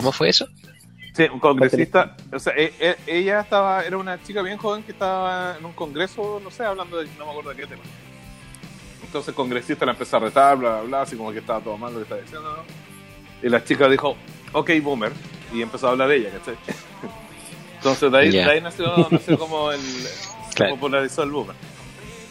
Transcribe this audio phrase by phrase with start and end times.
[0.00, 0.46] ¿Cómo fue eso?
[1.14, 4.92] Sí, un congresista, o sea, e- e- ella estaba, era una chica bien joven que
[4.92, 7.82] estaba en un congreso, no sé, hablando de, no me acuerdo de qué tema.
[9.04, 11.76] Entonces el congresista la empezó a retar, bla, bla, bla, así como que estaba todo
[11.76, 12.62] mal lo que estaba diciendo, ¿no?
[13.46, 14.16] Y la chica dijo,
[14.52, 15.12] ok, boomer,
[15.52, 16.54] y empezó a hablar ella, ¿cachai?
[17.76, 19.80] Entonces de ahí, de ahí nació, nació como el,
[20.54, 20.74] Claro.
[20.74, 21.56] popularizó el boomer.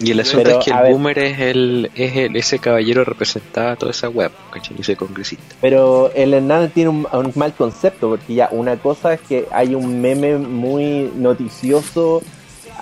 [0.02, 0.92] Y el asunto Pero, es que el ver.
[0.94, 4.76] boomer es el, es el, ese caballero representaba toda esa web, ¿cachai?
[4.80, 5.56] Ese congresista.
[5.60, 9.76] Pero el Hernán tiene un, un mal concepto, porque ya una cosa es que hay
[9.76, 12.22] un meme muy noticioso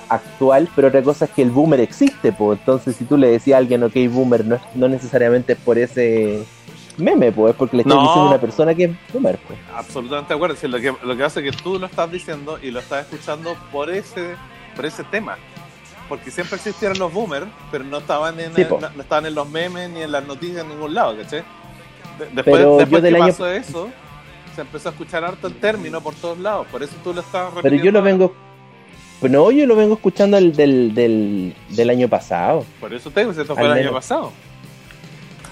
[0.09, 3.55] actual, pero otra cosa es que el boomer existe, pues entonces si tú le decías
[3.55, 6.43] a alguien, ok, boomer, no, es- no necesariamente es por ese
[6.97, 8.01] meme, pues es porque le estás No.
[8.03, 9.59] diciendo a una persona que es boomer, pues.
[9.75, 10.55] Absolutamente de acuerdo.
[10.67, 13.55] Lo, que, lo que hace es que tú lo estás diciendo y lo estás escuchando
[13.71, 14.35] por ese,
[14.75, 15.35] por ese tema.
[16.09, 19.35] Porque siempre existieron los boomers, pero no estaban en, Sí, el- no, no estaban en
[19.35, 21.41] los memes ni en las noticias en ningún lado, ¿cachai?
[22.19, 23.89] De- después Pero después yo del que año- pasó eso,
[24.55, 26.65] se empezó a escuchar harto el término por todos lados.
[26.71, 28.01] Por eso tú lo estás Pero yo lo repitiendo.
[28.03, 28.35] vengo,
[29.19, 32.65] pues no, yo lo vengo escuchando el del, del, del año pasado.
[32.79, 33.93] Por eso te digo, esto fue Al el año menos.
[33.95, 34.31] pasado.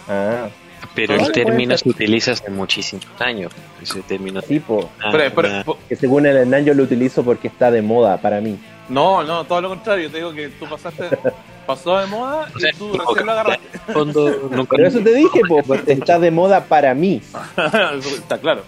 [0.07, 0.47] Ah,
[0.93, 3.51] Pero Vale, el término se utiliza hace muchísimos años.
[3.81, 4.41] Ese término.
[4.41, 4.85] sí, pues.
[5.03, 7.81] Ah, Pero- pero- una- po- Que según el Hernán yo lo utilizo porque está de
[7.81, 8.57] moda para mí.
[8.89, 10.09] No, no, todo lo contrario.
[10.09, 11.09] Te digo que tú pasaste,
[11.67, 13.67] pasó de moda y tú no, recién lo agarraste.
[14.55, 17.21] nunca- Pero eso te dije, pues, está de moda para mí.
[18.17, 18.63] Está claro.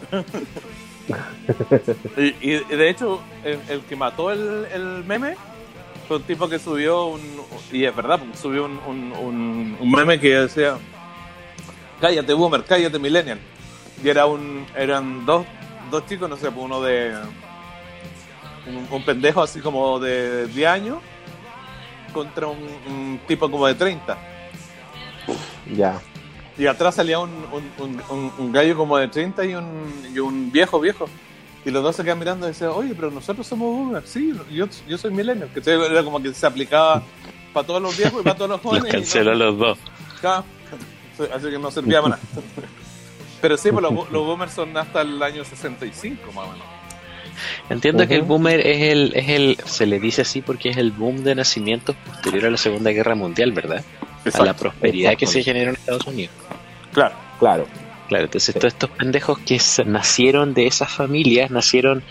[2.17, 5.35] y, y de hecho, el, el que mató el, el meme
[6.07, 7.21] fue un tipo que subió un.
[7.71, 10.77] Y es verdad, porque subió un, un, un- un meme que decía:
[12.01, 13.39] Cállate, boomer, cállate, millennial.
[14.03, 15.45] Y era un, eran dos,
[15.89, 17.13] dos chicos, no sé, pues uno de.
[18.67, 20.97] Un, un pendejo así como de 10 años
[22.13, 24.17] contra un, un tipo como de 30.
[25.75, 25.99] Ya.
[26.57, 27.31] Y atrás salía un,
[28.39, 31.07] un, gallo como de 30 y un, y un viejo, viejo.
[31.65, 34.09] Y los dos se quedan mirando y decían, oye, pero nosotros somos boomers.
[34.09, 35.49] Sí, yo, yo soy millennial.
[35.53, 37.03] Que era como que se aplicaba
[37.53, 38.93] para todos los viejos y para todos los Los jóvenes.
[38.93, 39.77] no- canceló a los dos.
[41.35, 42.27] Así que no servía para nada.
[43.41, 46.76] Pero sí, pues los, los boomers son hasta el año 65, más o menos.
[47.69, 50.91] Entiendo que el boomer es el, es el, se le dice así porque es el
[50.91, 53.83] boom de nacimientos posterior a la Segunda Guerra Mundial, ¿verdad?
[54.33, 55.53] A la prosperidad que se exacto.
[55.53, 56.33] generó en Estados Unidos.
[56.93, 57.15] Claro.
[57.39, 57.67] Claro.
[58.07, 62.03] Claro, entonces todos estos pendejos que nacieron de esas familias, nacieron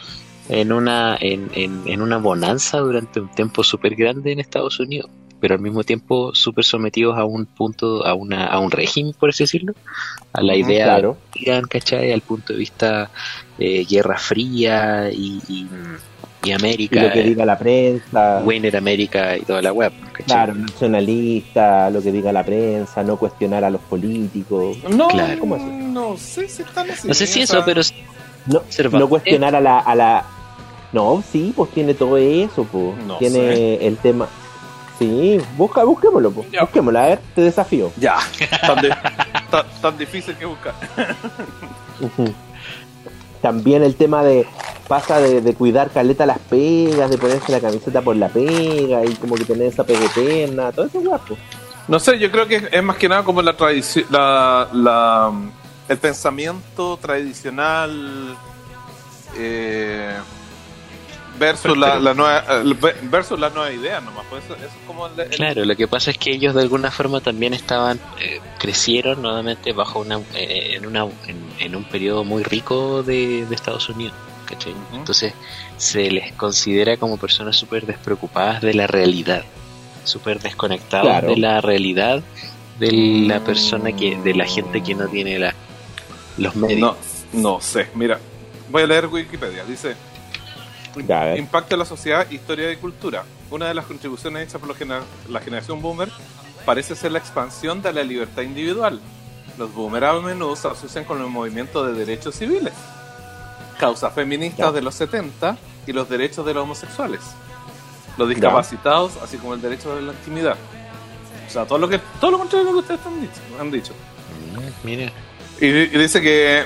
[0.49, 5.11] en una, en, en, en una bonanza durante un tiempo súper grande en Estados Unidos,
[5.41, 9.31] pero al mismo tiempo súper sometidos a un punto, a una, a un régimen, por
[9.31, 9.75] así decirlo,
[10.33, 11.17] a la idea claro.
[11.35, 12.13] de Irán, ¿cachai?
[12.13, 13.11] Al punto de vista
[13.59, 15.69] eh, Guerra Fría y, y, y
[16.49, 18.43] Y América, lo que diga la prensa.
[18.45, 20.25] Winner América y toda la web, ¿cachai?
[20.27, 24.77] Claro, nacionalista, lo que diga la prensa, no cuestionar a los políticos.
[24.89, 25.41] No, Claro.
[25.41, 25.65] ¿Cómo así?
[25.65, 27.09] no sé si están así.
[27.09, 27.83] No sé si eso, pero
[28.47, 30.25] No, cuestionar a la, a la...
[30.93, 32.97] No, sí, pues tiene todo eso, pues.
[33.05, 33.87] No tiene sé.
[33.87, 34.29] el tema...
[34.99, 36.51] Sí, busca, busquémoslo, pues.
[36.51, 36.63] Ya.
[36.63, 37.91] Busquémoslo, a ver, te desafío.
[37.97, 38.17] Ya,
[38.67, 38.97] tan, de-
[39.51, 40.75] tan- tan difícil que buscar.
[43.43, 44.47] También el tema de
[44.89, 49.15] pasa de, de cuidar caleta las pegas, de ponerse la camiseta por la pega y
[49.17, 51.37] como que tener esa pega eterna, todo eso guapo.
[51.89, 55.31] No sé, yo creo que es más que nada como la tradición, la, la,
[55.89, 58.37] el pensamiento tradicional
[59.37, 60.17] eh,
[61.39, 62.45] versus la, la nueva
[63.03, 64.25] versus la nueva idea nomás.
[64.31, 66.63] Pues eso, eso es como el, el- Claro, lo que pasa es que ellos de
[66.63, 71.85] alguna forma también estaban, eh, crecieron nuevamente bajo una, eh, en, una en, en un
[71.85, 74.15] periodo muy rico de, de Estados Unidos.
[74.93, 75.33] Entonces
[75.77, 79.43] se les considera como personas súper despreocupadas de la realidad,
[80.05, 81.29] súper desconectados Claro.
[81.31, 82.23] de la realidad
[82.79, 82.93] de
[83.27, 85.53] la persona que, de la gente que no tiene la,
[86.39, 86.79] los medios.
[87.33, 87.89] no, no sé.
[87.95, 88.21] Mira,
[88.71, 89.65] voy a leer Wikipedia.
[89.65, 89.97] Dice.
[91.39, 93.25] Impacto en la sociedad, historia y cultura.
[93.51, 96.09] Una de las contribuciones hechas por la, gener- la generación boomer
[96.65, 99.01] parece ser la expansión de la libertad individual.
[99.59, 102.73] Los boomer a menudo se asocian con el movimiento de derechos civiles,
[103.79, 104.73] causas feministas Ya.
[104.73, 105.57] de los 70
[105.87, 107.21] y los derechos de los homosexuales,
[108.19, 110.57] los discapacitados, así como el derecho de la intimidad.
[111.47, 113.41] O sea, todo lo que todo lo contrario de lo que ustedes han dicho.
[113.61, 113.93] Han dicho.
[114.55, 115.13] Mm, Mira,
[115.61, 116.65] Y, y dice que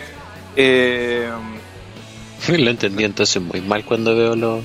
[0.57, 1.31] eh,
[2.59, 4.63] lo entendí entonces muy mal cuando veo los,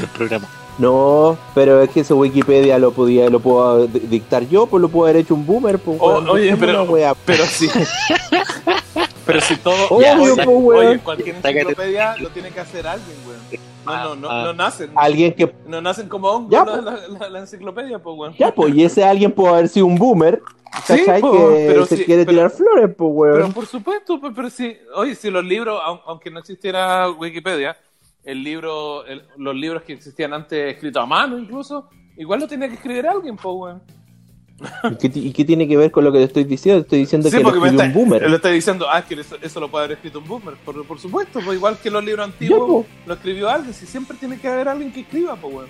[0.00, 0.48] los programas.
[0.76, 4.88] No, pero es que ese Wikipedia lo podía, lo puedo di- dictar yo, pues lo
[4.88, 5.98] puedo haber hecho un boomer, pues.
[6.00, 7.16] Oh, weón, oye, ¿cómo pero-?
[7.24, 7.68] Pero sí.
[9.24, 9.88] Pero si todo.
[9.90, 10.86] Obvio, oye, pues, weón.
[10.86, 13.40] oye, cualquier Sácate- enciclopedia lo tiene que hacer alguien, weón.
[13.84, 14.44] No, no, no, Ah.
[14.44, 14.90] no nacen.
[14.96, 15.54] Alguien que.
[15.66, 16.84] No nacen como hongos Ya, la, pues.
[16.84, 18.34] la, la- la enciclopedia, pues, weón.
[18.38, 20.42] Ya, pues, y ese alguien puede haber sido un boomer.
[20.86, 21.20] Sí, ¿Cachai?
[21.20, 23.52] po, que pero se sí, quiere pero- tirar flores, pues, Pero weón.
[23.52, 27.76] por supuesto, pues, pero sí, oye, si los libros, aun- aunque no existiera Wikipedia,
[28.24, 32.66] el libro, el- los libros que existían antes escritos a mano incluso, igual lo tenía
[32.68, 33.82] que escribir alguien, pues, weón.
[35.00, 36.82] ¿Y qué, y qué tiene que ver con lo que te estoy diciendo?
[36.82, 38.30] Estoy diciendo Sí, que lo porque me escribió está, un boomer.
[38.30, 40.54] le está diciendo, ah, es que eso, eso lo puede haber escrito un boomer.
[40.64, 43.74] Por, por supuesto, pues igual que los libros antiguos, lo escribió alguien.
[43.74, 45.68] Si siempre tiene que haber alguien que escriba, pues, weón.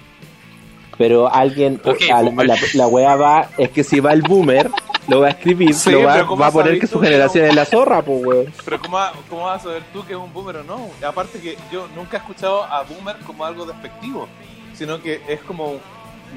[0.96, 4.70] Pero alguien, Ok, a la, la, wea va, es que si va el boomer,
[5.08, 7.06] lo va a escribir, Sí, lo va, pero ¿cómo va a poner que su que
[7.08, 7.50] generación no?
[7.50, 8.46] es la zorra, pues, weón.
[8.64, 8.98] Pero ¿cómo,
[9.28, 10.88] ¿cómo vas a saber tú que es un boomer o no?
[11.04, 14.28] Aparte que yo nunca he escuchado a boomer como algo despectivo,
[14.74, 15.78] sino que es como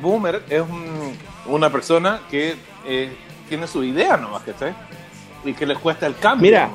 [0.02, 1.16] boomer es un-
[1.48, 2.56] una persona que
[2.86, 3.12] eh,
[3.50, 4.74] tiene su idea nomás, ¿cachai?
[5.46, 6.42] Y que les cuesta el cambio.
[6.52, 6.70] Mira,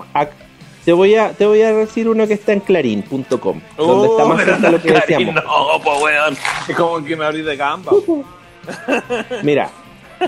[0.85, 4.29] te voy a te voy a decir uno que está en clarín.com, donde está Oh,
[4.29, 5.35] más pero cerca de lo que no, decíamos.
[5.35, 6.37] No, pues weón.
[6.69, 7.93] Es como que me abrí de gamba.
[9.43, 9.71] Mira,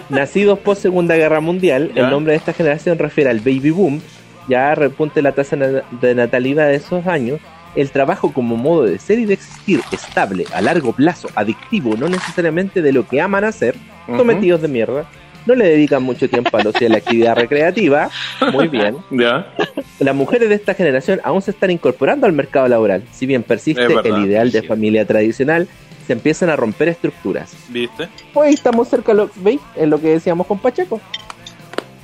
[0.09, 2.05] nacidos post Segunda Guerra Mundial, Ya.
[2.05, 4.03] el nombre de esta generación refiere al baby boom,
[4.49, 7.41] ya repunte la tasa de natalidad de esos años,
[7.77, 12.09] el trabajo como modo de ser y de existir estable, a largo plazo, adictivo, no
[12.09, 13.77] necesariamente de lo que aman hacer,
[14.07, 15.07] sometidos de mierda,
[15.47, 18.11] no le dedican mucho tiempo al ocio y a la actividad recreativa,
[18.53, 18.97] muy bien.
[19.11, 19.53] Ya.
[20.01, 23.87] Las mujeres de esta generación aún se están incorporando al mercado laboral, si bien persiste
[23.87, 24.67] verdad, el ideal de sí.
[24.67, 25.69] familia tradicional,
[26.07, 27.55] se empiezan a romper estructuras.
[27.69, 28.09] ¿Viste?
[28.33, 29.61] Pues estamos cerca, lo, ¿veis?
[29.77, 31.01] En lo que decíamos con Pacheco.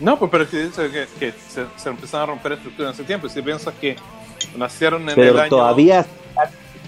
[0.01, 3.05] No, pues pero es que que, que se, se empezaron a romper estructuras en ese
[3.05, 3.27] tiempo.
[3.27, 3.97] Y si piensas que
[4.57, 5.49] nacieron en el Pero año...
[5.51, 6.07] todavía,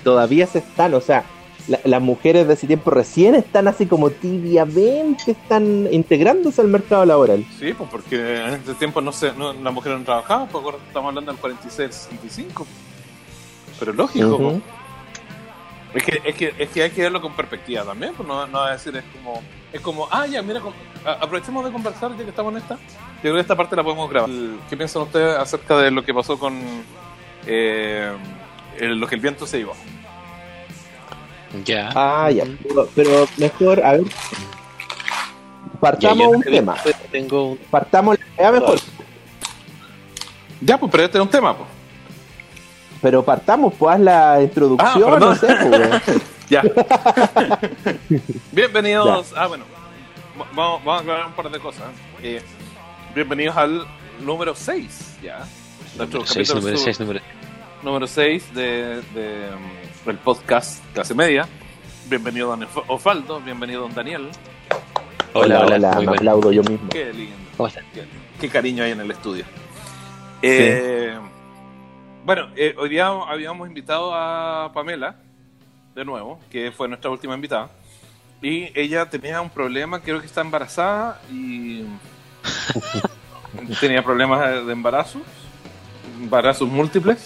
[0.05, 1.25] todavía se están, o sea,
[1.69, 7.05] la- las mujeres de ese tiempo recién están así como tibiamente están integrándose al mercado
[7.05, 7.45] laboral.
[7.59, 10.79] Sí, pues porque en ese tiempo no se, no, las mujeres no trabajaban, pues ahora
[10.87, 12.67] estamos hablando del 46, 65.
[13.79, 14.57] Pero lógico, pues.
[15.95, 18.59] es, que, es, que, es que hay que verlo con perspectiva también, pues no, no
[18.59, 19.41] va a decir es como,
[19.73, 20.61] es como, ah, ya, mira,
[21.21, 22.75] aprovechemos de conversar ya que estamos en esta.
[22.77, 24.31] Yo creo que esta parte la podemos grabar.
[24.31, 26.55] El- ¿Qué piensan ustedes acerca de lo que pasó con
[27.47, 28.13] eh,
[28.79, 29.75] el- lo que el viento se llevó?
[31.65, 31.91] Ya.
[31.95, 32.45] Ah, ya.
[32.67, 34.03] Pero, pero mejor, a ver.
[34.05, 36.77] Ya, Partamos un tema.
[37.11, 38.79] Tengo un Partamos, ya mejor.
[40.61, 41.69] Ya, pues, pero este es un tema, pues.
[43.03, 46.23] Pero partamos, pues haz la introducción, Ah, no sé, pues.
[46.49, 46.63] Ya.
[48.53, 49.33] bienvenidos.
[49.37, 49.65] Ah, bueno.
[50.39, 51.85] Va- Vamos, vamos a aclarar un par de cosas.
[52.23, 52.41] Eh,
[53.15, 53.87] bienvenidos al
[54.21, 55.45] número 6, ya.
[55.97, 57.21] Nuestro número 6, capítulo número su- 6, número
[57.83, 61.47] número 6 de, de, um, del podcast Clase Media.
[62.09, 64.29] Bienvenido don Osvaldo, bienvenido don Daniel.
[65.35, 66.13] Hola, hola, hola, me bueno.
[66.13, 66.89] aplaudo yo mismo.
[66.91, 67.37] Qué lindo.
[67.95, 68.05] Qué,
[68.41, 69.45] qué cariño hay en el estudio.
[70.43, 71.17] Eh,
[72.25, 75.17] Bueno, eh, hoy día habíamos invitado a Pamela,
[75.95, 77.69] de nuevo, que fue nuestra última invitada.
[78.41, 81.85] Y ella tenía un problema, creo que está embarazada y
[83.81, 85.21] tenía problemas de de embarazo,
[86.23, 87.19] embarazos múltiples.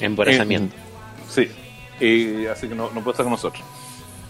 [0.00, 0.74] Embarazamiento.
[1.28, 1.48] Sí,
[2.00, 3.62] y así que no, no puede estar con nosotros.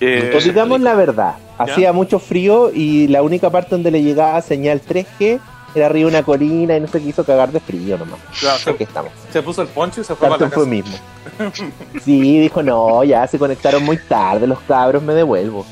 [0.01, 4.41] Eh, Pues digamos la verdad, hacía mucho frío y la única parte donde le llegaba
[4.43, 5.41] señal 3G
[5.75, 8.21] era arriba de una colina y no se quiso cagar de frío nomás.
[8.39, 9.13] claro, se, estamos.
[9.33, 10.71] se puso el poncho y se fue Tanto para la fue casa.
[10.71, 12.01] mismo.
[12.05, 15.65] Sí, dijo, no, ya se conectaron muy tarde los cabros, me devuelvo.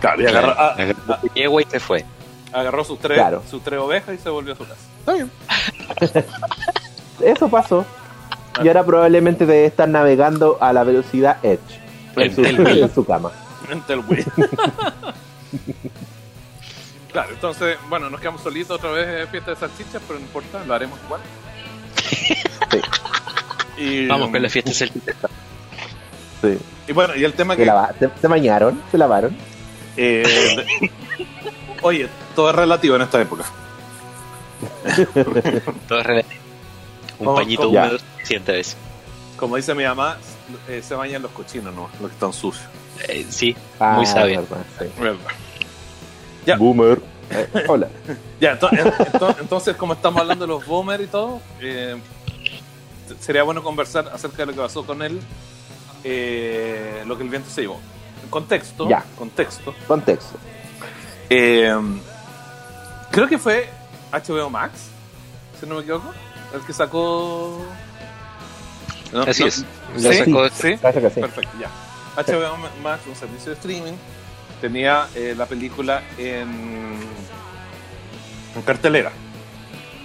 [0.00, 2.04] Claro, y agarró, a- Agarró su yegua y se fue.
[2.52, 3.42] agarró sus tres, Claro.
[3.50, 4.80] sus tres ovejas y se volvió a su casa.
[5.00, 5.30] Está bien.
[7.20, 7.84] Eso pasó.
[8.62, 11.60] Y ahora probablemente debe estar navegando a la velocidad Edge
[12.16, 13.30] en su, en cama.
[14.08, 14.24] Wii.
[17.12, 20.64] claro, entonces, bueno, nos quedamos solitos otra vez en fiesta de salchichas, pero no importa,
[20.64, 21.20] lo haremos igual.
[23.78, 25.12] Y, Vamos con la fiesta celta.
[26.40, 26.56] Sí.
[26.88, 27.66] Y bueno, y el tema Se, que.
[27.66, 29.36] lava- se- se bañaron, se lavaron.
[29.98, 30.22] eh,
[30.56, 30.90] de-
[31.82, 33.44] oye, todo es relativo en esta época.
[35.86, 36.40] Todo es relativo.
[37.18, 37.72] Un Vamos, pañito ¿cómo?
[37.74, 37.82] Ya.
[37.84, 38.76] húmedo siente a veces.
[39.36, 40.16] Como dice mi mamá,
[40.68, 42.66] eh, se bañan los cochinos, no, los que están sucios.
[43.08, 44.46] Eh, sí, Ah, muy sabio.
[46.58, 47.00] Boomer.
[47.30, 47.88] Eh, hola.
[48.40, 51.96] Ya, ento- en- ento- entonces, como estamos hablando de los boomers y todo, eh,
[53.20, 55.20] sería bueno conversar acerca de lo que pasó con él,
[56.04, 57.80] eh, lo que el viento se llevó.
[58.30, 59.04] Contexto, Ya.
[59.18, 59.74] contexto.
[59.86, 60.36] Contexto.
[61.30, 61.74] Eh,
[63.10, 63.68] creo que fue
[64.12, 64.88] HBO Max,
[65.60, 66.12] si no me equivoco,
[66.54, 67.64] el que sacó...
[69.12, 69.64] No, Así no, es.
[69.96, 70.12] ¿Sí?
[70.18, 70.76] Sacó- ¿Sí?
[70.80, 71.20] Parece que sí.
[71.20, 71.70] Perfecto, ya.
[72.16, 73.92] HBO Max, un servicio de streaming,
[74.60, 76.98] tenía eh, la película en,
[78.54, 79.12] en cartelera.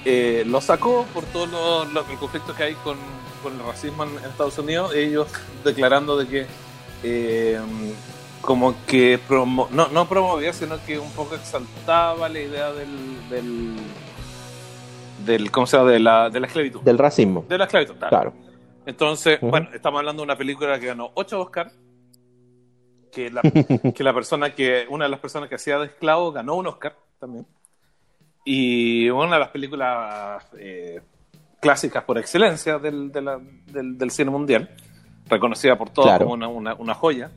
[0.05, 2.97] Eh, lo sacó por todo lo, lo- el conflicto que hay con,
[3.43, 5.27] con el racismo en, en Estados Unidos, ellos
[5.63, 6.47] declarando de que
[7.03, 7.59] eh,
[8.41, 13.75] como que promo no, no promovía, sino que un poco exaltaba la idea del, del,
[15.25, 15.91] del ¿cómo se llama?
[15.91, 16.81] De la, de la esclavitud.
[16.81, 17.45] Del racismo.
[17.47, 18.09] De la esclavitud, claro.
[18.09, 18.33] Claro.
[18.85, 21.73] Entonces, bueno, estamos hablando de una película que ganó 8 Oscars,
[23.11, 23.41] que la,
[23.95, 26.95] que la persona que, una de las personas que hacía de esclavo ganó un Oscar
[27.19, 27.45] también.
[28.43, 30.99] Y una de las películas eh,
[31.61, 34.69] clásicas por excelencia del, de la- del, del cine mundial,
[35.27, 36.25] reconocida por todos Claro.
[36.25, 37.29] como una, una, una joya.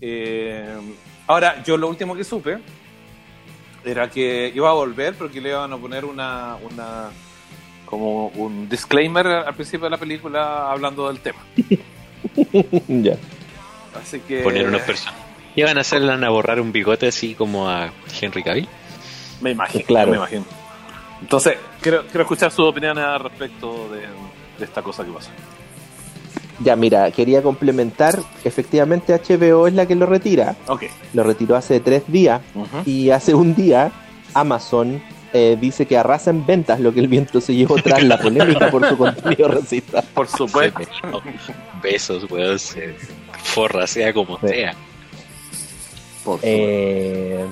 [0.00, 0.66] Eh,
[1.28, 2.58] ahora, yo lo último que supe
[3.86, 7.10] era que iba a volver, pero que le iban a poner una, una
[7.84, 11.38] como un disclaimer al principio de la película hablando del tema.
[12.88, 13.16] ya.
[14.02, 15.22] Así que Poner unos personajes.
[15.54, 17.90] Iban a hacerle a borrar un bigote así como a
[18.20, 18.68] Henry Cavill.
[19.40, 20.10] me imagino, Claro.
[20.10, 20.44] me imagino.
[21.22, 24.00] Entonces, quiero, quiero escuchar sus opiniones al respecto de,
[24.58, 25.30] de esta cosa que pasó.
[26.60, 28.18] Ya, mira, quería complementar.
[28.44, 30.56] Efectivamente, HBO es la que lo retira.
[30.68, 30.84] Ok.
[31.12, 32.40] Lo retiró hace tres días.
[32.86, 33.92] Y hace un día,
[34.34, 38.18] Amazon eh, dice que arrasa en ventas lo que el viento se llevó tras la
[38.18, 40.02] polémica por su contenido racista.
[40.14, 40.80] Por supuesto.
[41.82, 42.58] Besos, weón.
[42.58, 42.94] Se
[43.42, 44.48] forra, sea como Sí.
[44.48, 44.72] sea.
[46.24, 46.40] Por supuesto.
[46.44, 47.44] Eh,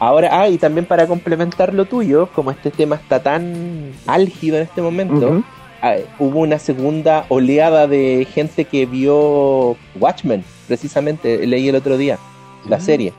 [0.00, 4.64] ahora, ah, y también para complementar lo tuyo, como este tema está tan álgido en
[4.64, 5.59] este momento, ah,
[6.18, 12.18] hubo una segunda oleada de gente que vio Watchmen, precisamente, leí el otro día,
[12.68, 12.80] la Mm.
[12.82, 13.12] serie,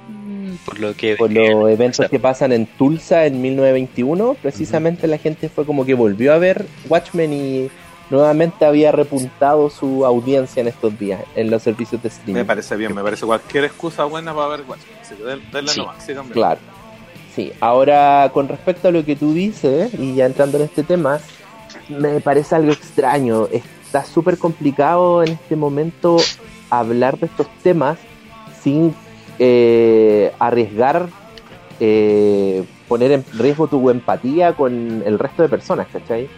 [0.65, 1.15] Por lo que.
[1.15, 5.93] por los eventos que pasan en Tulsa en 1921, precisamente la gente fue como que
[5.95, 7.69] volvió a ver Watchmen y
[8.11, 12.33] nuevamente había repuntado su audiencia en estos días en los servicios de streaming.
[12.41, 14.97] Me parece bien, me parece cualquier excusa buena para ver Watchmen.
[15.01, 15.79] Así que den- denle Sí.
[15.79, 16.05] nomás.
[16.31, 16.59] Claro.
[17.35, 21.21] Sí, ahora con respecto a lo que tú dices, y ya entrando en este tema,
[21.99, 23.47] me parece algo extraño.
[23.51, 26.17] Está súper complicado en este momento
[26.69, 27.99] hablar de estos temas
[28.61, 28.95] sin
[29.39, 31.09] eh, arriesgar,
[31.79, 36.29] eh, poner en riesgo tu empatía con el resto de personas, ¿cachai?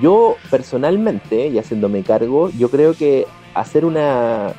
[0.00, 4.52] Yo personalmente, y haciéndome cargo, yo creo que hacer una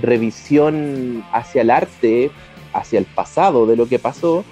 [0.00, 2.30] revisión hacia el arte,
[2.72, 4.44] hacia el pasado de lo que pasó,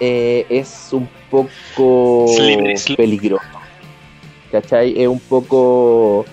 [0.00, 2.26] eh, es un poco
[2.96, 3.63] peligroso.
[4.54, 5.02] ¿Cachai?
[5.02, 6.24] Es un poco,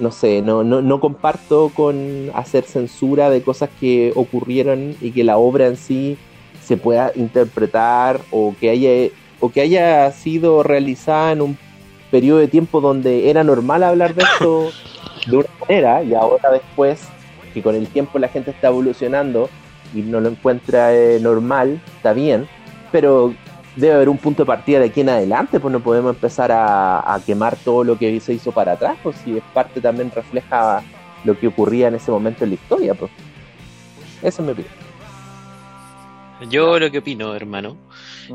[0.00, 5.22] no sé, no, no, no comparto con hacer censura de cosas que ocurrieron y que
[5.22, 6.18] la obra en sí
[6.60, 11.58] se pueda interpretar o que haya, o que haya sido realizada en un
[12.10, 14.70] periodo de tiempo donde era normal hablar de esto
[15.28, 17.06] de una manera y ahora después
[17.54, 19.48] que con el tiempo la gente está evolucionando
[19.94, 22.48] y no lo encuentra eh, normal, está bien,
[22.90, 23.34] pero
[23.76, 27.14] debe haber un punto de partida de aquí en adelante, pues no podemos empezar a,
[27.14, 30.82] a quemar todo lo que se hizo para atrás, pues si es parte también refleja
[31.24, 33.10] lo que ocurría en ese momento en la historia, pues.
[34.22, 34.72] Eso es mi opinión.
[36.50, 37.76] Yo lo que opino, hermano,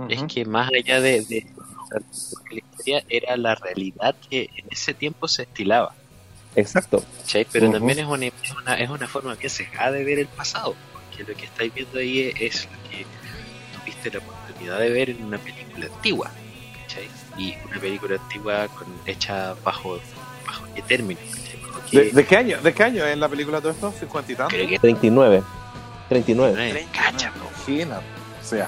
[0.10, 1.46] es que más allá de, de
[1.92, 5.94] la historia era la realidad que en ese tiempo se estilaba.
[6.56, 7.04] Exacto.
[7.52, 10.28] Pero también es una, es, una, es una forma que se ha de ver el
[10.28, 13.06] pasado, porque lo que estáis viendo ahí es, es lo que
[13.82, 16.32] tuviste la oportunidad de ver en una película antigua,
[16.82, 17.08] ¿cachai?
[17.38, 20.00] Y una película antigua con, hecha bajo,
[20.46, 21.60] bajo qué término, ¿cachai?
[21.62, 22.62] Bajo qué- ¿De, de qué año?
[22.62, 23.94] ¿De qué año es la película todo esto?
[23.94, 24.48] ¿50 y tanto?
[24.56, 25.44] creo que 39.
[26.10, 26.80] 39.
[26.80, 27.50] eh, cacha, po.
[27.72, 28.00] Imagina.
[28.42, 28.68] O sea,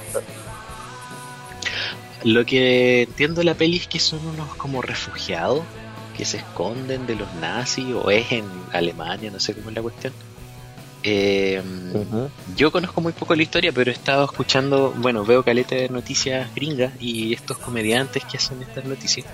[2.24, 5.62] Lo que entiendo de la peli es que son unos como refugiados
[6.16, 9.82] que se esconden de los nazis o es en Alemania, no sé cómo es la
[9.82, 10.14] cuestión.
[11.04, 11.62] Eh.
[12.56, 16.54] Yo conozco muy poco la historia, pero he estado escuchando, bueno, veo caleta de noticias
[16.56, 19.26] gringas y estos comediantes que hacen estas noticias.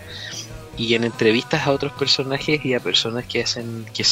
[0.78, 4.04] Y en entrevistas a otros personajes y a personas que hacen, que,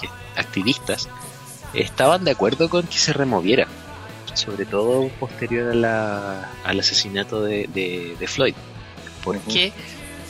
[0.00, 1.08] que activistas,
[1.74, 3.68] estaban de acuerdo con que se removiera,
[4.34, 8.54] sobre todo posterior a la- al asesinato de, de- de Floyd.
[9.22, 9.72] ¿Por qué?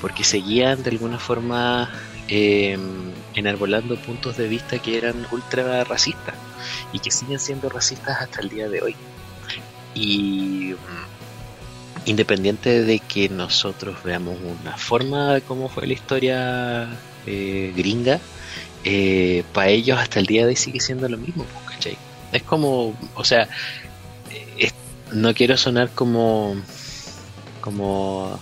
[0.01, 1.89] Porque seguían de alguna forma
[2.31, 2.79] eh,
[3.35, 6.35] enarbolando puntos de vista que eran ultra racistas
[6.93, 8.97] y que siguen siendo racistas hasta el día de hoy.
[9.95, 16.89] Y mm, independiente de que nosotros veamos una forma de cómo fue la historia
[17.27, 18.21] eh, gringa,
[19.53, 21.99] para ellos hasta el día de hoy sigue siendo lo mismo, pues, ¿cachai?
[22.33, 23.49] Es como, o sea,
[24.31, 24.71] eh,
[25.13, 26.57] no quiero sonar como,
[27.61, 28.39] como,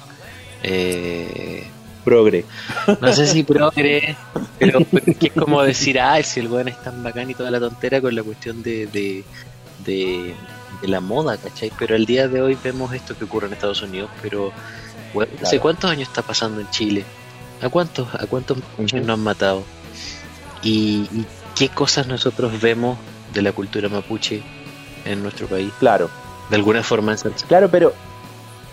[0.62, 1.66] eh,
[2.08, 2.44] Progre.
[3.00, 4.16] no sé si progre,
[4.58, 4.80] pero,
[5.18, 8.00] que es como decir, ah, si el weón es tan bacán y toda la tontera
[8.00, 9.24] con la cuestión de, de,
[9.84, 10.34] de,
[10.82, 11.70] de la moda, ¿cachai?
[11.78, 14.52] Pero al día de hoy vemos esto que ocurre en Estados Unidos, pero
[15.14, 15.60] ¿hace Claro.
[15.60, 17.04] cuántos años está pasando en Chile?
[17.62, 18.96] ¿A cuántos, a cuántos Ujú.
[18.98, 19.64] nos han matado?
[20.62, 22.96] ¿Y, y qué cosas nosotros vemos
[23.32, 24.42] de la cultura mapuche
[25.04, 25.72] en nuestro país.
[25.78, 26.10] Claro.
[26.50, 27.16] De alguna forma.
[27.46, 27.92] Claro, pero,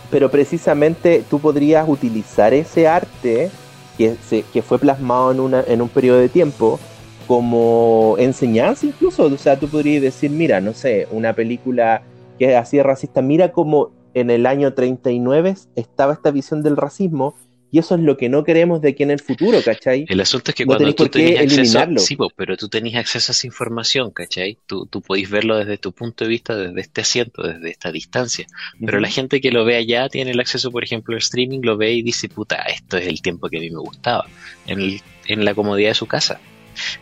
[0.10, 3.50] pero precisamente tú podrías utilizar ese arte
[3.98, 6.80] que, se, que fue plasmado en, una, en un periodo de tiempo
[7.28, 9.24] como enseñanza incluso.
[9.24, 12.04] O sea, tú podrías decir, mira, no sé, una película
[12.38, 17.36] que hacía racista, mira cómo en el año 39 estaba esta visión del racismo
[17.75, 20.05] y eso es lo que no queremos de aquí en el futuro, ¿cachai?
[20.08, 23.48] El asunto es que cuando tú tenías acceso, sí, pero tú tenías acceso a esa
[23.48, 24.58] información, ¿cachai?
[24.65, 28.48] Tú, tú podés verlo desde tu punto de vista, desde este asiento, desde esta distancia.
[28.79, 31.75] Pero la gente que lo ve allá tiene el acceso, por ejemplo, al streaming, lo
[31.75, 34.25] ve y dice, puta, esto es el tiempo que a mí me gustaba,
[34.67, 36.39] en, el, en la comodidad de su casa.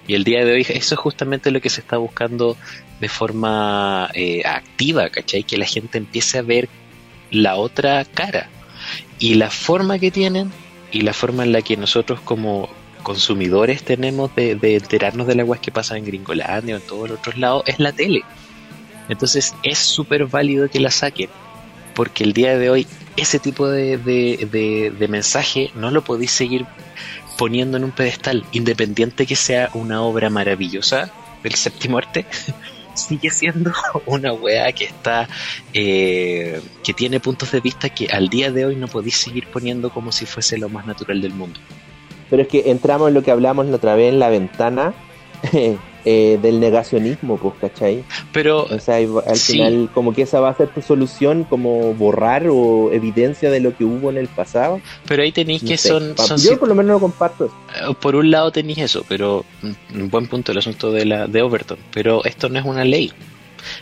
[0.08, 2.58] Y el día de hoy eso es justamente lo que se está buscando
[3.00, 5.44] de forma eh, activa, ¿cachai?
[5.44, 6.68] Que la gente empiece a ver
[7.30, 8.50] la otra cara.
[9.20, 10.52] Y la forma que tienen
[10.92, 12.70] y la forma en la que nosotros como
[13.04, 17.20] consumidores tenemos de, enterarnos de las weas que pasa en Gringolandia o en todos los
[17.20, 18.24] otros lados es la tele.
[19.10, 21.30] Entonces es súper válido que la saquen,
[21.94, 26.66] porque el día de hoy ese tipo de, de, mensaje no lo podéis seguir
[27.38, 31.12] poniendo en un pedestal, independiente que sea una obra maravillosa
[31.44, 32.26] del séptimo arte,
[32.94, 33.72] sigue siendo
[34.06, 35.28] una weá que está
[35.74, 39.90] eh, que tiene puntos de vista que al día de hoy no podéis seguir poniendo
[39.90, 41.60] como si fuese lo más natural del mundo.
[42.30, 44.94] Pero es que entramos en lo que hablamos la otra vez en la ventana
[46.06, 48.04] Eh, del negacionismo, pues, ¿cachai?
[48.34, 52.48] Pero, o sea, al final, como que esa va a ser tu solución, como borrar
[52.50, 54.82] o evidencia de lo que hubo en el pasado.
[55.08, 57.46] Pero ahí tenéis que son, Yo por lo menos lo comparto.
[57.46, 61.42] Eh, por un lado tenéis eso, pero un buen punto el asunto de, la, de
[61.42, 61.78] Overton.
[61.94, 63.14] Pero esto no es una ley.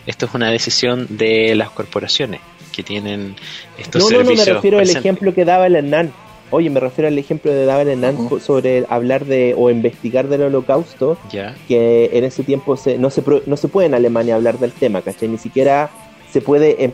[0.05, 2.39] Esto es una decisión de las corporaciones
[2.71, 3.35] que tienen
[3.79, 4.37] estos servicios.
[4.37, 6.13] No, no, me refiero al ejemplo que daba el Hernán
[6.51, 11.17] Oye, me refiero al ejemplo de David Enan sobre hablar de o investigar del holocausto,
[11.67, 15.01] que en ese tiempo se, no, se, no se puede en Alemania hablar del tema,
[15.01, 15.29] ¿cachai?
[15.29, 15.89] Ni siquiera
[16.29, 16.91] se puede em,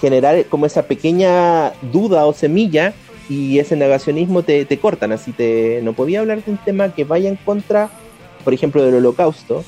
[0.00, 2.94] generar como esa pequeña duda o semilla
[3.28, 7.04] y ese negacionismo te, te cortan, así te no podía hablar de un tema que
[7.04, 7.90] vaya en contra,
[8.44, 9.62] por ejemplo, del holocausto.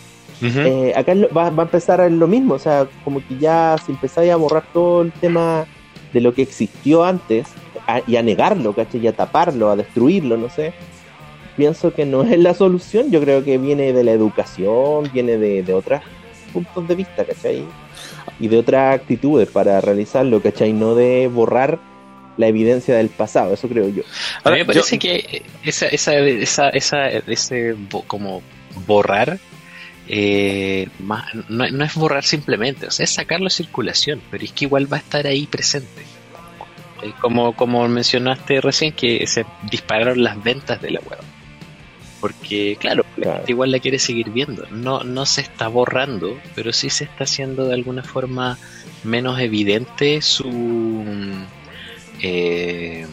[0.45, 4.33] Eh, acá va, va, a empezar lo mismo, o sea, como que ya se empezáis
[4.33, 5.67] a borrar todo el tema
[6.13, 7.47] de lo que existió antes,
[8.07, 9.01] y a negarlo, ¿cachai?
[9.01, 10.73] Y a taparlo, a destruirlo, no sé.
[11.57, 15.63] Pienso que no es la solución, yo creo que viene de la educación, viene de,
[15.63, 16.01] de otros
[16.53, 17.65] puntos de vista, ¿cachai?
[18.41, 20.73] Y de otras actitudes para realizarlo, ¿cachai?
[20.73, 21.79] No de borrar
[22.37, 24.03] la evidencia del pasado, eso creo yo.
[24.45, 28.43] A mí me parece que esa, esa, esa, esa, ese como
[28.87, 29.39] borrar
[30.09, 30.89] eh,
[31.49, 34.93] no, no, es borrar simplemente, o sea, es sacarlo a circulación, pero es que igual
[34.93, 36.03] va a estar ahí presente.
[37.03, 41.19] Eh, como, como mencionaste recién, que se dispararon las ventas de la web.
[42.21, 43.05] Porque, claro,
[43.49, 44.65] igual la quiere seguir viendo.
[44.71, 48.59] No, no se está borrando, pero sí se está haciendo de alguna forma
[49.03, 51.25] menos evidente su.
[52.21, 53.05] Eh,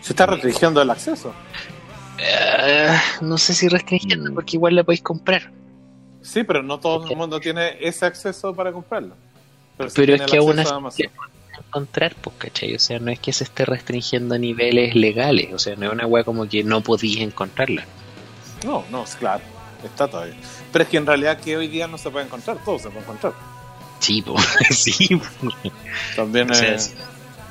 [0.00, 1.34] se está restringiendo el acceso.
[2.18, 4.34] Eh, no sé si restringiendo, mm.
[4.34, 5.50] porque igual la podéis comprar.
[6.22, 9.16] Sí, pero no todo el mundo tiene ese acceso para comprarlo.
[9.76, 11.04] Pero, es que aún así,
[11.74, 12.74] encontrar, pues, ¿cachai?
[12.74, 15.92] O sea, no es que se esté restringiendo a niveles legales, o sea, no es
[15.92, 17.84] una weá como que no podís encontrarla.
[18.64, 19.42] No, no, es claro,
[19.82, 20.36] está todavía.
[20.72, 23.00] Pero es que en realidad que hoy día no se puede encontrar, todo se puede
[23.00, 23.32] encontrar.
[23.98, 25.20] Sí, pues, sí.
[26.14, 26.94] También es...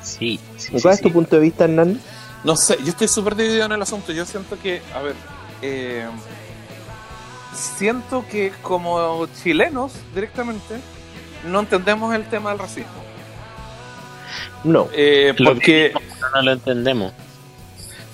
[0.02, 0.38] Sí,
[0.82, 1.98] ¿Cuál es tu punto de vista, Hernán?
[2.44, 4.12] No sé, yo estoy súper dividido en el asunto.
[4.12, 5.14] Yo siento que, a ver,
[5.62, 6.06] eh,
[7.54, 10.78] siento que como chilenos directamente
[11.46, 13.03] no entendemos el tema del racismo.
[14.64, 14.88] No.
[14.92, 15.92] Eh, porque
[16.34, 17.12] no lo entendemos.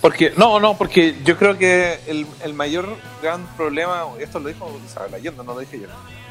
[0.00, 4.80] Porque, no, no, porque yo creo que el, el mayor gran problema, esto lo dijo
[4.86, 5.88] Isabel Allende, no lo dije yo,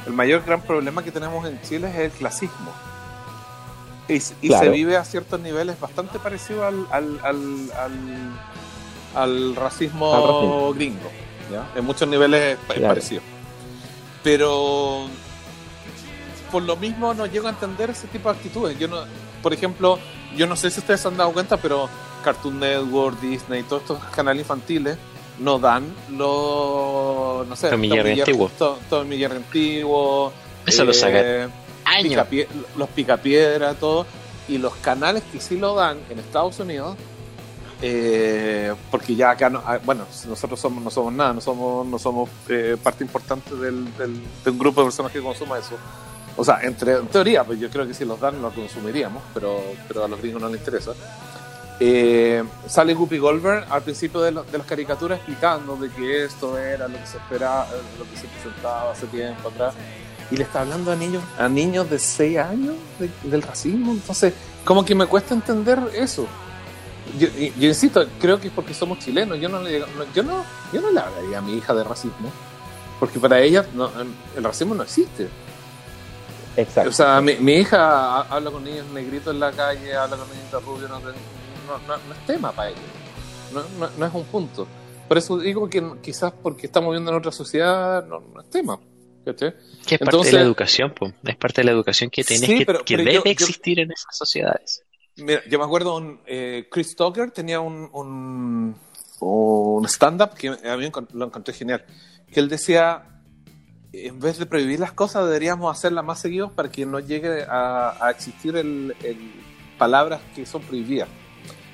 [0.07, 2.73] el mayor gran problema que tenemos en Chile es el clasismo.
[4.07, 7.69] Y, y se vive a ciertos niveles bastante parecido al, al, al,
[9.13, 11.11] al, racismo, gringo.
[11.51, 11.69] ¿ya?
[11.75, 13.21] En muchos niveles es parecido.
[14.23, 15.05] Pero
[16.51, 18.79] por lo mismo no llego a entender ese tipo de actitudes.
[18.79, 19.03] Yo no,
[19.41, 19.99] por ejemplo,
[20.35, 21.89] yo no sé si ustedes se han dado cuenta, pero
[22.23, 24.97] Cartoon Network, Disney, todos estos canales infantiles
[25.39, 28.51] no dan los, no sé, antiguo.
[28.57, 30.33] Todo, el antiguo.
[30.65, 31.49] Eso lo saca eh,
[31.85, 32.27] años.
[32.77, 34.05] los picapiedra, todo.
[34.47, 36.97] Y los canales que sí lo dan en Estados Unidos,
[37.81, 41.99] eh, porque ya acá, no, ah, bueno, nosotros somos, no somos nada, no somos, no
[41.99, 45.77] somos eh, parte importante del, del, de un grupo de personas que consuma eso.
[46.39, 49.61] O sea, entre, en teoría, pues yo creo que si los dan lo consumiríamos, pero,
[49.87, 50.91] pero a los gringos no les interesa.
[51.81, 56.57] eh, sale Guppy Goldberg al principio de, lo- de las caricaturas explicando de que esto
[56.57, 59.73] era lo que se esperaba, eh, lo que se presentaba hace tiempo atrás.
[60.31, 63.91] Y le está hablando a niños, a niños de 6 años de- del racismo.
[63.93, 64.33] Entonces,
[64.65, 66.27] como que me cuesta entender eso.
[67.17, 69.39] Yo, yo insisto, creo que es porque somos chilenos.
[69.39, 69.79] Yo no, le,
[70.13, 72.29] yo no, yo no le hablaría a mi hija de racismo.
[72.99, 73.89] Porque para ella no,
[74.37, 75.29] el racismo no existe.
[76.57, 76.89] Exacto.
[76.89, 77.77] O sea, mi, mi hija
[78.19, 81.97] ha- habla con niños negritos en la calle, habla con niños rubios, no, no, no-
[82.07, 82.81] no es tema para ellos.
[83.53, 84.67] No, no- no es un punto.
[85.07, 88.79] Por eso digo que quizás porque estamos viviendo en otra sociedad, no, no es tema.
[89.25, 89.53] Que es
[89.99, 91.11] parte Entonces- de la educación, po.
[91.23, 93.31] es parte de la educación que tienes Sí, que, pero- que pero debe yo- yo-
[93.31, 94.81] existir en esas sociedades.
[95.17, 98.75] Mira, yo me acuerdo, un, eh, Chris Tucker tenía un, un,
[99.19, 101.85] un stand-up que a mí lo encontré genial.
[102.31, 103.18] Que él decía,
[103.93, 107.95] en vez de prohibir las cosas, deberíamos hacerlas más seguidos para que no llegue a,
[108.05, 109.31] a existir el, el-
[109.77, 111.07] palabras que son prohibidas.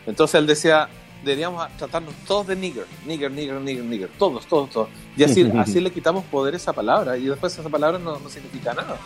[0.05, 0.87] Entonces él decía,
[1.23, 4.89] deberíamos tratarnos todos de nigger, nigger, nigger, nigger, nigger, todos, todos, todos.
[5.17, 8.29] Y así, así le quitamos poder a esa palabra y después esa palabra no, no
[8.29, 8.97] significa nada.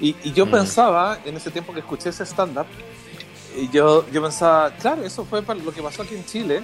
[0.00, 0.50] Y, y yo Mm.
[0.52, 2.66] pensaba, en ese tiempo que escuché ese stand-up,
[3.72, 6.62] yo, yo pensaba, claro, eso fue para lo que pasó aquí en Chile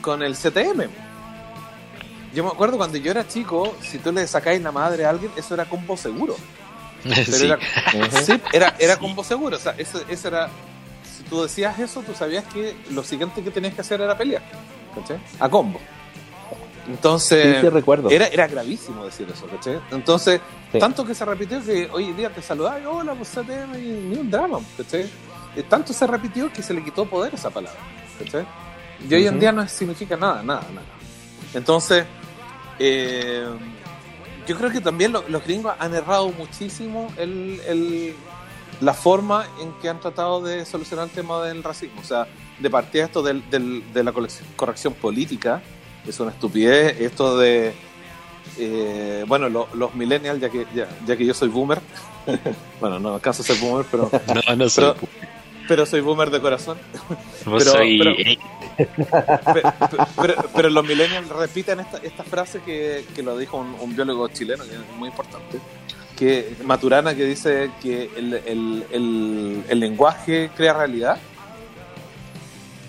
[0.00, 0.84] con el CTM.
[2.36, 5.32] Yo me acuerdo cuando yo era chico, si tú le sacáis la madre a alguien,
[5.36, 6.36] eso era combo seguro.
[7.02, 7.44] Pero Sí.
[7.46, 7.58] era,
[8.10, 9.56] sí, era, era combo seguro.
[9.56, 10.50] O sea, eso, eso era.
[11.16, 14.42] Si tú decías eso, tú sabías que lo siguiente que tenías que hacer era pelear.
[14.94, 15.18] ¿Cachai?
[15.40, 15.80] A combo.
[16.86, 17.54] Entonces.
[17.56, 18.10] Sí, sí, recuerdo.
[18.10, 19.80] Era, era gravísimo decir eso, ¿cachai?
[19.90, 20.40] Entonces,
[20.72, 20.78] Sí.
[20.78, 24.16] tanto que se repitió que hoy en día te saludaba y hola, pues y ni
[24.18, 25.08] un drama, ¿cachai?
[25.56, 27.80] Eh, Tanto se repitió que se le quitó poder a esa palabra,
[28.22, 28.44] ¿cachai?
[29.08, 30.86] Y hoy en día no significa nada, nada, nada.
[31.54, 32.04] Entonces,
[32.78, 33.46] eh,
[34.46, 38.14] yo creo que también lo- los gringos han errado muchísimo el, el-
[38.80, 42.00] la forma en que han tratado de solucionar el tema del racismo.
[42.00, 42.26] O sea,
[42.58, 44.12] de partida esto del- del- de la
[44.56, 45.62] corrección política,
[46.06, 47.00] es una estupidez.
[47.00, 47.74] Esto de,
[48.58, 51.80] eh, bueno, lo- los millennials, ya que, ya, ya que yo soy boomer,
[52.80, 54.10] bueno, no alcanzo a ser boomer, pero,
[54.48, 54.84] No, no soy.
[54.84, 55.08] pero,
[55.68, 56.78] pero soy boomer de corazón.
[57.44, 58.38] vos pero- soy pero- eh,
[58.76, 59.72] Pero,
[60.20, 64.28] pero- pero los millennials repiten esta, esta frase que, que lo dijo un, un biólogo
[64.28, 65.58] chileno, que es muy importante,
[66.16, 71.18] que Maturana, que dice que el, el- el- el lenguaje crea realidad.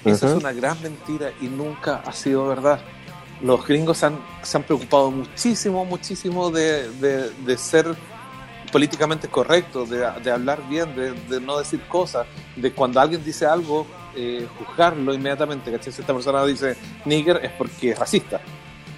[0.06, 0.38] Esa Ujú.
[0.38, 2.80] es una gran mentira y nunca ha sido verdad.
[3.41, 7.93] Los gringos se han, se han preocupado muchísimo, muchísimo de, de- de ser
[8.71, 13.86] políticamente correctos, de, de hablar bien, de no decir cosas, de cuando alguien dice algo,
[14.15, 15.72] eh, juzgarlo inmediatamente.
[15.72, 15.91] ¿cachai?
[15.93, 18.41] Si esta persona dice nigger es porque es racista.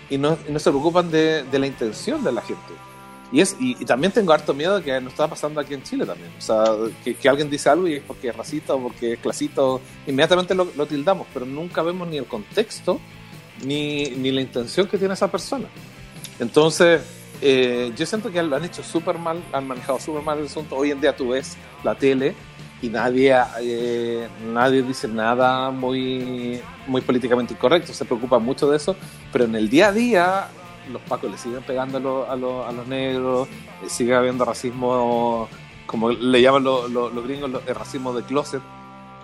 [0.10, 2.74] Y no, no se preocupan de, de la intención de la gente.
[3.32, 6.32] Y, es, y, también tengo harto miedo que nos está pasando aquí en Chile también.
[6.38, 6.64] O sea,
[7.04, 10.56] que, alguien dice algo y es porque es racista o porque es clasista, o- inmediatamente
[10.56, 13.00] lo, lo tildamos, pero nunca vemos ni el contexto
[13.64, 15.68] ni, ni la intención que tiene esa persona.
[16.40, 17.02] Entonces,
[17.42, 20.76] eh, yo siento que lo han hecho súper mal, han manejado súper mal el asunto.
[20.76, 22.34] Hoy en día tú ves la tele
[22.82, 28.96] y nadie, eh, nadie dice nada muy, muy políticamente incorrecto, se preocupa mucho de eso,
[29.32, 30.48] pero en el día a día
[30.92, 33.48] los pacos le siguen pegando a, lo- a lo- a los negros,
[33.84, 35.48] eh, sigue habiendo racismo,
[35.86, 38.62] como le llaman lo- lo- los gringos, el racismo de closet,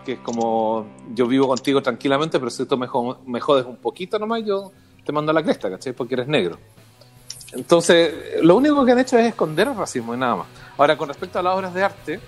[0.06, 3.78] que es como yo vivo contigo tranquilamente, pero si tú me, jo- me jodes un
[3.78, 4.72] poquito nomás, yo
[5.04, 5.94] te mando la cresta, ¿cachai?
[5.94, 6.58] Porque eres negro.
[7.54, 8.14] Entonces,
[8.44, 10.48] lo único que han hecho es esconder el racismo y nada más.
[10.78, 12.20] Ahora, con respecto a las obras de arte,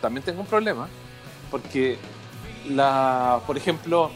[0.00, 0.88] también tengo un problema,
[1.50, 1.98] porque,
[2.68, 4.10] la, por ejemplo,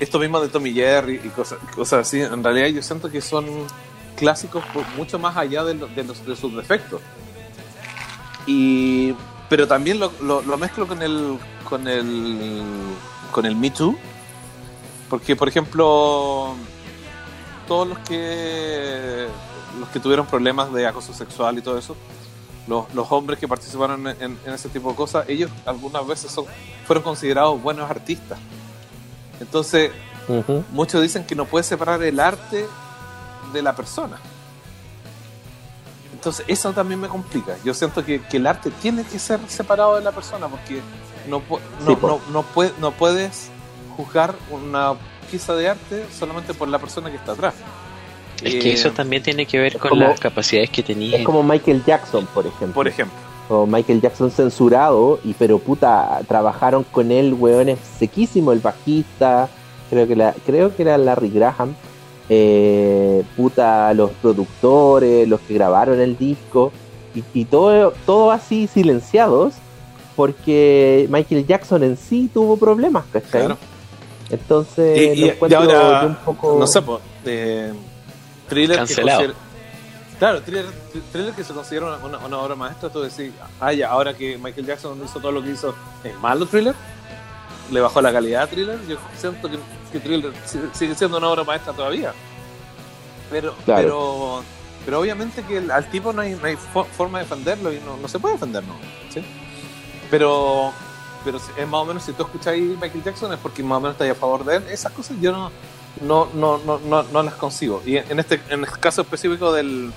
[0.00, 3.46] esto mismo de Tommy Jerry y cosas, cosas así, en realidad yo siento que son
[4.16, 4.62] clásicos
[4.96, 7.00] mucho más allá de, de de sus defectos.
[8.46, 9.14] Y,
[9.48, 12.62] pero también lo, lo- lo mezclo con el, con el,
[13.32, 13.96] con el Me Too,
[15.08, 16.54] porque, por ejemplo,
[17.68, 19.26] todos los que
[19.80, 21.96] los que tuvieron problemas de acoso sexual y todo eso,
[22.66, 26.30] los, los hombres que participaron en, en- en ese tipo de cosas, ellos algunas veces
[26.32, 26.46] son,
[26.86, 28.38] fueron considerados buenos artistas.
[29.40, 29.90] Entonces,
[30.72, 32.66] muchos dicen que no puedes separar el arte
[33.52, 34.16] de la persona.
[36.12, 37.56] Entonces, eso también me complica.
[37.64, 40.80] Yo siento que, que el arte tiene que ser separado de la persona porque
[41.28, 42.44] no, no, Sí, no, no,
[42.80, 43.48] no puedes
[43.96, 44.94] juzgar una
[45.30, 47.54] pieza de arte solamente por la persona que está atrás.
[48.42, 51.18] Es que Eh, eso también tiene que ver con como- las capacidades que tenía.
[51.18, 52.74] Es como Michael Jackson, por ejemplo.
[52.74, 53.18] Por ejemplo.
[53.50, 59.48] o Michael Jackson censurado, y pero puta, trabajaron con él, weones sequísimo, el bajista,
[59.90, 61.74] creo que la, creo que era Larry Graham,
[62.30, 66.72] eh, puta, los productores, los que grabaron el disco,
[67.14, 69.52] y, y todo, todo así silenciados,
[70.16, 73.30] porque Michael Jackson en sí tuvo problemas, ¿cachai?
[73.42, 73.58] Claro.
[74.30, 76.56] Entonces, Y, lo y- ahora, un poco...
[76.58, 77.72] no sé, pues, eh,
[78.48, 79.20] thriller Cancelado.
[79.28, 79.32] que
[80.18, 80.66] Claro, thriller,
[81.12, 84.38] thriller que se considera una, una- una obra maestra, tú decís, ah, ya, ahora que
[84.38, 86.74] Michael Jackson hizo todo lo que hizo, ¿es malo thriller?
[87.70, 88.78] ¿Le bajó la calidad a thriller?
[88.86, 89.58] Yo siento que,
[89.90, 90.32] que thriller
[90.72, 92.12] sigue- siendo una obra maestra todavía.
[93.30, 93.82] Pero, Claro.
[93.82, 94.44] pero,
[94.84, 97.80] pero obviamente que el- al tipo no hay, no hay fo- forma de defenderlo y
[97.80, 98.74] no, no se puede defender, ¿no?
[99.12, 99.24] ¿Sí?
[100.10, 100.72] Pero,
[101.24, 103.94] pero es más o menos, si tú escucháis Michael Jackson es porque más o menos
[103.94, 104.64] estás a favor de él.
[104.70, 105.50] Esas cosas yo no,
[106.00, 107.82] no, no, no, no, no las consigo.
[107.84, 109.92] Y en este, en el caso específico del,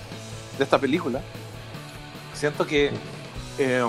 [0.58, 1.22] de esta película,
[2.34, 2.92] siento que
[3.58, 3.84] eh,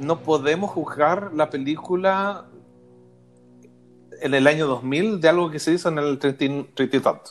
[0.00, 2.46] no podemos juzgar la película
[4.20, 7.00] en el año 2000 de algo que se hizo en el 30 y- 30 y
[7.00, 7.30] tanto.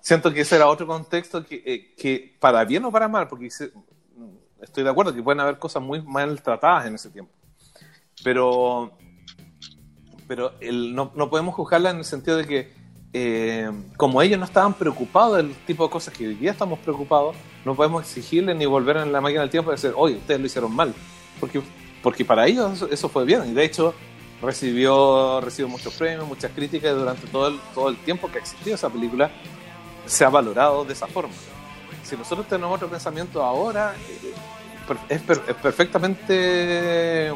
[0.00, 3.46] Siento que ese era otro contexto que, eh, que para bien o para mal, porque
[3.48, 7.32] estoy de acuerdo que pueden haber cosas muy mal tratadas en ese tiempo.
[8.24, 8.92] Pero,
[10.30, 12.72] pero el, no, no podemos juzgarla en el sentido de que,
[13.12, 17.34] eh, como ellos no estaban preocupados del tipo de cosas que hoy día estamos preocupados,
[17.64, 20.46] no podemos exigirle ni volver en la máquina del tiempo y decir, oye, ustedes lo
[20.46, 20.94] hicieron mal.
[21.40, 21.60] Porque,
[22.00, 23.42] porque para ellos eso, fue bien.
[23.48, 23.92] Y de hecho,
[24.40, 28.88] recibió, recibió muchos premios, muchas críticas durante todo el, todo el tiempo que existió esa
[28.88, 29.32] película
[30.06, 31.34] se ha valorado de esa forma.
[32.04, 34.32] Si nosotros tenemos otro pensamiento ahora, eh,
[35.08, 37.32] es perfectamente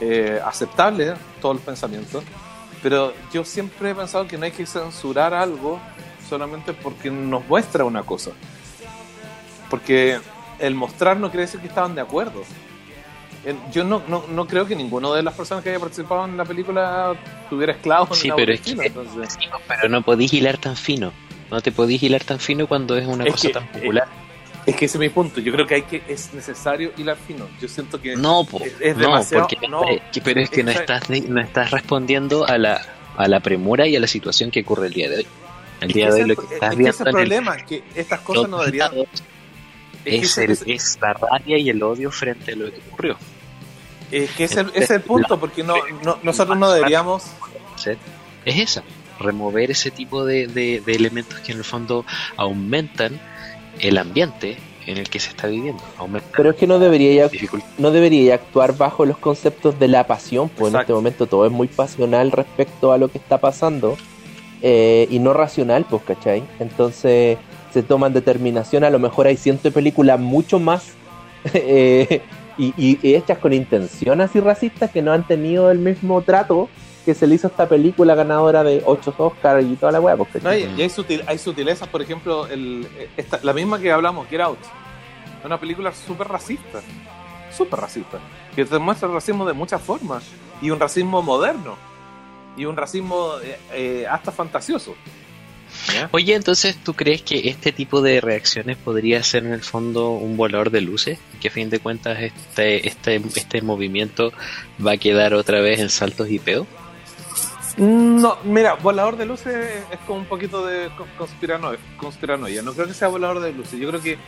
[0.00, 2.24] eh, aceptable todos los pensamientos,
[2.82, 5.78] pero yo siempre he pensado que no hay que censurar algo
[6.28, 8.30] solamente porque nos muestra una cosa.
[9.70, 10.18] Porque
[10.58, 12.42] el mostrar no quiere decir que estaban de acuerdo.
[13.72, 16.44] Yo no, no, no creo que ninguno de las personas que haya participado en la
[16.44, 17.14] película
[17.50, 21.12] tuviera esclavos Sí, pero es que- entonces- Pero no podís hilar tan fino.
[21.50, 24.06] No te podís hilar tan fino cuando es una Es cosa que- tan popular.
[24.64, 25.40] Es que ese es mi punto.
[25.40, 27.48] Yo creo que hay que es necesario hilar fino.
[27.60, 29.82] Yo siento que No, po, es- es no, demasiado- porque no.
[30.22, 32.80] pero es que no Es- estás no estás respondiendo a la
[33.16, 35.26] a la premura y a la situación que ocurre el día de hoy.
[35.80, 37.08] El es día de hoy lo es que el- estás es viendo es el en
[37.08, 38.92] el- problema, que estas cosas no deberían.
[40.04, 43.16] Es es, el- es la rabia y el odio frente a lo que ocurrió.
[44.10, 47.24] es que ese ese es el punto, porque no, no- nosotros no deberíamos.
[48.44, 48.82] Es esa,
[49.18, 52.04] remover ese tipo de, de- de elementos que en el fondo
[52.36, 53.20] aumentan
[53.80, 54.56] el ambiente
[54.86, 55.82] en el que se está viviendo.
[55.98, 57.28] Aumentan Pero es que no debería
[57.78, 61.52] no debería actuar bajo los conceptos de la pasión, pues en este momento todo es
[61.52, 63.96] muy pasional respecto a lo que está pasando
[64.60, 66.42] eh, y no racional, pues, ¿cachai?
[66.60, 67.38] Entonces
[67.72, 70.92] se toman determinación, a lo mejor hay cientos de películas mucho más
[71.54, 72.20] eh,
[72.58, 76.68] y, y- y hechas con intención así racistas que no han tenido el mismo trato
[77.04, 80.16] que se le hizo a esta película ganadora de 8 Oscars y toda la weá,
[80.16, 80.68] pues, No, ¿cachai?
[80.78, 82.86] y, hay, sutil- hay sutilezas, por ejemplo, el,
[83.16, 84.58] esta- la misma que hablamos, Get Out.
[85.40, 86.80] Es una película súper racista.
[87.56, 88.18] Súper racista.
[88.56, 90.24] Que te muestra el racismo de muchas formas.
[90.62, 91.76] Y un racismo moderno.
[92.56, 94.94] Y un racismo eh, eh, hasta fantasioso.
[95.92, 96.08] ¿Ya?
[96.12, 100.36] Oye, entonces, ¿tú crees que este tipo de reacciones podría ser en el fondo un
[100.36, 101.18] volador de luces?
[101.40, 104.32] Que a fin de cuentas este, este, este movimiento
[104.86, 106.66] va a quedar otra vez en saltos y peos.
[107.76, 111.78] No, mira, volador de luces es como un poquito de co- conspiranoia.
[111.96, 112.62] conspiranoia.
[112.62, 113.78] No creo que sea volador de luces.
[113.80, 114.18] Yo creo que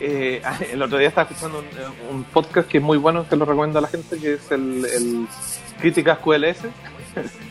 [0.00, 0.42] eh,
[0.72, 1.60] el otro día estaba escuchando
[2.10, 4.50] un, un podcast que es muy bueno, que lo recomiendo a la gente, que es
[4.50, 5.26] el, el
[5.80, 6.58] Críticas QLS.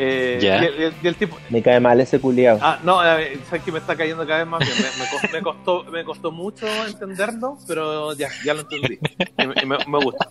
[0.00, 0.62] Eh, Ya.
[0.62, 1.36] y, el, y el- y el tipo.
[1.50, 2.60] Me cae mal ese culiado.
[2.62, 4.72] Ah, no, eh, sabes que me está cayendo cada vez más bien.
[4.78, 8.96] Me, me costó, me, costó, me costó mucho entenderlo, pero ya, ya lo entendí.
[9.38, 10.28] Y me, y me- me gusta.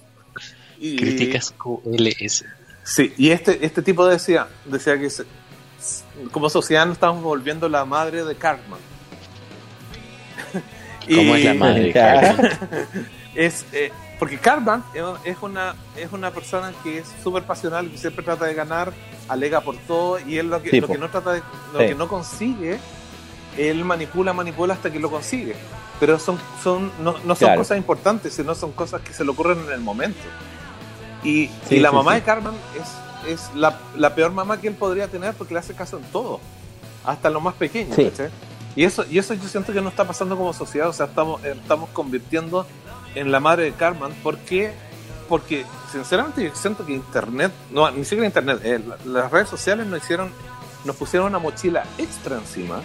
[0.80, 2.46] Y- Críticas QLS.
[2.90, 5.26] Sí, y este, este tipo decía, decía que se-
[6.32, 8.80] como sociedad nos estamos volviendo la madre de Cartman.
[11.14, 11.92] ¿Cómo es la madre?
[11.94, 12.50] Carmen?
[13.36, 14.84] Es, eh, porque Cartman
[15.24, 18.92] es una, es una persona que es súper pasional, que siempre trata de ganar,
[19.30, 20.94] alega por todo, y él lo que, Sí, lo po.
[20.94, 21.86] que no trata de, lo Sí.
[21.86, 22.80] que no consigue,
[23.56, 25.56] él manipula, manipula hasta que lo consigue.
[26.00, 27.60] Pero son, son, no, no son Claro.
[27.62, 30.18] cosas importantes, sino son cosas que se le ocurren en el momento.
[31.24, 32.20] Y, Sí, y la sí, mamá sí.
[32.20, 35.74] de Carmen es, es la, la peor mamá que él podría tener porque le hace
[35.74, 36.40] caso en todo,
[37.04, 37.94] hasta lo más pequeño.
[38.76, 41.44] Y eso, y eso yo siento que no está pasando como sociedad, o sea, estamos,
[41.44, 42.68] eh, estamos convirtiendo
[43.16, 44.14] en la madre de Carmen.
[44.22, 44.72] ¿Por qué?
[45.28, 49.88] Porque, sinceramente, yo siento que Internet, no, ni siquiera Internet, eh, la- las redes sociales
[49.88, 50.32] nos hicieron,
[50.86, 52.82] nos pusieron una mochila extra encima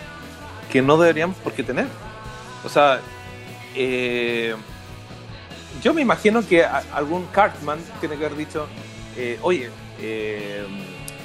[0.71, 1.87] que no deberíamos por qué tener.
[2.65, 3.01] O sea,
[3.75, 4.57] eh,
[5.83, 8.67] yo me imagino que a- algún Cartman tiene que haber dicho,
[9.17, 10.65] eh, oye, eh,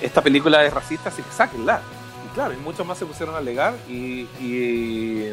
[0.02, 1.82] esta película es racista, así que sáquenla.
[2.30, 5.32] Y claro, y muchos más se pusieron a alegar y, y,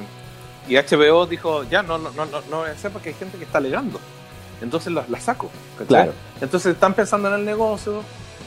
[0.68, 3.36] y HBO dijo, ya, no, no, no, no, no voy a hacer porque hay gente
[3.38, 4.00] que está alegando.
[4.62, 5.50] entonces las la saco.
[5.74, 5.86] ¿cachai?
[5.88, 6.12] Claro.
[6.40, 8.02] Entonces están pensando en el negocio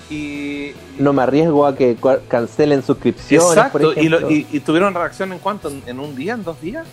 [0.10, 0.72] y...
[0.98, 5.34] No me arriesgo a que cancelen suscripciones, por Exacto, y, lo- y- y tuvieron reacción
[5.34, 6.88] en cuánto, en, en un día, en dos días,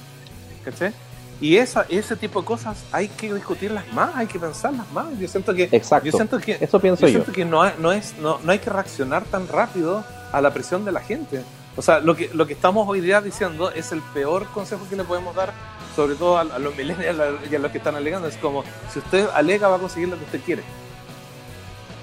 [0.65, 0.93] ¿cachai?
[1.41, 5.07] Y esa, ese tipo de cosas hay que discutirlas más, hay que pensarlas más.
[5.19, 6.07] Yo siento que, Exacto.
[6.09, 7.13] yo siento que, Eso pienso yo yo.
[7.19, 10.85] siento que no, no, es, no, no hay que reaccionar tan rápido a la presión
[10.85, 11.43] de la gente.
[11.77, 14.95] O sea, lo que, lo que estamos hoy día diciendo es el peor consejo que
[14.97, 15.53] le podemos dar,
[15.97, 17.19] sobre todo a, a los millennials
[17.51, 18.29] y a los que están alegando.
[18.29, 20.63] Es como, si usted alega, va a conseguir lo que usted quiere.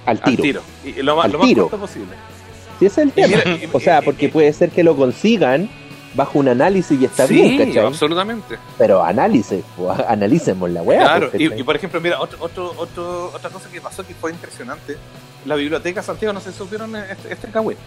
[0.06, 0.44] Al Al tiro.
[0.44, 0.62] tiro.
[0.84, 1.63] Y, y lo, más, Al lo más tiro.
[1.63, 2.15] corto posible.
[2.80, 3.28] Si ese es el tema.
[3.46, 5.70] mira, o sea, porque puede ser que lo consigan
[6.13, 7.86] bajo un análisis y está sí, bien, ¿cachai?
[7.86, 8.58] absolutamente.
[8.78, 11.00] Pero análisis, pues, analicemos la weá.
[11.04, 14.32] Claro, pues, y, por ejemplo, mira, otro, otro, otro, otra cosa que pasó que fue
[14.32, 14.97] impresionante.
[15.45, 17.78] La Biblioteca Santiago, no sé si supieron este, este cagüey,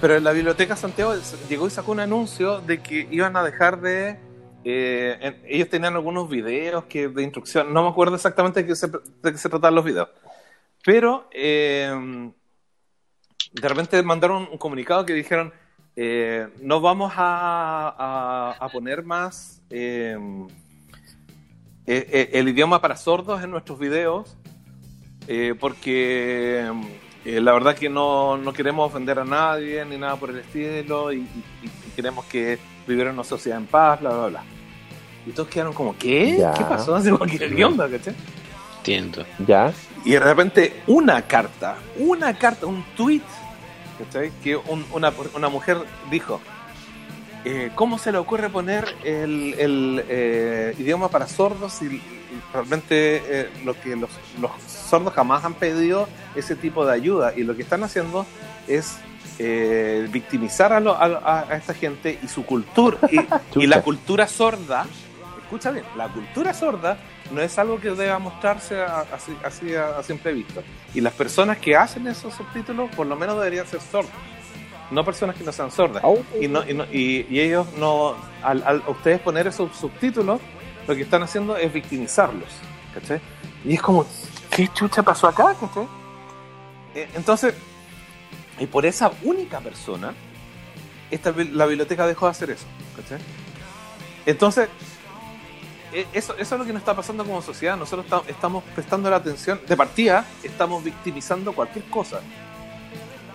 [0.00, 1.14] pero la Biblioteca Santiago
[1.48, 4.18] llegó y sacó un anuncio de que iban a dejar de...
[4.64, 8.76] eh, en- ellos tenían algunos videos que de instrucción, no me acuerdo exactamente de qué
[8.76, 10.08] se, de qué se trataban los videos,
[10.84, 12.30] pero eh,
[13.52, 15.52] de repente mandaron un comunicado que dijeron,
[16.02, 19.60] eh, no vamos a, a- a poner más...
[19.68, 20.16] eh,
[21.86, 24.36] eh, eh, el idioma para sordos en nuestros videos,
[25.26, 26.70] eh, porque
[27.24, 31.12] eh, la verdad que no, no queremos ofender a nadie ni nada por el estilo
[31.12, 34.42] y, y- y queremos que vivir en una sociedad en paz, bla, bla, bla.
[35.26, 36.36] Y todos quedaron como, ¿qué?
[36.38, 36.54] Ya.
[36.54, 36.94] ¿Qué pasó?
[36.94, 37.88] Así como, ¿qué, qué onda?
[37.90, 38.14] cachai?
[38.78, 39.26] Entiendo.
[39.46, 39.72] Ya,
[40.04, 43.20] Y de repente una carta, una carta, un tweet,
[44.04, 44.30] ¿cachai?
[44.42, 45.78] Que un- una, una mujer
[46.10, 46.40] dijo,
[47.44, 52.00] eh, ¿cómo se le ocurre poner el, el, eh, idioma para sordos y,
[52.52, 54.10] realmente eh, lo que los,
[54.40, 58.24] los sordos jamás han pedido ese tipo de ayuda y lo que están haciendo
[58.68, 58.98] es
[60.10, 63.18] victimizar a, lo- a- a esta gente y su cultura y,
[63.66, 64.84] la cultura sorda
[65.42, 66.98] escucha bien, la cultura sorda
[67.32, 70.60] no es algo que deba mostrarse así, así a, a simple vista.
[70.94, 74.10] Y las personas que hacen esos subtítulos, por lo menos deberían ser sordos,
[74.90, 76.02] no personas que no sean sordas.
[76.02, 76.24] Au.
[76.40, 80.40] Y, no, y, no- y- y ellos no, al, al ustedes poner esos subtítulos,
[80.88, 82.48] lo que están haciendo es victimizarlos.
[82.94, 83.20] ¿cachai?
[83.64, 84.04] Y es como,
[84.50, 85.54] ¿qué chucha pasó acá?
[85.60, 85.86] ¿cachai?
[86.94, 87.54] Eh, Entonces,
[88.58, 90.12] y por esa única persona,
[91.10, 92.66] esta, la biblioteca dejó de hacer eso.
[92.96, 93.18] ¿cachai?
[94.26, 94.68] Entonces,
[95.92, 97.76] eso, eso es lo que nos está pasando como sociedad.
[97.76, 102.20] Nosotros esta- estamos prestando la atención, de partida, estamos victimizando cualquier cosa.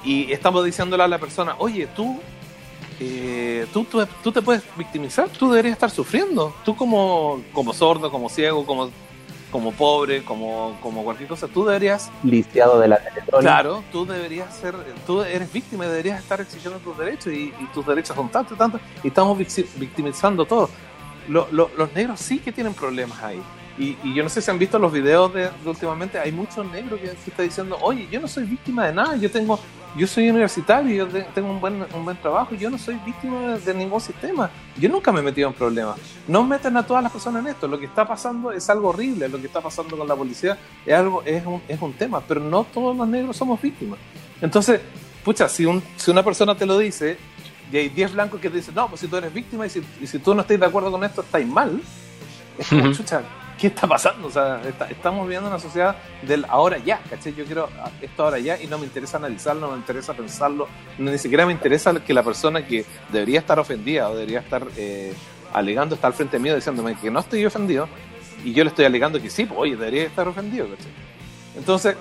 [0.03, 2.19] Y estamos diciéndole a la persona, oye, tú,
[2.99, 6.55] eh, tú, tú, tú te puedes victimizar, tú deberías estar sufriendo.
[6.63, 8.89] Tú como, como sordo, como ciego, como,
[9.51, 13.41] como pobre, como, como cualquier cosa, tú deberías lisiado de la Teletón.
[13.41, 14.75] Claro, tú deberías ser,
[15.07, 18.57] tú eres víctima y deberías estar exigiendo tus derechos y, y tus derechos son tantos,
[18.57, 20.69] tantos, y estamos victi- victimizando todo.
[21.27, 23.41] Lo- lo- los negros sí que tienen problemas ahí.
[23.77, 27.07] Y, yo no sé si han visto los videos de, últimamente, hay muchos negros que,
[27.09, 29.59] que están diciendo, oye, yo no soy víctima de nada, yo tengo,
[29.97, 33.57] yo soy universitario, yo te- tengo un buen, un buen trabajo, yo no soy víctima
[33.57, 35.97] de ningún sistema, yo nunca me he metido en problemas.
[36.25, 39.27] No metan a todas las personas en esto, lo que está pasando es algo horrible,
[39.27, 42.39] lo que está pasando con la policía es algo, es un, es un tema, pero
[42.39, 43.99] no todos los negros somos víctimas.
[44.39, 44.79] Entonces,
[45.21, 47.17] pucha, si, un, si una persona te lo dice,
[47.71, 49.81] y hay 10 blancos que te dicen, no, pues si tú eres víctima y si,
[50.01, 51.81] y si tú no estás de acuerdo con esto, estáis mal,
[52.57, 53.21] es como, chucha,
[53.57, 54.27] ¿qué está pasando?
[54.27, 57.33] O sea, está- estamos viviendo una sociedad del ahora ya, ¿cachai?
[57.35, 57.67] Yo quiero
[58.01, 61.51] esto ahora ya y no me interesa analizarlo, no me interesa pensarlo, ni siquiera me
[61.53, 65.13] interesa que la persona que debería estar ofendida o debería estar eh,
[65.53, 67.87] alegando está al frente mío diciéndome que no estoy ofendido
[68.43, 70.91] y yo le estoy alegando que sí, pues oye, debería estar ofendido, ¿cachai?
[71.57, 71.95] Entonces,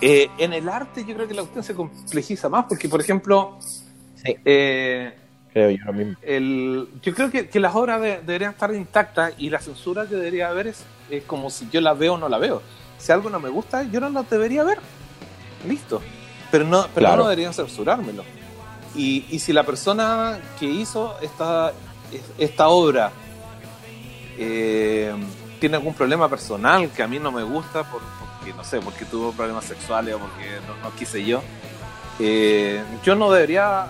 [0.00, 3.58] eh, en el arte yo creo que la cuestión se complejiza más porque, por ejemplo,
[4.26, 4.36] Sí.
[4.44, 5.14] eh,
[5.52, 6.14] Creo yo lo mismo.
[6.22, 10.14] el, yo creo que, que las obras de- deberían estar intactas y la censura que
[10.16, 12.60] debería haber es, es como si yo la veo o no la veo.
[12.98, 14.78] Si algo no me gusta, yo no lo debería ver.
[15.66, 16.02] Listo.
[16.50, 17.22] Pero no, pero Claro.
[17.22, 18.22] no deberían censurármelo.
[18.94, 21.72] Y, y si la persona que hizo esta,
[22.38, 23.10] esta obra
[24.38, 25.12] eh,
[25.60, 28.00] tiene algún problema personal que a mí no me gusta, por-
[28.38, 31.42] porque no sé, porque tuvo problemas sexuales o porque no, no quise yo,
[32.18, 33.86] eh, yo no debería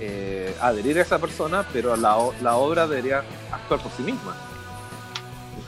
[0.00, 3.22] eh, adherir a esa persona, pero la, la obra debería
[3.52, 4.34] actuar por sí misma.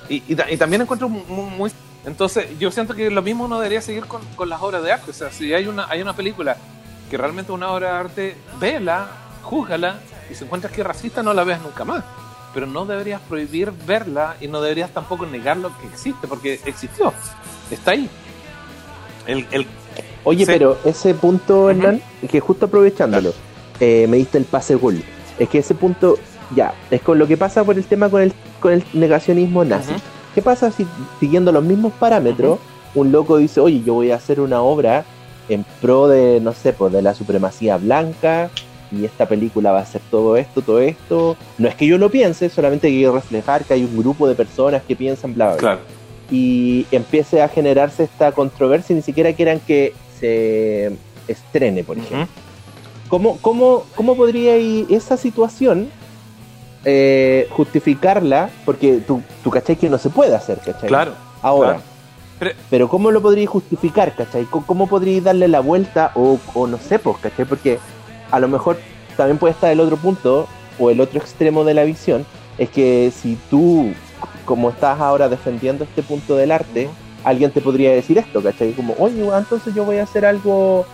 [0.08, 1.70] Y, y ta- y también encuentro mu- mu- muy,
[2.06, 5.10] Entonces, yo siento que lo mismo no debería seguir con, con las obras de arte.
[5.10, 6.56] O sea, si hay una, hay una película
[7.10, 9.08] que realmente es una obra de arte, vela,
[9.42, 10.00] júzgala,
[10.30, 12.02] y si encuentras que es racista, no la veas nunca más.
[12.54, 17.12] Pero no deberías prohibir verla y no deberías tampoco negar lo que existe, porque existió.
[17.70, 18.08] Está ahí.
[19.26, 19.46] El,
[20.24, 20.53] Oye, Sí.
[20.53, 23.32] pero ese punto, Hernán, que justo aprovechándolo,
[23.80, 25.03] eh, me diste el pase gol.
[25.38, 26.18] Es que ese punto,
[26.55, 29.92] ya, es con lo que pasa por el tema con el, con el negacionismo nazi.
[30.34, 30.86] ¿qué pasa si
[31.18, 32.59] siguiendo los mismos parámetros,
[32.94, 35.05] un loco dice, oye, yo voy a hacer una obra
[35.49, 38.51] en pro de, no sé, pues de la supremacía blanca,
[38.92, 41.36] y esta película va a ser todo esto, todo esto.
[41.59, 44.82] No es que yo lo piense, solamente quiero reflejar que hay un grupo de personas
[44.86, 45.57] que piensan bla, bla.
[45.57, 45.80] Claro.
[46.30, 50.92] Y empiece a generarse esta controversia, ni siquiera quieran que se
[51.26, 52.26] estrene, por ejemplo.
[53.08, 55.88] ¿Cómo, cómo, cómo podría ir esa situación
[56.84, 58.50] eh, justificarla?
[58.64, 60.88] Porque tú, tú cachai que no se puede hacer, ¿cachai?
[60.88, 61.12] Claro.
[61.42, 61.68] Ahora.
[61.70, 61.82] claro.
[62.38, 64.44] Pero- Pero ¿cómo lo podríais justificar, cachai?
[64.44, 67.46] ¿Cómo, podríais darle la vuelta o, o no sé, pues, cachai?
[67.46, 67.78] Porque
[68.30, 68.78] a lo mejor
[69.16, 70.46] también puede estar el otro punto
[70.78, 72.24] o el otro extremo de la visión,
[72.58, 73.90] es que si tú,
[74.49, 76.88] como estás ahora defendiendo este punto del arte,
[77.22, 78.72] alguien te podría decir esto, ¿cachai?
[78.72, 80.86] Como, oye, entonces yo voy a hacer algo,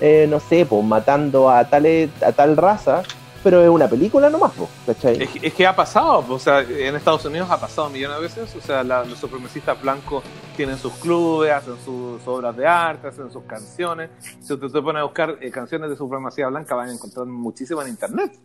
[0.00, 1.86] eh, no sé, pues matando a tal,
[2.20, 3.04] a tal raza,
[3.44, 5.22] pero es una película nomás, pues, ¿cachai?
[5.22, 8.56] Es, es que ha pasado, o sea, en Estados Unidos ha pasado millones de veces,
[8.56, 10.24] o sea, los supremacistas blancos
[10.56, 14.10] tienen sus clubes, hacen sus obras de arte, hacen sus canciones.
[14.40, 17.84] Si usted se pone a buscar eh, canciones de supremacía blanca, van a encontrar muchísimas
[17.84, 18.36] en internet,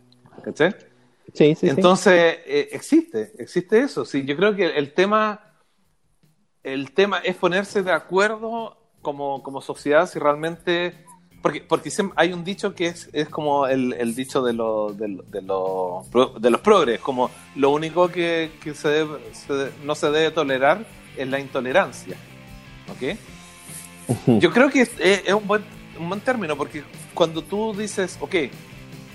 [0.44, 0.76] ¿cachai?
[1.34, 1.70] Sí, sí, sí.
[1.70, 2.14] Entonces,
[2.46, 4.06] eh, existe, existe eso.
[4.06, 5.40] Sí, yo creo que el tema,
[6.64, 11.06] el tema es ponerse de acuerdo como, como sociedad si realmente,
[11.42, 15.20] porque, porque hay un dicho que es, es como el, el dicho de, lo- de,
[15.32, 16.06] de, lo-
[16.40, 20.86] de los progres, como lo único que, que se debe- se- no se debe tolerar
[21.18, 22.16] es la intolerancia.
[22.92, 23.18] ¿Ok?
[24.40, 25.64] Yo creo que es, es- es un, buen,
[26.00, 28.36] un buen término, porque cuando tú dices, ok,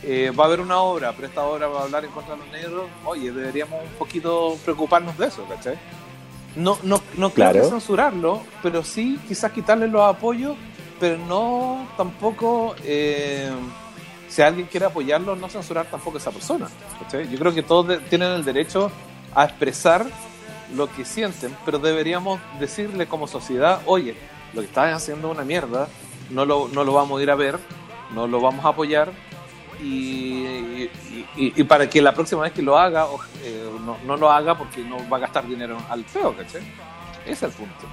[0.06, 2.40] eh, va a haber una obra, pero esta obra va a hablar en contra de
[2.40, 5.76] los negros, oye, deberíamos un poquito preocuparnos de eso, ¿cachai?
[6.54, 7.62] No, no, no creo Claro.
[7.64, 10.56] que censurarlo, pero sí quizás quitarle los apoyos,
[11.00, 13.50] pero no tampoco, eh,
[14.28, 16.68] si alguien quiere apoyarlo, no censurar tampoco a esa persona.
[17.00, 17.28] ¿cachai?
[17.28, 18.90] Yo creo que todos tienen el derecho
[19.34, 20.06] a expresar
[20.74, 24.16] lo que sienten, pero deberíamos decirle como sociedad, oye,
[24.54, 25.88] lo que estás haciendo es una mierda,
[26.30, 27.58] no lo, no lo vamos a ir a ver,
[28.14, 29.12] no lo vamos a apoyar,
[29.80, 30.88] y,
[31.36, 34.30] y- y- para que la próxima vez que lo haga, o- eh, no, no lo
[34.30, 36.62] haga porque no va a gastar dinero al feo, ¿cachai?
[37.24, 37.86] Ese es el punto.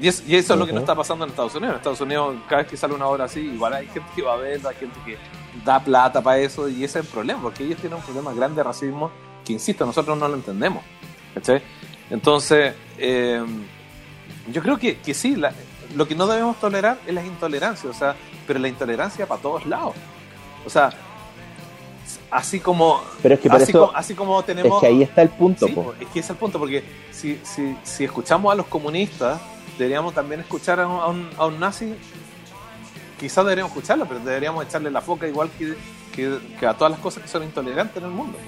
[0.00, 1.72] Y, es- y eso es lo que no está pasando en Estados Unidos.
[1.72, 4.34] En Estados Unidos, cada vez que sale una obra así, igual hay gente que va
[4.34, 5.18] a ver, hay gente que
[5.64, 8.56] da plata para eso, y ese es el problema, porque ellos tienen un problema grande
[8.56, 9.10] de racismo
[9.44, 10.82] que, insisto, nosotros no lo entendemos.
[11.34, 11.62] ¿cachai?
[12.08, 13.44] Entonces, eh,
[14.52, 15.52] yo creo que, que sí, la-
[15.94, 18.16] lo que no debemos tolerar es la intolerancia, o sea,
[18.46, 19.94] pero la intolerancia para todos lados.
[20.66, 20.90] O sea,
[22.30, 24.80] así como, Pero es que así, eso, como así como es tenemos...
[24.80, 25.84] que ahí está el punto, Sí, po.
[25.84, 29.40] po, es que es el punto, porque si, si, si escuchamos a los comunistas,
[29.78, 31.94] deberíamos también escuchar a un, a un, a un nazi.
[33.18, 35.74] Quizás deberíamos escucharlo, pero deberíamos echarle la foca igual que,
[36.14, 38.38] que, que a todas las cosas que son intolerantes en el mundo.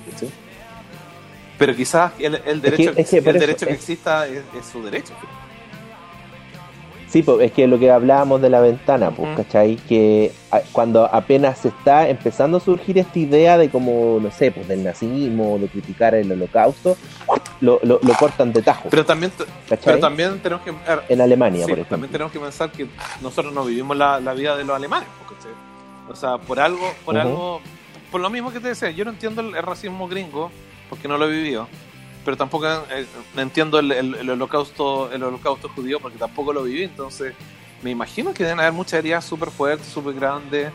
[1.59, 4.67] Pero quizás el, el derecho, es que el eso derecho que es- exista es, es
[4.71, 5.13] su derecho.
[5.21, 5.27] Sí,
[7.21, 9.37] pues es que lo que hablábamos de la ventana, pues.
[9.37, 9.77] ¿cachai?
[9.77, 14.51] Que a- cuando apenas se está empezando a surgir esta idea de como, no sé,
[14.53, 16.97] pues del nazismo, de criticar el holocausto,
[17.61, 19.31] lo, lo, lo cortan de tajo, Pero también,
[19.69, 20.73] pero también tenemos que...
[21.11, 21.91] en Alemania, Sí, por ejemplo.
[21.97, 22.87] también tenemos que pensar que
[23.21, 25.09] nosotros no vivimos la, la vida de los alemanes.
[25.29, 25.53] ¿cachai?
[26.11, 27.61] O sea, por algo, por algo,
[28.11, 30.51] por lo mismo que te decía, yo no entiendo el, el racismo gringo
[30.89, 31.69] porque no lo he vivido,
[32.25, 33.07] pero tampoco eh,
[33.37, 36.85] entiendo el, el- el holocausto, el holocausto judío porque tampoco lo viví.
[36.85, 37.35] Entonces,
[37.83, 40.73] me imagino que deben haber muchas heridas súper fuertes, súper grandes.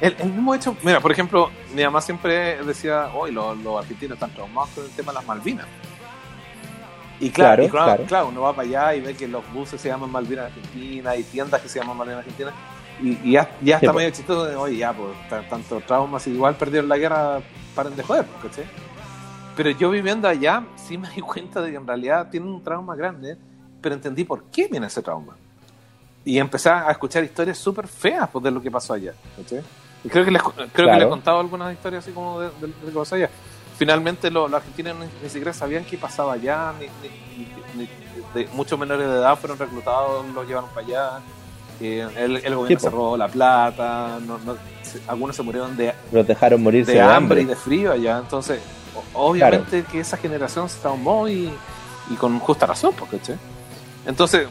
[0.00, 4.16] El, el mismo hecho, mira, por ejemplo, mi mamá siempre decía, hoy los, los argentinos
[4.16, 5.66] están traumados con el tema de las Malvinas.
[7.18, 8.28] Y claro, Claro, y claro, claro.
[8.28, 11.60] uno va para allá y ve que los buses se llaman Malvinas Argentina y tiendas
[11.60, 12.50] que se llaman Malvinas Argentina.
[13.02, 16.26] Y, y ya, ya Sí, está medio chistoso de, oye, ya, pues, t- tantos traumas,
[16.26, 17.40] igual perdieron la guerra,
[17.74, 18.64] paren de joder, ¿cachai?
[19.62, 22.96] Pero yo viviendo allá, sí me di cuenta de que en realidad tienen un trauma
[22.96, 23.36] grande,
[23.82, 25.36] pero entendí por qué viene ese trauma.
[26.24, 29.12] Y empecé a escuchar historias súper feas pues, de lo que pasó allá.
[30.02, 32.68] Y creo que les, creo que les he contado algunas historias así como de, de-
[32.68, 33.28] de lo que pasó allá.
[33.76, 37.86] Finalmente lo- los argentinos ni, ni siquiera sabían qué pasaba allá, ni,
[38.34, 41.10] de, muchos menores de edad fueron reclutados, los llevaron para allá.
[41.82, 45.92] Eh, el, el gobierno se robó la plata, no- no- se- algunos se murieron de,
[46.12, 47.54] Los dejaron morirse de de, hambre y hambre.
[47.54, 48.16] de frío allá.
[48.18, 48.58] Entonces,
[49.14, 51.50] obviamente que esa generación se traumó y,
[52.10, 53.18] y con justa razón, porque
[54.06, 54.48] Entonces,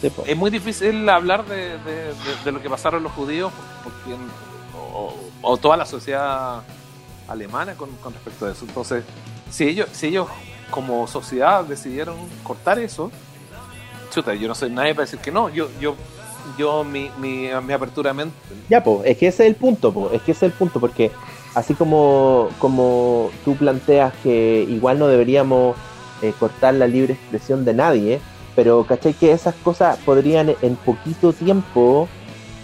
[0.00, 0.24] Sí, po.
[0.26, 3.52] es muy difícil hablar de, de- de- de lo que pasaron los judíos
[3.84, 4.18] porque,
[4.76, 6.62] o, o toda la sociedad
[7.28, 8.64] alemana con, con respecto a eso.
[8.64, 9.04] Entonces,
[9.50, 10.26] si ellos, si ellos
[10.70, 13.10] como sociedad decidieron cortar eso,
[14.10, 15.48] chuta, yo no soy nadie para decir que no.
[15.50, 15.94] Yo, yo,
[16.58, 18.34] yo mi, mi, mi apertura mente.
[18.68, 20.80] Ya, pues, es que ese es el punto, po, es que ese es el punto,
[20.80, 21.10] porque
[21.54, 25.76] así como, como tú planteas que igual no deberíamos
[26.22, 28.20] eh, cortar la libre expresión de nadie,
[28.54, 29.14] pero ¿cachai?
[29.14, 32.08] Que esas cosas podrían en poquito tiempo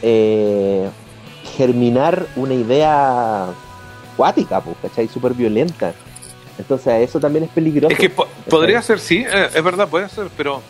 [0.03, 0.89] eh,
[1.57, 3.47] germinar una idea
[4.16, 5.09] cuática, pues, ¿cachai?
[5.09, 5.93] Súper violenta.
[6.59, 7.93] Entonces eso también es peligroso.
[7.93, 10.61] Es que po- podría ser, sí, eh, es verdad, puede ser, pero.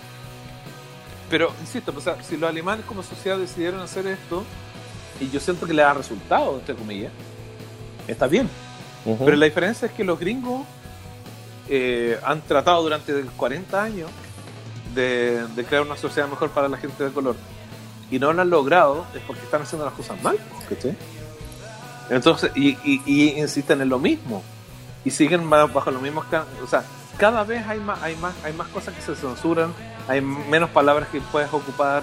[1.31, 4.45] Pero, insisto, o sea, si los alemanes como sociedad decidieron hacer esto,
[5.21, 7.13] y yo siento que le da resultado, entre comillas,
[8.09, 8.49] está bien.
[9.25, 10.67] Pero la diferencia es que los gringos
[11.69, 14.11] eh, han tratado durante 40 años
[14.95, 17.37] de, de crear una sociedad mejor para la gente de color.
[18.11, 20.37] Y no lo han logrado, es porque están haciendo las cosas mal.
[20.69, 20.97] ¿cachai?
[22.11, 24.43] Entonces, y, y- y insisten en lo mismo.
[25.05, 26.25] Y siguen ba- bajo los mismos.
[26.63, 26.83] O sea,
[27.19, 29.73] cada vez hay más, hay, más, hay más cosas que se censuran,
[30.09, 32.03] hay menos palabras que puedes ocupar,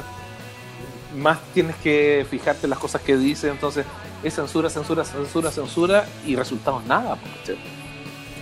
[1.16, 3.50] más tienes que fijarte en las cosas que dice.
[3.50, 3.86] Entonces,
[4.28, 7.18] es censura, censura, censura, censura y resultados nada.
[7.40, 7.58] ¿cachai?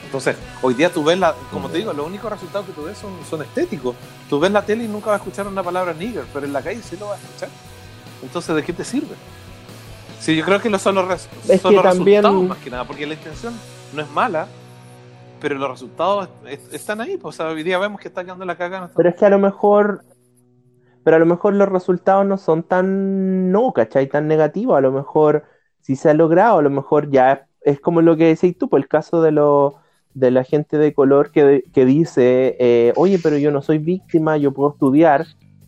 [0.05, 2.97] Entonces, hoy día tú ves, la, como te digo, los únicos resultados que tú ves
[2.97, 3.95] son, son estéticos.
[4.29, 6.61] Tú ves la tele y nunca vas a escuchar una palabra nigger, pero en la
[6.61, 7.49] calle sí lo vas a escuchar.
[8.21, 9.15] Entonces, ¿de qué te sirve?
[10.19, 12.69] Sí, yo creo que lo son los, res- Es son los también- resultados más que
[12.69, 13.53] nada, porque la intención
[13.93, 14.47] no es mala,
[15.41, 17.17] pero los resultados est- están ahí.
[17.17, 18.91] Pues, o sea, hoy día vemos que está quedando la cagada.
[18.95, 20.05] Pero es que a lo mejor,
[21.03, 24.07] pero a lo mejor los resultados no son tan, no, ¿cachai?
[24.07, 24.77] Tan negativos.
[24.77, 25.43] A lo mejor
[25.83, 28.79] si se ha logrado, a lo mejor ya es como lo que decís tú, por
[28.79, 29.73] el caso de los
[30.15, 34.37] de la gente de color que, que dice, eh, oye, pero yo no soy víctima,
[34.37, 35.25] yo puedo estudiar.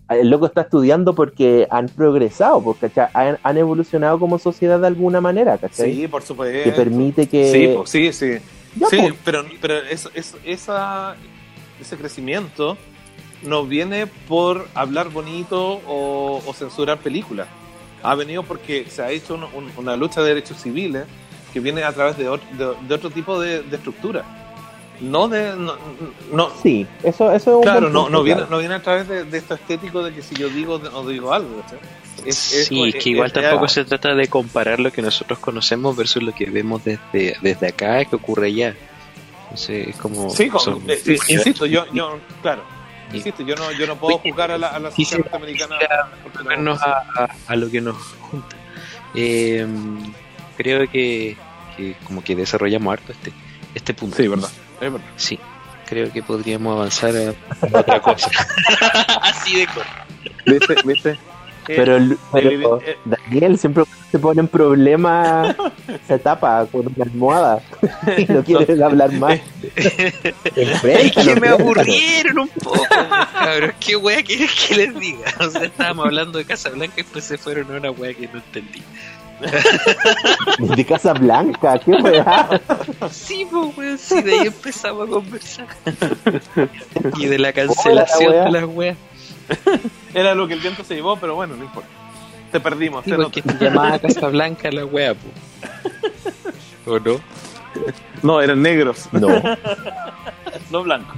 [0.08, 5.20] El loco está estudiando porque han progresado, porque han, han evolucionado como sociedad de alguna
[5.20, 5.96] manera, ¿cachai?
[5.96, 6.64] Sí, por supuesto.
[6.64, 7.52] que permite que...
[7.52, 8.32] Sí, pues, sí, sí.
[8.76, 9.14] Ya, sí, pues.
[9.26, 11.16] pero, pero es, es- esa,
[11.82, 12.78] ese crecimiento
[13.42, 17.48] no viene por hablar bonito o, o censurar películas.
[18.12, 21.06] Ha venido porque se ha hecho un- un- una lucha de derechos civiles
[21.54, 24.24] que viene a través de, ot- de- de otro tipo de, de estructura.
[25.02, 25.56] No de.
[25.58, 25.76] No,
[26.32, 28.52] no- Sí, eso, eso es un claro, no, punto, no, viene, claro.
[28.56, 31.34] no viene a través de, de esto estético de que si yo digo o digo
[31.34, 31.64] algo.
[32.30, 36.24] sí, es que igual es- tampoco se trata de comparar lo que nosotros conocemos versus
[36.24, 38.74] lo que vemos desde, desde acá que ocurre allá.
[39.44, 40.30] Entonces, es como.
[40.30, 42.64] Sí, son- eh, insisto, yo, yo, claro,
[43.14, 45.76] insisto, yo no, yo no puedo juzgar a la, a la sociedad norteamericana.
[46.34, 47.96] volvernos a, a- a lo que nos
[48.30, 48.56] junta.
[49.14, 49.66] Eh,
[50.58, 51.38] creo que,
[51.78, 53.32] que como que desarrollamos harto este,
[53.74, 54.18] este punto.
[54.18, 54.50] Sí, verdad,
[54.82, 55.08] es verdad.
[55.16, 55.40] Sí,
[55.88, 58.30] creo que podríamos avanzar a otra cosa.
[59.22, 59.90] Así de corto.
[60.46, 60.76] ¿Viste?
[60.84, 61.18] ¿Viste?
[61.68, 65.56] Pero, el- pero el- eh, Daniel siempre se pone en problemas
[66.08, 67.62] se tapa con una almohada
[68.18, 69.40] y no quiere hablar más.
[70.56, 72.86] Es que me aburrieron un poco,
[73.34, 73.74] cabrón.
[73.80, 75.32] ¿Qué wea quieres que les diga?
[75.40, 78.28] O sea, estábamos hablando de Casa Blanca y después se fueron a una wea que
[78.28, 78.82] no entendí.
[80.60, 82.62] De Casa Blanca, qué weá.
[83.12, 83.46] Sí,
[83.76, 85.68] pues, sí, de ahí empezamos a conversar.
[87.18, 88.98] Y de la cancelación Hola, de las weas.
[90.14, 91.90] Era lo que el viento se llevó, pero bueno, no importa.
[92.52, 96.56] Te perdimos, Sí, te porque se llamaba Casa Blanca la wea, pues.
[96.88, 97.20] ¿O no?
[98.24, 99.28] No, eran negros, No,
[100.72, 101.16] no blancos.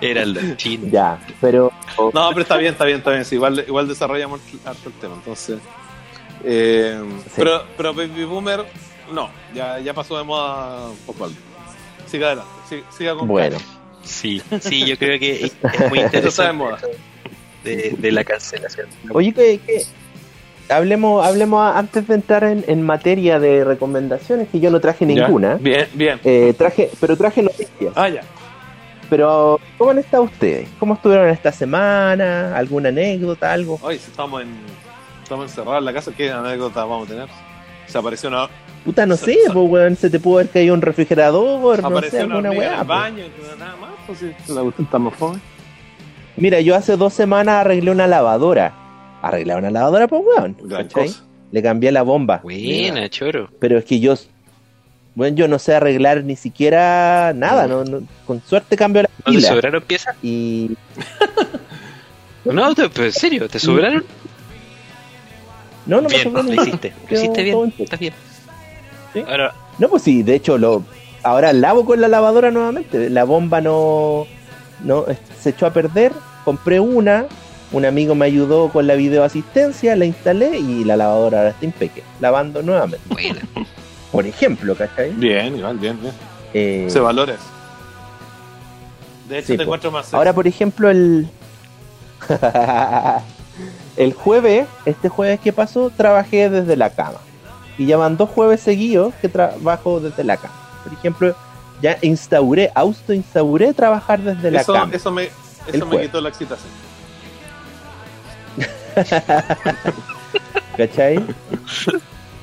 [0.00, 0.90] Eran los chinos.
[0.90, 1.72] ya, pero
[2.12, 3.24] No, pero está bien, está bien, está bien.
[3.24, 5.58] Sí, igual, igual desarrollamos harto el tema, entonces.
[6.44, 7.02] eh,
[7.36, 8.64] pero, pero Baby Boomer,
[9.12, 10.90] no, ya, ya pasó de moda.
[12.06, 13.56] Siga adelante, siga, siga con bueno.
[14.04, 15.52] Sí, sí, yo creo que es
[15.90, 16.86] muy interesante
[17.64, 18.86] de, de la cancelación.
[19.10, 19.82] Oye, que, que-
[20.68, 25.06] hablemos, hablemos a- antes de entrar en, en materia de recomendaciones, que yo no traje
[25.06, 25.26] Ya.
[25.26, 25.54] ninguna.
[25.54, 26.20] Bien, bien.
[26.24, 27.92] Eh, traje, pero traje noticias.
[27.94, 28.20] Ah, ya.
[29.10, 30.68] Pero, ¿cómo han estado ustedes?
[30.78, 32.56] ¿Cómo estuvieron esta semana?
[32.56, 33.78] ¿Alguna anécdota, algo?
[33.82, 34.48] Hoy si estamos en
[35.22, 37.28] estamos encerrados en la casa, ¿qué anécdota vamos a tener?
[37.86, 38.48] Se apareció una,
[38.84, 41.94] Puta, no sé, sa- pues, weón, se te pudo haber caído un refrigerador, no sé,
[41.94, 42.80] apareció una alguna hormiga en weá.
[42.80, 42.88] el pues.
[42.98, 43.24] baño,
[43.58, 45.38] nada más, pues la cuestión está más fome.
[46.36, 48.72] Mira, yo hace dos semanas arreglé una lavadora.
[49.22, 50.56] Arreglé una lavadora, pues, weón.
[51.52, 52.40] Le cambié la bomba.
[52.42, 53.48] Buena, choro.
[53.60, 54.14] Pero es que yo,
[55.14, 59.24] bueno, yo no sé arreglar ni siquiera nada, no, no- con suerte cambio la ¿No
[59.24, 59.48] te pila.
[59.48, 60.16] sobraron piezas?
[60.22, 60.76] Y
[62.44, 64.04] No, te- pero en serio, ¿te sobraron?
[65.86, 66.92] no, no me bien, sobró lo hiciste.
[67.08, 68.12] Lo hiciste bien, estás bien.
[69.12, 69.20] Sí.
[69.26, 70.84] Ahora, No, pues sí, de hecho lo
[71.24, 73.10] ahora lavo con la lavadora nuevamente.
[73.10, 74.26] La bomba no,
[74.82, 75.04] no
[75.40, 76.12] se echó a perder.
[76.44, 77.26] Compré una,
[77.72, 82.02] un amigo me ayudó con la videoasistencia, la instalé y la lavadora ahora está impeque,
[82.20, 83.04] lavando nuevamente.
[83.08, 83.40] buena.
[84.12, 85.10] Por ejemplo, ¿cachai?
[85.12, 86.14] Bien, igual, bien, bien.
[86.52, 87.34] Eh, Se valora.
[89.28, 89.62] De hecho, Sí, te po.
[89.64, 91.26] encuentro más ahora, por ejemplo, el
[93.96, 97.18] el jueves, este jueves que pasó, trabajé desde la cama.
[97.78, 100.54] Y ya van dos jueves seguidos que trabajo desde la cama.
[100.84, 101.34] Por ejemplo,
[101.82, 104.94] ya instauré, auto instauré trabajar desde la Eso, cama.
[104.94, 105.30] eso me,
[105.72, 106.70] eso me quitó la excitación.
[110.76, 111.20] ¿Cachai?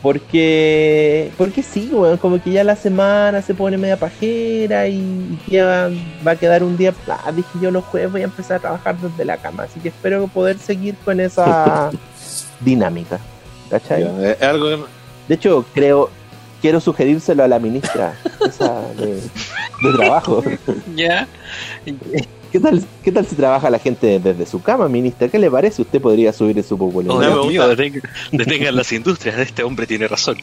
[0.02, 5.92] Porque, porque sí, weón, como que ya la semana se pone media pajera y, ya
[6.26, 8.98] va a quedar un día, ah, dije yo los jueves voy a empezar a trabajar
[8.98, 11.92] desde la cama, así que espero poder seguir con esa
[12.62, 13.20] dinámica,
[13.70, 14.04] ¿cachai?
[14.06, 14.86] Ya, Es algo que no-
[15.28, 16.10] De hecho, creo,
[16.62, 18.14] quiero sugerírselo a la ministra
[18.48, 20.44] esa de, de trabajo.
[20.96, 21.28] Ya.
[22.52, 25.30] ¿Qué tal, ¿Qué tal si trabaja la gente desde su cama, ministra?
[25.30, 25.82] ¿Qué le parece?
[25.82, 27.30] Usted podría subir en su Oh, popularidad.
[27.30, 27.50] me gusta.
[27.50, 28.02] mío, detengan,
[28.34, 29.38] detengan las industrias.
[29.40, 30.38] Este hombre tiene razón.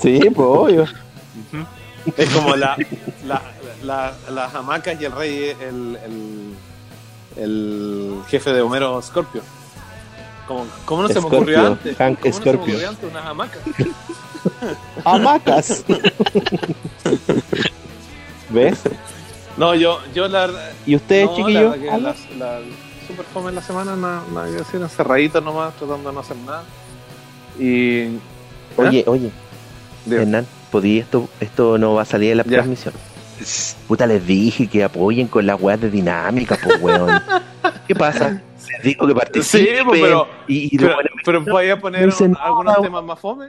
[0.00, 0.84] Sí, pues obvio.
[2.16, 2.76] Es como la,
[3.26, 3.42] la,
[3.82, 6.54] la- las hamacas y el rey, el, el,
[7.36, 9.42] el jefe de Homero Scorpio.
[10.46, 11.96] Como, ¿Cómo no se me Scorpio, ocurrió antes?
[11.96, 12.74] Hank ¿Cómo no se me Scorpio.
[12.74, 13.60] ocurrió antes unas hamacas?
[15.04, 15.84] Hamacas.
[18.50, 18.80] ¿Ves?
[19.56, 20.48] No, yo, yo la.
[20.86, 21.78] ¿Y ustedes, no, chiquillos?
[21.78, 22.60] La, la, la-
[23.06, 26.36] super fome en la semana, nada, nada que decir, encerradito nomás, tratando de no hacer
[26.38, 26.64] nada.
[27.58, 28.18] Y.
[28.76, 29.30] Oye, oye,
[30.10, 32.50] Hernán, ¿podí esto, esto no va a salir en la Ya.
[32.50, 32.94] transmisión?
[33.88, 37.10] Puta, les dije que apoyen con las weas de dinámica, pues weón.
[37.90, 38.40] ¿Qué pasa?
[38.74, 39.66] Les digo que participen.
[39.66, 43.48] Sí, pues, pero- y, y pero, pero voy a poner algunos nada, temas más fome.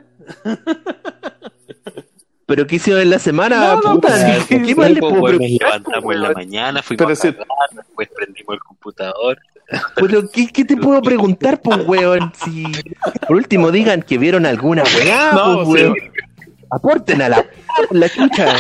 [2.48, 3.76] ¿Pero qué hicieron en la semana?
[3.76, 5.68] No, no, puta, ¿qué, sí, más les Pues, puedo bueno, nos preguntar?
[5.70, 9.38] levantamos en la mañana, fuimos Pero a si- después prendimos el computador.
[9.96, 12.34] Pero, ¿qué, qué te puedo preguntar, pues weón?
[12.44, 12.64] Si
[13.28, 15.86] por último digan que vieron alguna weá, No, pues sí.
[15.86, 15.96] weón.
[16.72, 17.46] Aporten a la,
[17.92, 18.56] la chucha.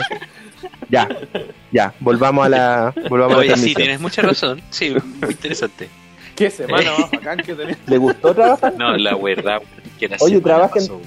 [0.92, 1.08] Ya,
[1.72, 4.62] ya, volvamos a la, volvamos a la Oye, sí, tienes mucha razón.
[4.70, 5.90] Sí, muy interesante.
[6.36, 7.78] ¿Qué semana más bacán que tenía?
[7.88, 8.74] ¿Le gustó trabajar?
[8.78, 9.62] No, la verdad,
[10.00, 11.02] que la Oye, trabajen- pasó.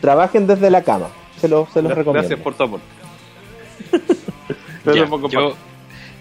[0.00, 1.08] Trabajen desde la cama.
[1.40, 2.28] Se los se los recomiendo.
[2.28, 2.86] Gracias por tu aporte.
[4.86, 5.56] Ya, yo,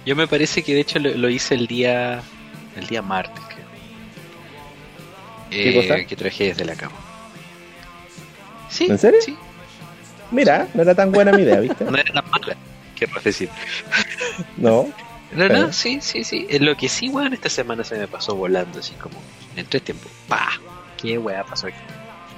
[0.05, 2.21] yo me parece que de hecho lo, lo hice el día
[2.77, 3.65] el día martes, creo.
[5.49, 6.05] ¿Qué Eh, cosa?
[6.05, 6.95] Que trabajé desde la cama.
[8.69, 9.19] Sí, ¿En serio?
[9.21, 9.35] Sí,
[10.31, 11.83] Mira, no era tan buena mi idea, ¿viste?
[11.89, 12.55] no era tan mala,
[13.23, 13.49] decir.
[14.57, 14.87] No.
[15.33, 16.45] No, Pero- no, sí, sí, sí.
[16.59, 19.15] Lo que sí, weón, esta semana se me pasó volando, así como
[19.55, 20.11] en tres tiempos.
[20.27, 20.51] ¡Pah!
[21.01, 21.77] ¿Qué weá pasó aquí?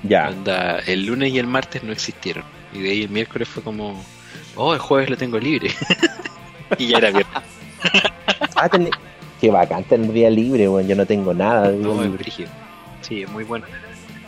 [0.03, 0.27] Ya.
[0.27, 2.45] Anda, el lunes y el martes no existieron.
[2.73, 4.01] Y de ahí el miércoles fue como,
[4.55, 5.71] oh, el jueves lo tengo libre.
[6.77, 7.43] y ya era viernes.
[8.55, 8.89] Ah, ten-
[9.41, 10.87] Qué bacán tener día libre, weón.
[10.87, 12.17] Yo no tengo nada de No, es libre.
[12.17, 12.49] brígido.
[13.01, 13.65] Sí, es muy bueno.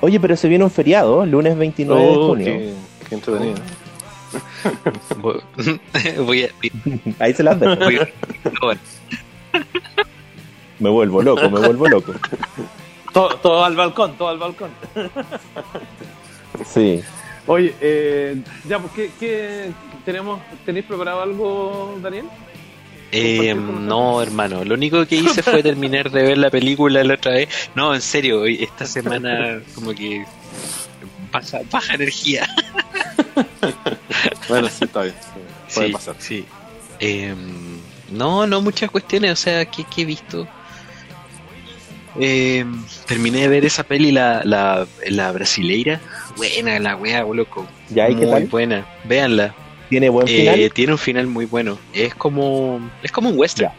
[0.01, 2.45] Oye, pero se viene un feriado, lunes 29 de Oh, junio.
[2.45, 2.73] qué,
[3.07, 3.55] qué entretenido.
[6.25, 6.49] voy a.
[7.23, 7.75] Ahí se las dejo.
[7.75, 8.09] voy a-
[8.61, 8.79] bueno,
[10.79, 12.13] Me vuelvo loco, me vuelvo loco.
[13.13, 14.69] Todo, todo al balcón, todo al balcón.
[16.65, 17.01] Sí.
[17.47, 18.35] Oye, eh,
[18.67, 19.71] ya, pues, ¿qué, qué
[20.05, 20.39] tenemos?
[20.65, 22.25] ¿Tenéis preparado algo, Daniel?
[23.11, 24.65] eh, no, hermano.
[24.65, 27.47] Lo único que hice fue terminar de ver la película la otra vez.
[27.73, 30.25] No, en serio, hoy- esta semana como que
[31.31, 32.47] baja, baja energía.
[34.49, 35.15] Bueno, sí, está bien.
[35.73, 36.15] Puede sí, pasar.
[36.19, 36.45] Sí.
[36.99, 37.35] Eh,
[38.11, 40.47] no, no muchas cuestiones, o sea, ¿qué, qué he visto?
[42.19, 42.65] Eh,
[43.05, 45.99] terminé de ver esa peli, la, la, la brasileira.
[46.35, 47.67] Buena la wea, loco.
[47.89, 48.09] ¿Ya?
[48.09, 48.47] ¿Y qué muy tal?
[48.47, 48.87] buena.
[49.03, 49.53] Véanla.
[49.89, 50.59] ¿Tiene buen final?
[50.59, 51.77] Eh, tiene un final muy bueno.
[51.93, 53.71] Es como es como un western.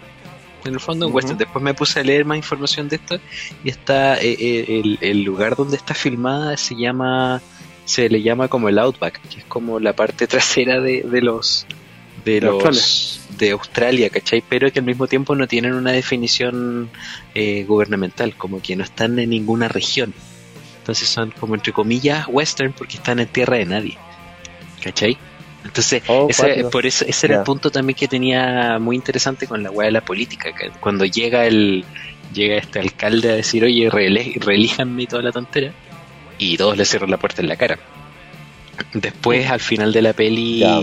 [0.64, 1.38] En el fondo western.
[1.38, 3.18] Después me puse a leer más información de esto
[3.64, 7.40] y está eh, eh, el, el lugar donde está filmada se llama
[7.84, 11.66] se le llama como el outback, que es como la parte trasera de, de los
[12.24, 13.36] de De los Australia.
[13.38, 14.42] de Australia, ¿cachai?
[14.46, 16.90] Pero que al mismo tiempo no tienen una definición
[17.34, 20.12] eh, gubernamental, como que no están en ninguna región.
[20.80, 23.98] Entonces son como entre comillas western porque están en tierra de nadie.
[24.82, 25.16] ¿Cachai?
[25.64, 29.62] Entonces, Oh, ese, por eso, ese era el punto también que tenía muy interesante con
[29.62, 30.52] la weá de la política.
[30.54, 31.84] que cuando llega el
[32.32, 35.72] llega este alcalde a decir, oye, reele- reelíjanme y toda la tontera,
[36.38, 37.78] y todos le cierran la puerta en la cara.
[38.92, 40.80] Después, al final de la peli, Ya.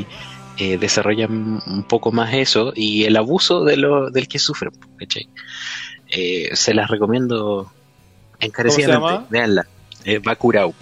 [0.58, 4.72] eh, desarrollan un poco más eso y el abuso de lo, del que sufren.
[6.10, 7.72] Eh, se las recomiendo
[8.40, 9.26] encarecidamente.
[9.30, 9.66] Veanla.
[10.04, 10.74] Eh, Bacurau.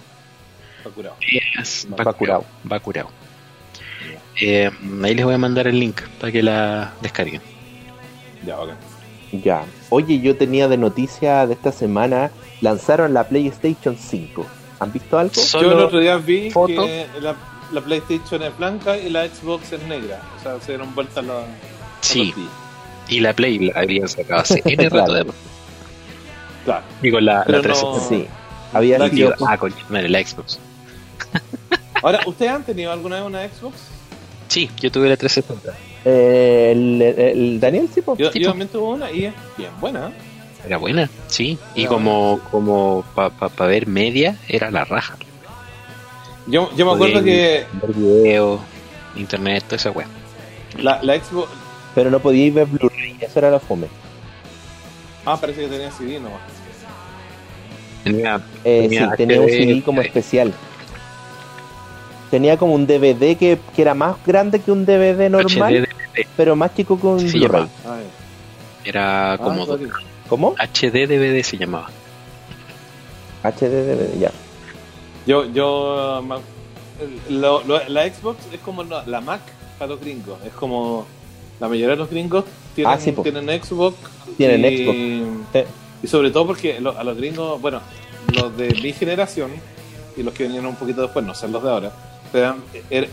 [0.78, 1.16] Está curado.
[1.62, 2.44] Es Bacurau.
[2.64, 3.08] Bacurau.
[4.40, 4.70] Eh,
[5.02, 7.40] ahí les voy a mandar el link para que la descarguen.
[8.46, 8.76] Ya, bacán.
[9.42, 9.64] Ya.
[9.90, 12.30] Oye, yo tenía de noticia de esta semana,
[12.60, 14.46] lanzaron la PlayStation 5.
[14.80, 15.32] ¿Han visto algo?
[15.34, 17.34] Yo el otro día vi que la,
[17.72, 20.20] la PlayStation es blanca y la Xbox es negra.
[20.38, 21.44] O sea, se dieron vuelta la.
[22.00, 22.34] sí,
[23.08, 25.24] y la Play la habrían sacado hace N rato Claro.
[25.24, 25.32] de
[26.64, 26.84] Claro.
[27.02, 28.26] Digo, la, la 3 no- Sí.
[28.72, 29.34] Había La sido...
[29.46, 30.58] Ah, coño, madre, la Xbox.
[32.02, 33.74] Ahora, ¿ustedes han tenido alguna vez una Xbox?
[34.54, 35.76] Sí, yo tuve la 360.
[36.04, 38.16] Eh, el, el Daniel, sí, po.
[38.16, 38.50] Yo, Sí, yo po.
[38.52, 40.12] también tuve una y es bien buena.
[40.64, 41.58] Era buena, sí.
[41.74, 45.16] Y como, como para ver media, era la raja.
[46.46, 48.60] Yo, yo me acuerdo que Ver video,
[49.16, 50.06] internet, toda esa weá.
[50.78, 51.48] la, la Xbox.
[51.96, 53.88] Pero no podíais ver Blu-ray, eso era la fome.
[55.26, 56.40] Ah, parece que tenía CD nomás.
[58.04, 60.06] Tenía, Eh, Tenía sí, tenía un CD como eh.
[60.06, 60.52] especial.
[62.34, 66.56] Tenía como un DVD que, que era más grande que un DVD normal, HD, pero
[66.56, 67.68] más chico que un Sí, Blu-ray.
[67.86, 67.98] Ah,
[68.84, 69.38] era ya.
[69.44, 69.78] como Ah.
[70.28, 70.54] ¿Cómo?
[70.58, 71.86] HD DVD se llamaba.
[73.44, 74.32] HD DVD, ya.
[75.28, 76.40] Yo, yo, ma-
[77.30, 79.42] lo- lo- la Xbox es como la, la Mac
[79.78, 80.36] para los gringos.
[80.44, 81.06] Es como
[81.60, 83.96] la mayoría de los gringos tienen, Ah, sí, tienen Xbox.
[84.36, 84.98] Tienen y, Xbox.
[85.52, 85.60] Sí.
[86.02, 87.80] Y sobre todo porque lo- a los gringos, bueno,
[88.34, 89.52] los de mi generación
[90.16, 91.92] y los que vinieron un poquito después, no sé los de ahora.
[92.38, 93.08] Eran- er-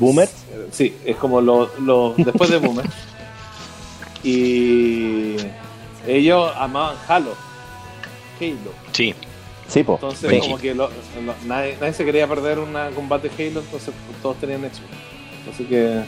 [0.52, 2.90] eh, Sí, es como los los después de Boomers.
[4.24, 5.36] Y
[6.08, 7.32] ellos amaban Halo.
[8.40, 8.72] Halo.
[8.92, 9.14] Sí,
[9.68, 9.94] Sí, po.
[9.96, 14.36] Entonces, como que lo- lo- nadie, nadie se quería perder un combate Halo, entonces todos
[14.38, 14.82] tenían Xbox.
[15.54, 16.04] Así que,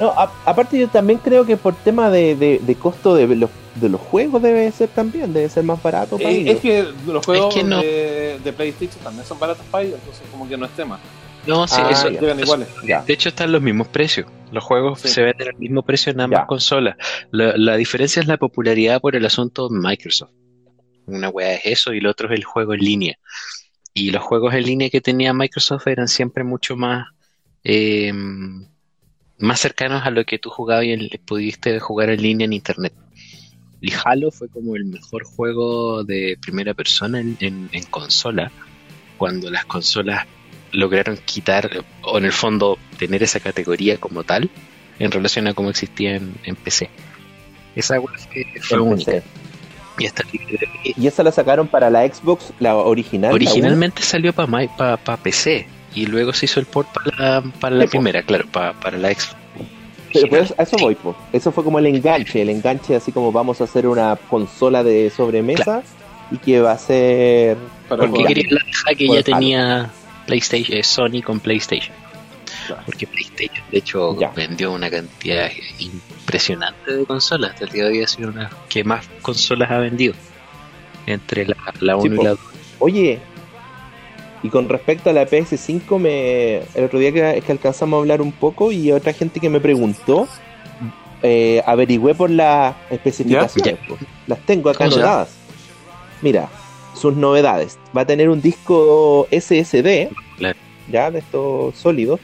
[0.00, 3.50] No, a- aparte yo también creo que por tema de, de, de costo de los,
[3.74, 6.54] de los juegos debe ser también, debe ser más barato para eh, ellos.
[6.56, 7.80] es que los juegos que no.
[7.80, 10.98] de, de PlayStation también son baratos para ellos, entonces como que no es tema.
[11.46, 12.20] No, sí, Ah, eso, ya.
[12.20, 12.68] Llegan eso- iguales.
[12.86, 13.02] Ya.
[13.02, 14.26] De hecho, están los mismos precios.
[14.52, 15.08] Los juegos Sí.
[15.08, 16.46] se venden al mismo precio en ambas Ya.
[16.46, 16.96] consolas.
[17.30, 20.30] La, la diferencia es la popularidad por el asunto Microsoft.
[21.06, 23.18] Una weá es eso y lo otro es el juego en línea.
[23.92, 27.06] Y los juegos en línea que tenía Microsoft eran siempre mucho más,
[27.62, 28.12] eh,
[29.38, 32.92] más cercanos a lo que tú jugabas y el- pudiste jugar en línea en internet.
[33.80, 38.50] Y Halo fue como el mejor juego de primera persona en, en- en consola,
[39.18, 40.26] cuando las consolas
[40.74, 41.70] lograron quitar,
[42.02, 44.50] o en el fondo tener esa categoría como tal,
[44.98, 46.88] en relación a cómo existía en, en PC.
[47.74, 49.12] Esa fue, fue En única.
[49.12, 49.22] PC.
[50.92, 53.30] Y Y esa la sacaron para la Xbox, la original.
[53.30, 57.82] la originalmente salió para PC y luego se hizo el port para la, para la
[57.82, 57.90] Sí, po.
[57.92, 59.36] primera, claro, para, para la Xbox.
[60.12, 61.16] Pero pues, a eso voy, po.
[61.32, 65.10] Eso fue como el enganche, el enganche así como vamos a hacer una consola de
[65.10, 65.82] sobremesa
[66.30, 67.56] y que va a ser...
[67.88, 69.90] Para Porque quería la que ya tenía
[70.26, 71.94] PlayStation, eh, Sony con PlayStation.
[72.66, 72.82] Claro.
[72.86, 74.30] Porque PlayStation, de hecho, Ya.
[74.30, 77.52] vendió una cantidad impresionante de consolas.
[77.52, 80.14] Hasta el día de hoy ha sido una que más consolas ha vendido.
[81.06, 82.38] Entre la, la 1 Sí, y la 2.
[82.78, 83.18] Oye,
[84.42, 88.22] y con respecto a la PS5, me, el otro día que, que alcanzamos a hablar
[88.22, 90.28] un poco y otra gente que me preguntó,
[91.22, 93.78] eh, averigüé por las especificaciones.
[94.26, 95.30] Las tengo acá anotadas.
[96.22, 96.48] Mira,
[96.94, 97.78] sus novedades.
[97.96, 100.58] Va a tener un disco SSD, Claro.
[100.90, 102.20] ya de estos sólidos,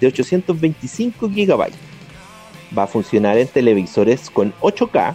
[0.00, 1.70] de 825 GB.
[2.76, 5.14] Va a funcionar en televisores con 8K.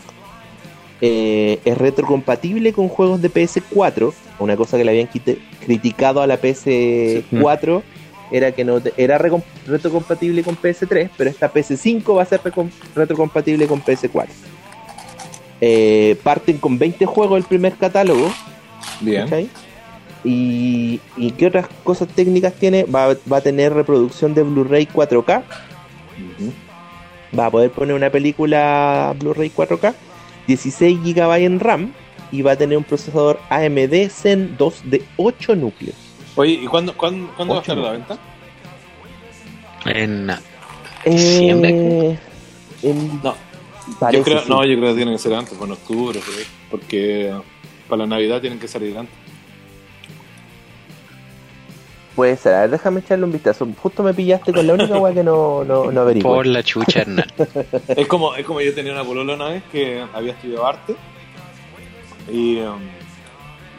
[1.01, 4.13] Eh, es retrocompatible con juegos de PS4.
[4.39, 5.07] Una cosa que le habían
[5.65, 7.81] criticado a la PS4
[8.31, 12.41] era que no era retrocompatible con PS3, pero esta PS5 va a ser
[12.95, 14.27] retrocompatible con PS4.
[15.61, 18.29] Eh, parten con 20 juegos el primer catálogo.
[19.01, 19.23] Bien.
[19.23, 19.49] ¿cachai?
[20.23, 22.83] Y, y qué otras cosas técnicas tiene?
[22.83, 25.43] Va, va a tener reproducción de Blu-ray 4K.
[27.37, 29.93] Va a poder poner una película Blu-ray 4K.
[30.47, 31.93] 16 GB en RAM.
[32.31, 35.95] Y va a tener un procesador AMD Zen 2 de 8 núcleos.
[36.35, 38.17] Oye, ¿y cuándo, cuándo, cuándo va a estar a la venta?
[39.85, 40.27] En
[41.05, 42.19] Diciembre, Eh,
[42.83, 43.33] en- No,
[44.11, 44.49] yo creo, sí.
[44.49, 46.19] no, yo creo que tienen que ser antes, en octubre,
[46.69, 47.33] porque
[47.87, 49.13] para la Navidad tienen que salir antes.
[52.17, 53.67] A ver, déjame echarle un vistazo.
[53.79, 56.23] Justo me pillaste con la única weá que no, no, no averigué.
[56.23, 57.27] por la chucha, Hernán.
[57.95, 60.95] Es como, es como yo tenía una polola una vez que había estudiado arte
[62.31, 62.79] y, um,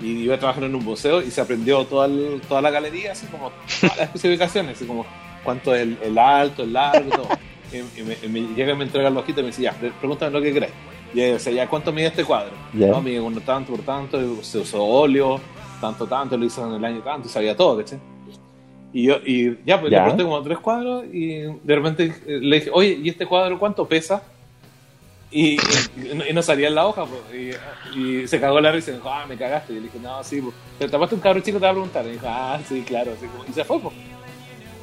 [0.00, 3.10] y iba a trabajar en un museo y se aprendió toda, el- toda la galería,
[3.12, 3.50] así como
[3.80, 5.04] todas las especificaciones, así como
[5.42, 7.28] cuánto es el, el alto, el largo, todo.
[7.72, 9.72] Y, y me, y me llega y me entrega el ojito y me dice, ya,
[9.72, 10.72] pregúntame lo que crees.
[11.14, 12.52] Y ella decía, ya, ¿cuánto mide este cuadro?
[12.74, 12.88] Ya.
[12.88, 15.40] No, mide uno tanto por tanto, se usó óleo,
[15.80, 17.98] tanto, tanto, lo hizo en el año tanto, y sabía todo, ¿cachai?
[18.92, 19.98] Y yo, y ya, pues Ya.
[19.98, 23.58] le pregunté como tres cuadros y de repente eh, le dije, oye, ¿y este cuadro
[23.58, 24.22] cuánto pesa?
[25.30, 25.58] Y, y-
[26.30, 27.20] y no salía en la hoja, pues,
[27.94, 29.72] y, y se cagó la risa y me dijo, ah, me cagaste.
[29.72, 31.74] Y yo le dije, no, sí, pues, te tapaste un cabro chico, te va a
[31.74, 32.06] preguntar.
[32.06, 33.12] Y dijo, ah, sí, claro.
[33.14, 33.94] Así como- y se fue, pues.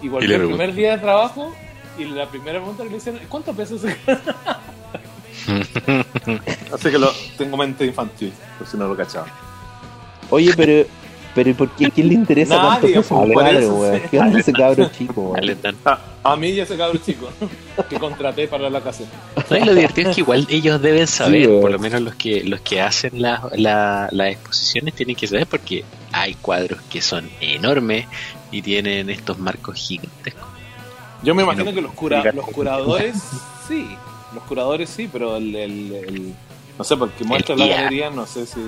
[0.03, 1.51] Y volvió el primer día de trabajo
[1.97, 3.97] y la primera pregunta que le hicieron, ¿cuánto pesa ese
[6.73, 9.29] Así que lo, tengo mente infantil, por si no lo cachaban.
[10.29, 10.87] Oye, pero
[11.35, 11.87] Pero ¿y por qué?
[11.87, 13.23] ¿A quién le interesa Nadie, tanto eso?
[13.33, 14.01] Claro, eso, sí.
[14.09, 15.35] ¿Qué onda ese cabro chico.
[15.83, 17.29] A, a mí y a ese cabro chico
[17.89, 19.03] que contraté para la casa.
[19.49, 22.15] No, y lo divertido es que igual ellos deben saber, Sí, por lo menos los
[22.15, 25.83] que los que hacen la- la- las exposiciones tienen que saber porque
[26.13, 28.07] hay cuadros que son enormes
[28.51, 30.47] y tienen estos marcos gigantescos.
[31.21, 33.15] Yo me imagino que los, cura- los curadores
[33.67, 33.89] sí,
[34.35, 36.35] los curadores sí, pero el, el- el-
[36.77, 38.61] no sé, porque muestra la galería, no sé si,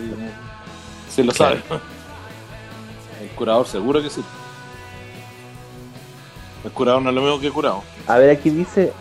[1.10, 1.58] si lo Claro.
[1.68, 1.82] sabe.
[3.22, 4.24] El curador seguro que sí.
[6.64, 7.84] El curador no es lo mismo que curado.
[8.08, 8.94] A ver, aquí dice.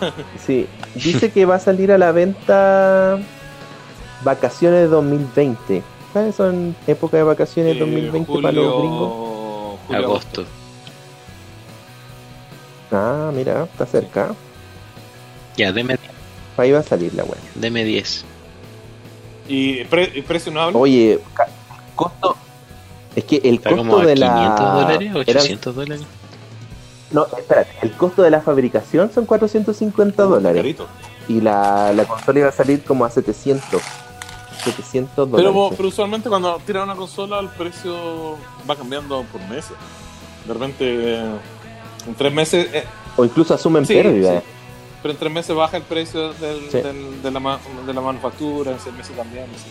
[0.44, 3.20] Sí, dice que va a salir a la venta
[4.24, 5.82] vacaciones 2020.
[6.12, 6.34] ¿Sabes?
[6.34, 9.12] Son época de vacaciones Eh, 2020 para los gringos.
[9.86, 10.44] julio, Agosto.
[12.90, 14.34] Ah, mira, está cerca.
[15.56, 15.98] Ya, deme,
[16.56, 17.38] Ahí va a salir la web.
[17.54, 18.24] deme 10.
[19.48, 20.78] ¿Y, pre- y precio no habla?
[20.78, 21.18] Oye,
[21.94, 22.36] costo.
[23.16, 24.72] Es que el Está costo como a de 500 la.
[24.72, 26.06] dólares, eran- 800 dólares.
[27.10, 30.56] No, espérate, el costo de la fabricación son 450 dólares.
[30.62, 30.86] Carito.
[31.28, 33.82] Y la, la consola iba a salir como a 700.
[34.64, 35.50] 700 dólares.
[35.52, 38.36] Pero, pero usualmente cuando tiran una consola el precio
[38.68, 39.72] va cambiando por meses.
[40.46, 41.30] De repente, eh,
[42.06, 42.84] en tres meses, eh,
[43.16, 44.42] o incluso asumen sí, pérdidas.
[44.42, 44.48] sí.
[45.02, 46.80] Pero en tres meses baja el precio del, Sí.
[46.80, 49.46] del- de, la, ma- de la manufactura, en seis meses también.
[49.56, 49.70] sí.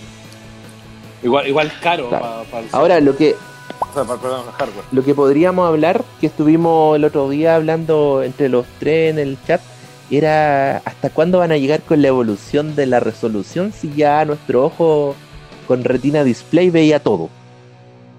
[1.24, 2.44] Igual, igual caro Claro.
[2.50, 3.36] para, el, Ahora, lo que,
[3.80, 4.86] o sea, para, perdón, el hardware.
[4.92, 9.38] lo que podríamos hablar, que estuvimos el otro día hablando entre los tres en el
[9.46, 9.62] chat,
[10.10, 14.66] era hasta cuándo van a llegar con la evolución de la resolución si ya nuestro
[14.66, 15.16] ojo
[15.68, 17.30] con retina display veía todo.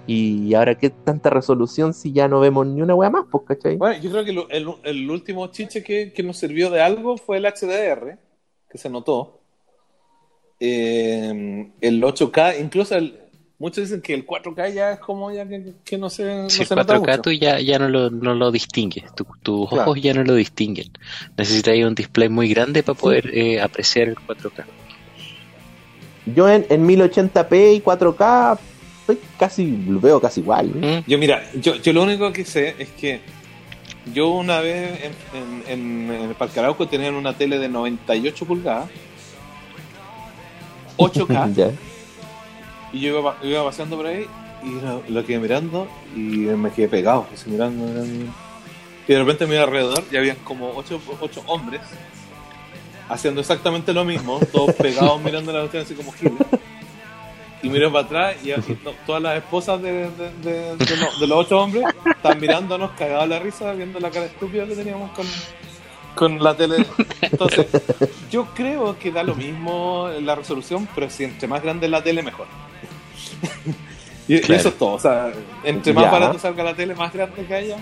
[0.05, 3.77] Y ahora qué tanta resolución si ya no vemos ni una wea más, pues, ¿cachai?
[3.77, 7.17] Bueno, yo creo que lo- el, el último chiche que, que nos sirvió de algo
[7.17, 8.17] fue el HDR,
[8.69, 9.39] que se notó.
[10.59, 13.17] Eh, el 8K, incluso el,
[13.59, 16.61] muchos dicen que el 4K ya es como ya que, que no se, no Si
[16.61, 17.21] el se nota 4K mucho.
[17.21, 19.91] tú ya, ya no, lo, no lo distingues, tu- tus Claro.
[19.91, 20.87] ojos ya no lo distinguen.
[21.37, 24.65] Necesitas un display muy grande para poder eh, apreciar el 4K.
[26.25, 28.59] Yo en, en 1080p y 4K
[29.03, 31.03] estoy casi, lo veo casi igual.
[31.07, 33.19] Yo mira, yo, yo lo único que sé es que
[34.13, 38.45] yo una vez en, en, en, en el Parque Arauco tenían una tele de 98
[38.45, 38.89] pulgadas,
[40.97, 41.71] 8K, Ya.
[42.91, 44.25] y yo iba, iba paseando por ahí
[44.63, 48.31] y lo, lo quedé mirando y me quedé pegado, así mirando, mirando.
[49.07, 51.81] Y de repente iba alrededor y había como 8 ocho, ocho hombres
[53.09, 56.33] haciendo exactamente lo mismo, todos pegados mirando la cuestión así como giles.
[57.63, 58.49] Y miré para atrás y
[58.83, 62.91] no, todas las esposas de, de, de- de los, de los ocho hombres estaban mirándonos
[62.91, 65.25] cagados la risa, viendo la cara estúpida que teníamos con,
[66.13, 66.85] con la tele.
[67.21, 67.67] Entonces,
[68.29, 72.21] yo creo que da lo mismo la resolución, pero si entre más grande la tele,
[72.21, 72.47] mejor.
[74.27, 74.93] y, eso es todo.
[74.95, 75.31] O sea,
[75.63, 76.11] entre más Ya.
[76.11, 77.77] barato salga la tele, más grande que haya,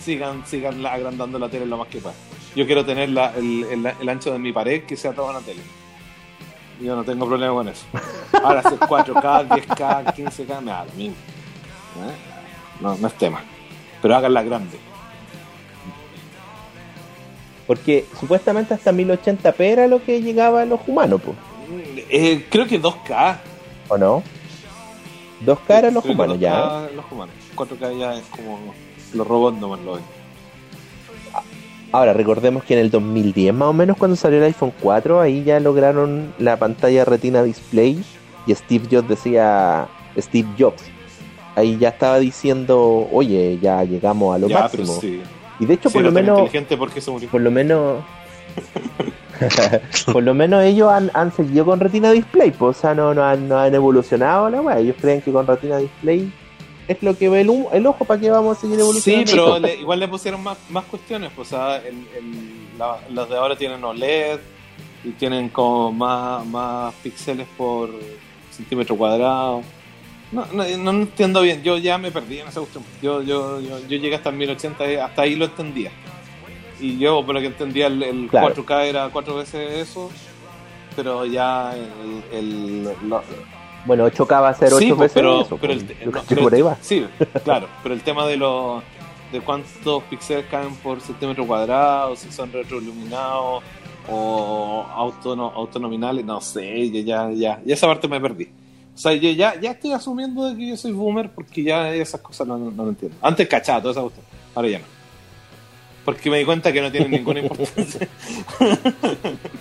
[0.00, 2.18] sigan, sigan agrandando la tele lo más que puedan.
[2.54, 5.40] Yo quiero tener la- el, el- el ancho de mi pared que sea toda una
[5.40, 5.60] tele.
[6.80, 7.86] Yo no tengo problema con eso.
[8.42, 11.16] Ahora, si es 4K, 10K, 15K, me da lo mismo.
[11.96, 12.14] ¿Eh?
[12.80, 13.40] No, no es tema.
[14.02, 14.78] Pero háganla grande.
[17.66, 21.36] Porque supuestamente hasta 1080p era lo que llegaba a los humanos, pues.
[22.10, 23.38] Eh, creo que 2K.
[23.88, 24.22] ¿O no?
[25.44, 26.88] 2K eran los Creo humanos, 2K ya.
[26.94, 27.34] Los humanos.
[27.56, 28.74] 4K ya es como
[29.14, 30.15] los robots nomás lo ven.
[31.92, 35.44] Ahora, recordemos que en el 2010, más o menos, cuando salió el iPhone 4, ahí
[35.44, 38.04] ya lograron la pantalla Retina Display
[38.46, 39.86] y Steve Jobs decía,
[40.18, 40.82] Steve Jobs,
[41.54, 44.92] ahí ya estaba diciendo, oye, ya llegamos a lo ya, máximo.
[45.00, 45.22] sí.
[45.58, 47.30] Y de hecho, Sí, por lo menos, porque se murió.
[47.30, 48.04] por lo menos,
[50.12, 53.24] por lo menos ellos han, han seguido con Retina Display, pues, o sea, no, no,
[53.24, 54.78] han, no han evolucionado la weá.
[54.78, 56.30] Ellos creen que con Retina Display
[56.88, 59.30] es lo que ve el, ojo, ¿para qué vamos a seguir Sí, evolucionando?
[59.30, 61.30] pero le- igual le pusieron más, más cuestiones.
[61.34, 64.38] Pues, o sea, el- el- la- los de ahora tienen OLED
[65.04, 67.90] y tienen como más, más píxeles por
[68.50, 69.62] centímetro cuadrado.
[70.32, 71.62] No, no, no entiendo bien.
[71.62, 72.82] Yo ya me perdí en esa cuestión.
[73.00, 75.90] Yo, yo, yo, yo llegué hasta el 1080, y hasta ahí lo entendía.
[76.80, 78.46] Y yo, por lo que entendía, el, el Claro.
[78.54, 80.10] 4K era cuatro veces eso.
[80.96, 81.74] Pero ya
[82.32, 82.88] el,
[83.86, 86.42] Bueno, 8K va a ser 8 Sí, pues, veces pero, eso, pero el, no, pero
[86.42, 86.76] por ahí va.
[86.80, 87.06] Sí,
[87.44, 88.82] claro, pero el tema de los
[89.32, 93.62] de cuántos píxeles caen por centímetro cuadrado, si son retroiluminados
[94.08, 98.48] o autono, autonominales, no sé, ya, ya, ya esa parte me perdí.
[98.94, 102.20] O sea, yo ya, ya estoy asumiendo de que yo soy boomer porque ya esas
[102.20, 103.16] cosas no, no, entiendo.
[103.20, 104.24] Antes cachaba toda esa cuestión,
[104.54, 104.95] ahora ya no.
[106.06, 108.08] Porque me di cuenta que no tienen ninguna importancia.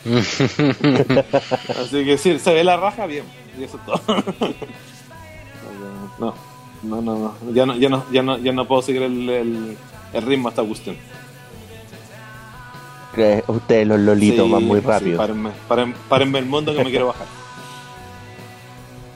[1.82, 3.26] Así que sí, se ve la raja bien,
[3.60, 4.02] y eso es todo.
[6.20, 6.34] no,
[6.84, 7.36] No, no, no.
[7.54, 9.78] Ya no, ya no, ya no, ya no puedo seguir el, el,
[10.14, 10.96] el ritmo hasta cuestión.
[13.48, 15.18] Ustedes los lolitos Sí, van muy sí, rápido.
[15.18, 17.28] párenme, párenme, párenme el mundo que me quiero bajar.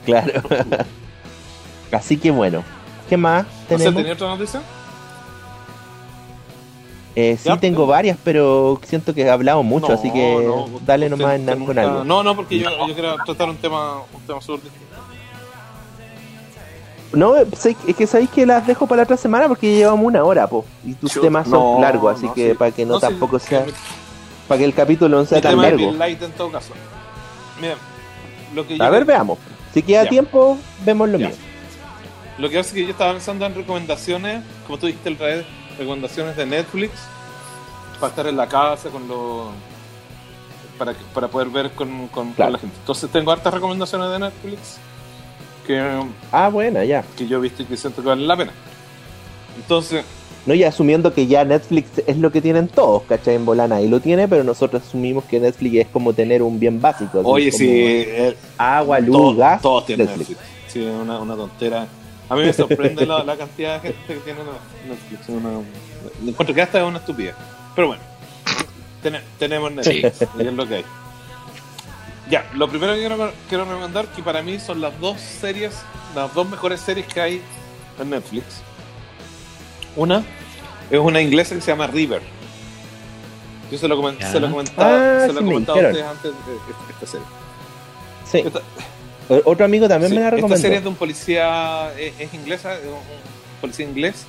[0.06, 0.42] Claro.
[1.92, 2.64] Así que bueno.
[3.08, 3.96] ¿Qué más ¿No sé, tenemos?
[3.96, 4.62] tenía otra noticia?
[7.16, 11.08] Eh, sí, tengo varias, pero siento que he hablado mucho, No, así que no, dale
[11.10, 12.04] nomás en con nunca- algo.
[12.04, 14.86] No, no, porque yo, yo quiero tratar un tema, un tema súper distinto.
[17.12, 17.48] No, es
[17.96, 20.64] que sabéis que las dejo para la otra semana porque llevamos una hora, po.
[20.84, 22.56] Y tus temas son no, largos, así no, que sí.
[22.56, 23.66] para que no, No, sí, tampoco sea.
[24.46, 25.92] Para que el capítulo no sea tan tema es largo.
[25.92, 26.72] light en todo caso.
[27.60, 27.74] Mira,
[28.54, 29.38] lo que yo, A ver, veamos.
[29.74, 30.10] Si queda Ya.
[30.10, 31.28] tiempo, vemos lo Ya.
[31.28, 31.36] mío.
[32.38, 35.44] lo que hace que yo estaba pensando en recomendaciones, como tú dijiste el vez,
[35.80, 36.92] recomendaciones de Netflix
[37.98, 39.48] para estar en la casa con los
[40.78, 42.52] para, para poder ver con, con- con Claro.
[42.52, 42.76] la gente.
[42.80, 44.78] Entonces tengo hartas recomendaciones de Netflix
[45.66, 46.02] que,
[46.32, 47.02] Ah, buena, ya.
[47.16, 48.52] que yo he visto y que siento que valen la pena.
[49.56, 50.04] Entonces,
[50.46, 53.34] No, y asumiendo que ya Netflix es lo que tienen todos, ¿cachai?
[53.34, 56.80] En Bolana y lo tiene, pero nosotros asumimos que Netflix es como tener un bien
[56.80, 57.20] básico.
[57.24, 60.30] oye, como si eh, Agua, luz, gas, todos tienen Netflix.
[60.30, 60.50] Netflix.
[60.72, 61.86] Sí, una, una tontera.
[62.30, 64.40] A mí me sorprende la, la cantidad de gente que tiene
[64.88, 65.28] Netflix.
[65.28, 65.50] Una,
[66.26, 67.34] encuentro que hasta es una estupidez.
[67.74, 68.02] Pero bueno,
[69.02, 70.84] ten- tenemos Netflix y es lo que hay.
[72.30, 75.74] Ya, lo primero que quiero, quiero recomendar que para mí son las dos series,
[76.14, 77.42] las dos mejores series que hay
[77.98, 78.44] en Netflix.
[79.96, 80.22] Una
[80.90, 82.22] es una inglesa que se llama River.
[83.72, 84.30] Yo se lo, comen- Ya.
[84.30, 87.26] se lo comentaba, Ah, se lo sí me comentaba a ustedes antes de esta serie.
[88.30, 88.38] Sí.
[88.38, 88.60] Esta-
[89.44, 90.60] Otro amigo también Sí, me la esta recomendó.
[90.62, 94.26] serie es de un policía, es, es inglesa, es un policía inglés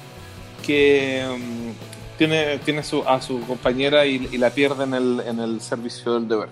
[0.65, 5.39] que mm, tiene, tiene su, a su compañera y, y la pierde en el, en
[5.39, 6.49] el servicio del deber.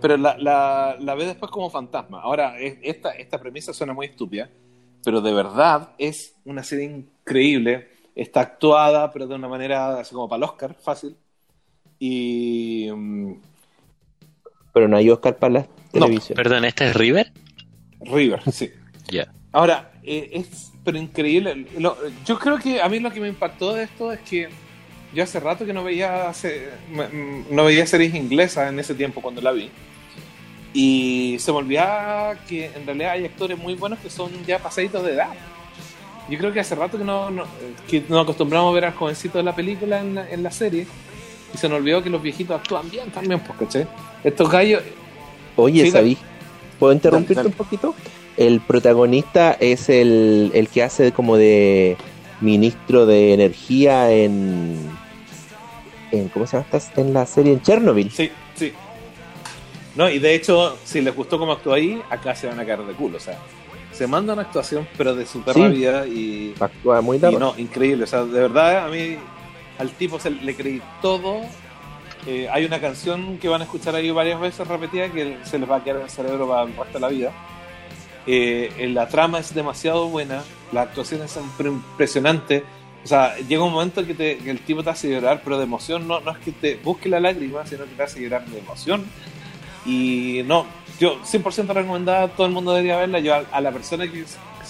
[0.00, 2.20] Pero la, la, la ve después como fantasma.
[2.22, 4.48] Ahora, es- esta, esta premisa suena muy estúpida,
[5.04, 7.88] pero de verdad es una serie increíble.
[8.14, 11.16] Está actuada, pero de una manera así como para el Oscar, fácil.
[11.98, 12.88] Y.
[12.90, 13.34] mm,
[14.72, 16.36] Pero no hay Oscar para la No, televisión.
[16.36, 17.30] Perdón, ¿esta es River?
[18.04, 18.70] River, sí.
[19.10, 19.28] Ya.
[19.52, 21.66] Ahora, eh, es pero increíble.
[21.78, 21.96] Lo-
[22.26, 24.48] yo creo que a mí lo que me impactó de esto es que
[25.14, 26.30] yo hace rato que no veía
[26.92, 29.70] m- no veía series inglesas en ese tiempo cuando la vi.
[30.72, 35.04] Y se me olvidaba que en realidad hay actores muy buenos que son ya pasaditos
[35.04, 35.28] de edad.
[36.28, 37.44] Yo creo que hace rato que no, no-
[37.88, 40.86] que nos acostumbramos a ver al jovencito de la película en la, en la serie.
[41.54, 43.86] Y se nos olvidó que los viejitos actúan bien también, pues, ¿cachai?
[44.24, 44.82] Estos gallos,
[45.56, 46.18] Oye, Sí, ¿sabí?
[46.84, 47.54] ¿Puedo interrumpirte Dale, dale.
[47.62, 47.94] un poquito?
[48.36, 51.96] El protagonista es el, el que hace como de
[52.42, 54.76] ministro de energía en,
[56.12, 56.66] en ¿cómo se llama?
[56.96, 58.10] En la serie en Chernobyl.
[58.10, 58.72] Sí, sí.
[59.96, 62.80] No, y de hecho, si les gustó cómo actuó ahí, acá se van a caer
[62.82, 63.16] de culo.
[63.16, 63.38] O sea,
[63.92, 65.62] se manda una actuación, pero de super Sí.
[65.62, 67.38] rabia y, Actúa muy y tarde.
[67.38, 68.04] no, increíble.
[68.04, 69.16] O sea, de verdad, a mí,
[69.78, 71.40] al tipo se le creí todo.
[72.26, 75.70] Eh, hay una canción que van a escuchar ahí varias veces repetida que se les
[75.70, 77.32] va a quedar en el cerebro para el resto de la vida.
[78.26, 82.62] Eh, eh, la trama es demasiado buena, las actuaciones son pre- impresionantes.
[83.04, 85.64] O sea, llega un momento que, te- que el tipo te hace llorar, pero de
[85.64, 88.58] emoción, no, no es que te busque la lágrima, sino que te hace llorar de
[88.58, 89.04] emoción.
[89.84, 90.64] Y no,
[90.98, 93.18] yo 100% recomendada, todo el mundo debería verla.
[93.20, 94.24] Yo a, a la persona que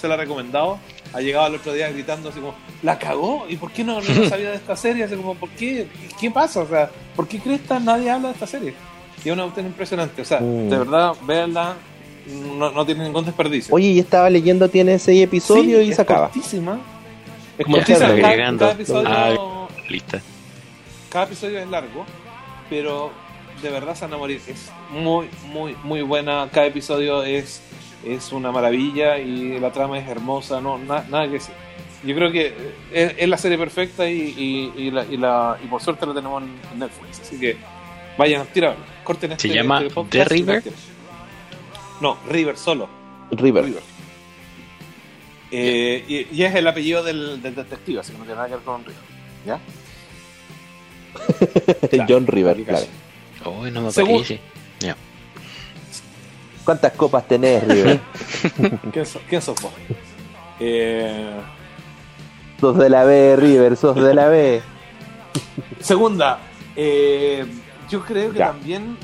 [0.05, 0.77] se la ha recomendado,
[1.13, 2.53] ha llegado al otro día gritando así como,
[2.83, 5.03] la cagó, ¿y por qué no, no sabía de esta serie?
[5.03, 5.87] Así como, ¿por qué?
[6.19, 6.61] ¿Qué, pasa?
[6.61, 8.73] O sea, ¿por qué crees que nadie habla de esta serie?
[9.23, 10.69] Y es una cuestión impresionante, o sea, Mm.
[10.69, 11.73] de verdad, véanla,
[12.57, 13.73] no, no tiene ningún desperdicio.
[13.73, 16.29] Oye, yo estaba leyendo, tiene seis episodios Sí, y es se acaba.
[16.29, 16.79] cortísima.
[17.57, 18.59] Es Como cortísima, cada, Llegando.
[18.59, 19.67] cada episodio, Ah.
[19.89, 20.21] Lista.
[21.09, 22.05] cada episodio es largo,
[22.69, 23.11] pero
[23.61, 24.41] de verdad se van a morir.
[24.47, 26.49] Es muy, muy, muy buena.
[26.51, 27.61] Cada episodio es,
[28.05, 30.61] es una maravilla y la trama es hermosa.
[30.61, 31.53] No, na- nada que decir.
[32.03, 32.53] Yo creo que
[32.93, 34.13] es, es la serie perfecta y,
[34.75, 37.19] y, y la, y, la- y por suerte la tenemos en Netflix.
[37.21, 37.57] Así que
[38.17, 38.75] vayan, tíralo.
[39.03, 40.63] Corten este, llama este podcast The River?
[40.63, 40.73] corten.
[42.01, 42.87] No, River solo.
[43.31, 43.65] River.
[43.65, 43.83] River.
[45.51, 48.55] Eh, y, y es el apellido del, del detective, así que no tiene nada que
[48.55, 49.01] ver con River.
[49.45, 49.59] ¿Ya?
[51.89, 52.85] Claro, John River, claro.
[53.61, 54.39] Uy, no me Según- parece.
[56.65, 57.99] ¿Cuántas copas tenés, River?
[58.91, 59.71] ¿Quién, sos, quién sos vos?
[60.59, 61.29] Eh,
[62.59, 64.61] sos de la B, River, sos de la B.
[65.79, 66.39] segunda,
[66.75, 67.45] eh,
[67.89, 68.47] yo creo que Ya.
[68.47, 68.97] también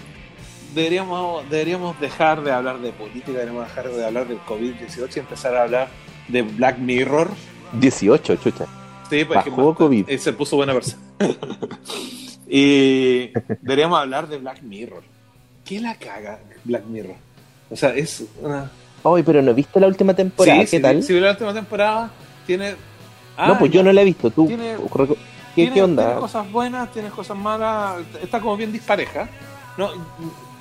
[0.74, 5.56] deberíamos, deberíamos dejar de hablar de política, deberíamos dejar de hablar del COVID-18 y empezar
[5.56, 5.90] a hablar
[6.30, 7.30] de Black Mirror.
[7.74, 8.66] 18, chucha.
[9.10, 10.10] Sí, pues, Bajó que- COVID.
[10.10, 11.02] eh, se puso buena persona.
[12.48, 13.28] y
[13.62, 15.04] deberíamos hablar de Black Mirror.
[15.66, 17.16] ¿Qué la caga Black Mirror?
[17.72, 18.70] O sea, es una...
[19.04, 21.02] Ay, pero no viste la última temporada, Sí, ¿qué sí, tal?
[21.02, 22.12] Si vi la última temporada,
[22.46, 22.76] tiene.
[23.48, 24.30] no, pues yo no la he visto.
[24.30, 25.16] ¿Tú Tiene- ¿qué,
[25.56, 26.06] tiene, qué onda?
[26.06, 27.96] Tiene cosas buenas, tiene cosas malas.
[28.22, 29.28] Está como bien dispareja.
[29.78, 29.90] No,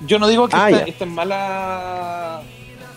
[0.07, 0.91] yo no digo que Ah, esta, ya.
[0.91, 2.41] esta es mala.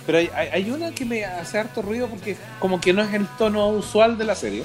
[0.06, 3.12] Pero hay, hay- hay una que me hace harto ruido porque como que no es
[3.12, 4.62] el tono usual de la serie.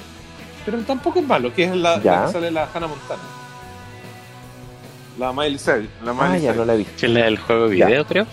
[0.64, 2.26] Pero tampoco es malo, que es la, la Ya.
[2.26, 3.20] que sale la Hannah Montana.
[5.18, 5.88] La Miley Cyrus.
[6.04, 6.56] La Ah, Miley ya Cyrus.
[6.56, 6.92] no la he visto.
[6.98, 8.26] Que es la del juego video, creo.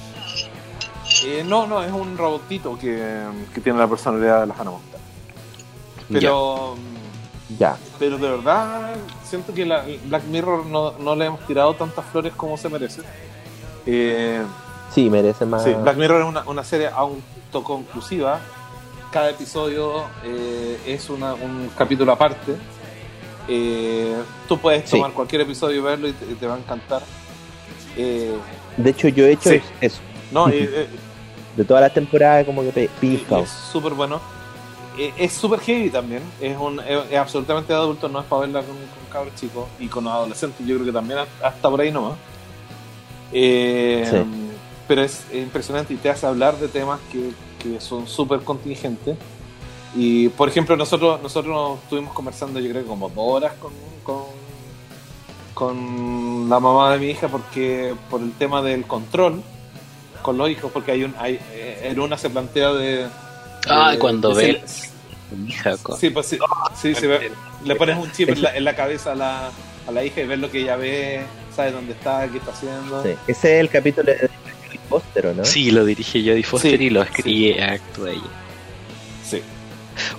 [1.26, 5.03] Eh, no, no, es un robotito que, que tiene la personalidad de la Hannah Montana.
[6.12, 6.76] Pero,
[7.58, 7.78] Ya.
[7.99, 8.95] pero de verdad
[9.26, 13.01] siento que la Black Mirror no, no le hemos tirado tantas flores como se merece.
[13.86, 14.41] Eh,
[14.93, 15.64] Sí, merece más.
[15.64, 18.39] sí, Black Mirror es una, una serie autoconclusiva.
[19.12, 22.55] Cada episodio eh, es una- un capítulo aparte.
[23.47, 24.16] Eh,
[24.47, 24.97] tú puedes Sí.
[24.97, 27.01] tomar cualquier episodio y verlo y te, te va a encantar.
[27.95, 28.36] Eh,
[28.76, 29.62] De hecho, yo he hecho Sí.
[29.82, 29.99] eso.
[30.32, 30.88] No, eh,
[31.55, 33.43] De todas las temporadas, como que picado.
[33.43, 34.19] Es súper bueno.
[34.97, 36.21] Eh, Es súper heavy también.
[36.41, 39.65] Es, un, es, es absolutamente de adulto, no es para verla con, con cabros chicos
[39.80, 40.65] y con adolescentes.
[40.65, 42.17] Yo creo que también hasta por ahí nomás.
[43.32, 44.17] Eh, Sí.
[44.88, 49.17] Pero es impresionante y te hace hablar de temas que, que son súper contingentes.
[49.93, 53.73] Y por ejemplo, nosotros nosotros estuvimos conversando, yo creo que como dos horas con,
[54.03, 54.23] con,
[55.53, 59.41] con la mamá de mi hija porque por el tema del control
[60.22, 63.05] con los hijos, porque hay un hay, eh, en una se plantea de
[63.70, 64.63] Ah, de- cuando de- ve
[65.36, 66.38] mi hija con- Sí, pues sí,
[66.82, 67.32] sí, sí, ve-
[67.65, 69.51] le pones un chip en la, en la cabeza a la,
[69.88, 71.22] a la hija y ves lo que ella ve,
[71.55, 73.03] sabe dónde está, qué está haciendo.
[73.03, 73.09] Sí.
[73.28, 75.43] Ese es el capítulo de Jodie Foster, ¿o no?
[75.45, 78.22] Sí, lo dirige Jodie Foster Sí, y lo escribe, actúa ella.
[79.28, 79.41] Sí.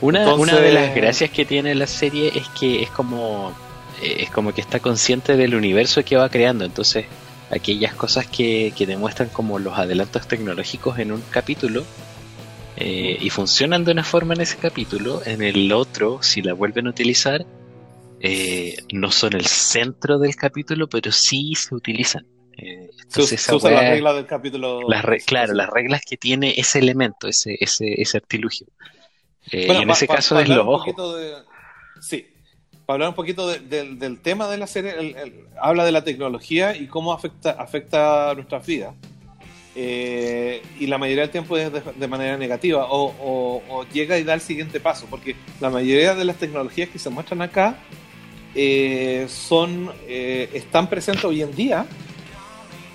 [0.00, 3.52] Una, Entonces- una de las gracias que tiene la serie es que es como
[4.02, 6.64] eh, es como que está consciente del universo que va creando.
[6.64, 7.06] Entonces,
[7.50, 11.84] aquellas cosas que, que demuestran como los adelantos tecnológicos en un capítulo
[12.76, 16.86] eh, y funcionan de una forma en ese capítulo, en el otro, si la vuelven
[16.86, 17.44] a utilizar,
[18.20, 22.26] eh, no son el centro del capítulo, pero sí se utilizan.
[22.56, 24.82] Eh, entonces, se esa usa la weá- regla del capítulo.
[24.88, 28.66] las re- claro, las reglas que tiene ese elemento, ese, ese, ese artilugio.
[29.52, 30.80] Bueno, y en pa- ese pa- caso pa es ojos.
[30.80, 31.34] poquito de-
[32.00, 32.26] sí,
[32.88, 35.92] para hablar un poquito de- del- del tema de la serie, el- el- habla de
[35.92, 38.94] la tecnología y cómo afecta, afecta nuestras vidas.
[39.76, 44.16] Eh, y la mayoría del tiempo es de, de manera negativa o, o- o llega
[44.16, 47.76] y da el siguiente paso, porque la mayoría de las tecnologías que se muestran acá
[48.54, 51.84] eh, son eh, están presentes hoy en día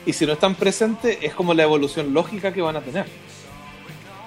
[0.07, 3.05] y si no están presentes es como la evolución lógica que van a tener.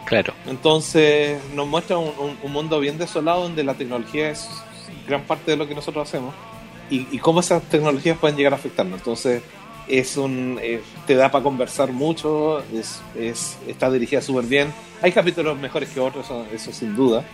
[0.04, 4.48] Claro, Entonces nos muestra un, un- un mundo bien desolado donde la tecnología es
[5.06, 6.34] gran parte de lo que nosotros hacemos
[6.90, 8.98] y, y cómo esas tecnologías pueden llegar a afectarnos.
[9.00, 9.42] Entonces
[9.88, 14.72] es un eh, te da para conversar mucho, es, es- está dirigida súper bien.
[15.02, 17.24] Hay capítulos mejores que otros, eso, eso sin duda.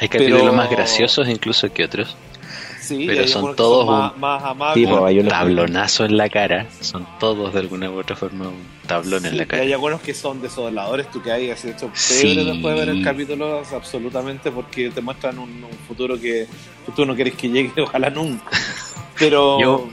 [0.00, 2.16] hay capítulos Pero- más graciosos incluso que otros.
[2.96, 4.88] Sí, Pero son todos más, un- más amables.
[4.88, 8.62] Pues, hay Un tablonazo en la cara, son todos de alguna u otra forma un
[8.86, 9.62] tablón en Sí, la y cara.
[9.62, 12.34] hay algunos que son desoladores, tú que hay así hecho Sí.
[12.34, 16.46] después de ver el capítulo, absolutamente, porque te muestran un, un futuro que,
[16.86, 18.44] que tú no quieres que llegue, ojalá nunca.
[19.18, 19.88] Pero Yo-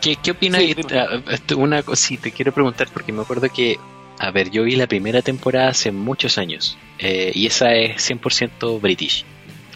[0.00, 0.62] ¿Qué, qué opinas?
[0.62, 0.74] Sí.
[0.94, 1.20] Ah,
[1.56, 3.76] una cosa, sí, te quiero preguntar porque me acuerdo que,
[4.18, 8.80] a ver, yo vi la primera temporada hace muchos años eh, y esa es 100%
[8.80, 9.24] British.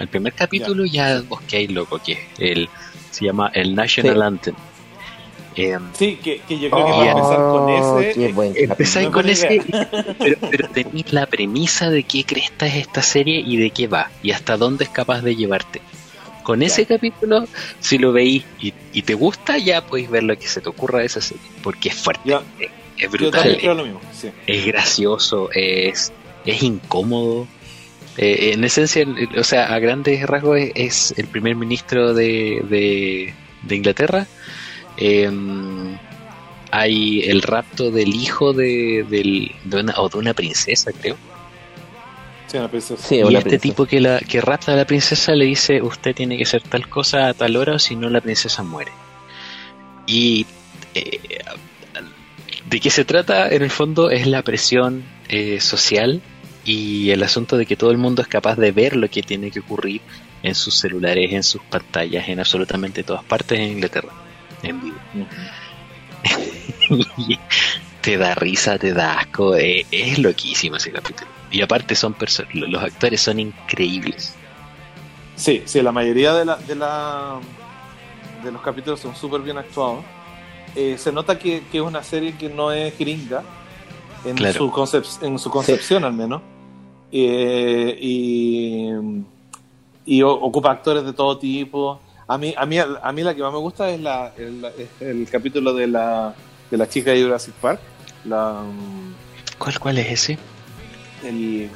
[0.01, 2.69] El primer capítulo ya, vos que hay loco, que es el,
[3.11, 4.23] se llama el National Sí.
[4.23, 4.55] Anthem.
[5.57, 7.69] Eh, sí, que, que yo creo que Oh, para empezar con
[8.49, 9.63] ese, Empezáis con ese,
[10.19, 14.11] pero, pero tenéis la premisa de qué cresta es esta serie y de qué va
[14.23, 15.81] y hasta dónde es capaz de llevarte.
[16.45, 17.47] Con ese capítulo,
[17.81, 21.01] si lo veis y, y te gusta, ya podéis ver lo que se te ocurra
[21.01, 22.43] de esa serie, porque es fuerte, Ya.
[22.59, 24.01] es, es yo brutal, también es, creo lo mismo.
[24.19, 24.31] Sí.
[24.47, 26.13] es gracioso, es,
[26.47, 27.47] es incómodo.
[28.23, 29.07] Eh, en esencia,
[29.39, 33.33] o sea, a grandes rasgos es, es el primer ministro de, de,
[33.63, 34.27] de Inglaterra.
[34.99, 35.97] Em,
[36.71, 41.17] hay el rapto del hijo de, del- de una, o de una princesa, creo.
[42.47, 43.03] Sí, una princesa.
[43.09, 43.63] Sí, y una este princesa.
[43.63, 46.89] tipo que, la, que rapta a la princesa le dice, usted tiene que hacer tal
[46.91, 48.93] cosa a tal hora o si no la princesa muere.
[50.07, 50.45] Y
[50.95, 51.21] eh,
[52.69, 56.21] de qué se trata en el fondo es la presión eh, social
[56.65, 59.51] y el asunto de que todo el mundo es capaz de ver lo que tiene
[59.51, 60.01] que ocurrir
[60.43, 64.11] en sus celulares, en sus pantallas, en absolutamente todas partes en Inglaterra,
[64.63, 64.99] en vivo.
[68.01, 71.29] Te da risa, te da asco, eh, es loquísimo ese capítulo.
[71.51, 72.17] Y aparte son
[72.55, 74.35] los actores son increíbles.
[75.37, 77.41] Sí, sí, la mayoría de, la, de, la,
[78.43, 80.03] de los capítulos son súper bien actuados.
[80.75, 83.43] Eh, se nota que, que es una serie que no es gringa,
[84.25, 84.55] en, Claro.
[84.59, 86.43] su, concep- en su concepción al menos.
[87.13, 88.91] Eh, y,
[90.07, 92.01] y ocupa actores de todo tipo.
[92.29, 94.89] A mí, a mí, a mí la que más me gusta es, la, el, es
[95.01, 96.35] el capítulo de la,
[96.71, 97.81] de la chica de Jurassic Park.
[98.25, 99.15] La, mm,
[99.59, 100.39] ¿Cuál, cuál es ese?
[101.25, 101.69] el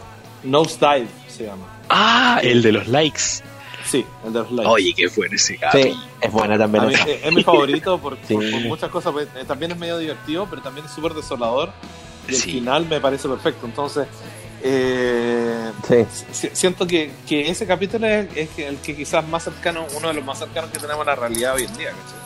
[0.45, 1.67] Nose Dive se llama.
[1.89, 3.21] Ah, el de los likes.
[3.85, 4.71] Sí, el de los likes.
[4.71, 8.35] Oye, qué bueno ese Sí, es buena también mí- es, es mi favorito por, Sí.
[8.35, 9.13] por- por muchas cosas.
[9.13, 11.71] pues, eh, También es medio divertido, pero también es súper desolador.
[12.29, 12.53] Y el Sí.
[12.53, 13.67] final me parece perfecto.
[13.67, 14.07] Entonces,
[14.63, 15.71] eh,
[16.33, 16.49] Sí.
[16.53, 20.25] siento que, que ese capítulo es, es el que quizás más cercano, uno de los
[20.25, 21.91] más cercanos que tenemos a la realidad hoy en día.
[21.91, 22.25] ¿cachai?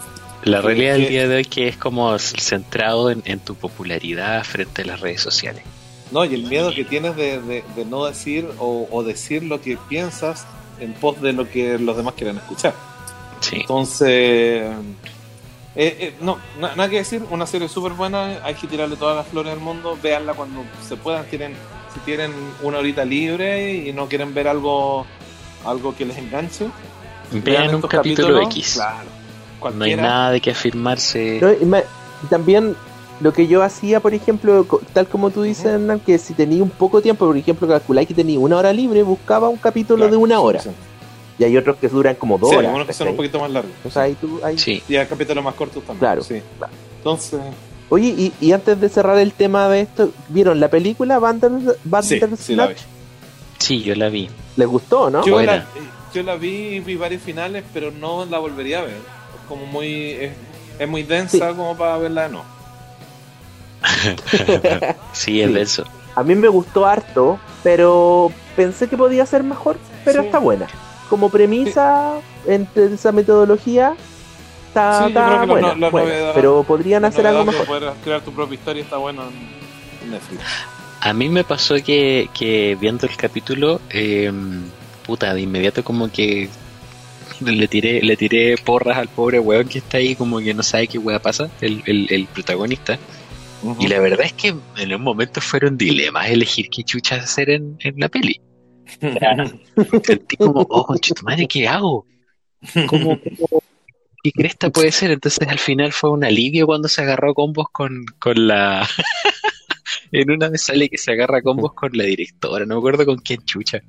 [0.52, 4.82] La realidad del día de hoy que es como centrado en, en tu popularidad frente
[4.82, 5.62] a las redes sociales.
[6.12, 9.60] No, y el miedo que tienes de, de- de no decir o, o decir lo
[9.60, 10.46] que piensas
[10.80, 12.72] en pos de lo que los demás quieren escuchar.
[13.40, 13.56] Sí.
[13.60, 14.64] Entonces,
[15.76, 19.16] eh, eh, no, na- nada que decir, una serie súper buena, hay que tirarle todas
[19.16, 21.54] las flores del mundo, véanla cuando se puedan, tienen,
[21.94, 22.32] si tienen
[22.62, 25.06] una horita libre y no quieren ver algo,
[25.64, 26.66] algo que les enganche,
[27.30, 28.72] Vean un capítulo capítulos, X.
[28.74, 31.40] Claro, No hay nada de que afirmarse.
[31.62, 31.76] No,
[32.30, 32.74] también
[33.20, 35.66] lo que yo hacía, por ejemplo, co- tal como tú dices.
[35.66, 38.72] Hernán, que si tenía un poco de tiempo, por ejemplo, calculáis que tenía una hora
[38.72, 40.60] libre, buscaba un capítulo Claro, de una hora.
[40.60, 40.70] Sí,
[41.38, 42.66] Y hay otros que duran como dos Sí, horas.
[42.68, 43.70] algunos que son un poquito más largos.
[43.84, 44.82] O sea, ahí tú, ahí- Sí.
[44.88, 45.98] Y hay capítulos más cortos también.
[46.00, 46.22] Claro.
[46.22, 46.42] Sí.
[46.98, 47.40] Entonces,
[47.90, 51.70] Oye, y, y antes de cerrar el tema de esto, ¿vieron la película Banders, sí,
[51.84, 52.38] Bandersnatch?
[52.38, 52.74] sí la vi.
[53.58, 54.28] Sí, yo la vi.
[54.56, 55.24] ¿Les gustó, no?
[55.24, 55.64] Yo la,
[56.12, 58.90] yo la vi, vi varios finales, pero no la volvería a ver.
[58.96, 60.10] Es como muy.
[60.10, 60.32] Es,
[60.78, 62.44] es muy densa como para verla de nuevo.
[65.12, 65.52] Sí, es Sí.
[65.54, 65.84] denso.
[66.14, 70.26] A mí me gustó harto, pero pensé que podía ser mejor, pero Sí.
[70.26, 70.66] está buena.
[71.08, 73.94] Como premisa, entre esa metodología,
[74.68, 77.26] está, Sí, yo está creo que la buena, no- la buena, novedad- pero podrían hacer
[77.26, 77.66] algo mejor.
[77.66, 79.22] Poder crear tu propia historia está bueno
[80.02, 80.42] en Netflix.
[81.00, 84.30] A mí me pasó que, que viendo el capítulo, eh,
[85.06, 86.48] puta, de inmediato como que
[87.40, 90.88] le tiré, le tiré porras al pobre weón que está ahí, como que no sabe
[90.88, 92.98] qué weá pasa, el, el, el protagonista.
[93.80, 97.76] Y la verdad es que en un momento fueron dilemas elegir qué chucha hacer en,
[97.80, 98.40] en la peli.
[100.02, 102.06] Sentí como, oh, conchetumare, ¿qué hago?
[102.84, 103.64] ¿Cómo, cómo-
[104.22, 105.12] qué cresta puede ser?
[105.12, 108.88] Entonces al final fue un alivio cuando se agarró combos con, con la...
[110.12, 113.18] en una vez sale que se agarra combos con la directora, no me acuerdo con
[113.18, 113.80] quién chucha.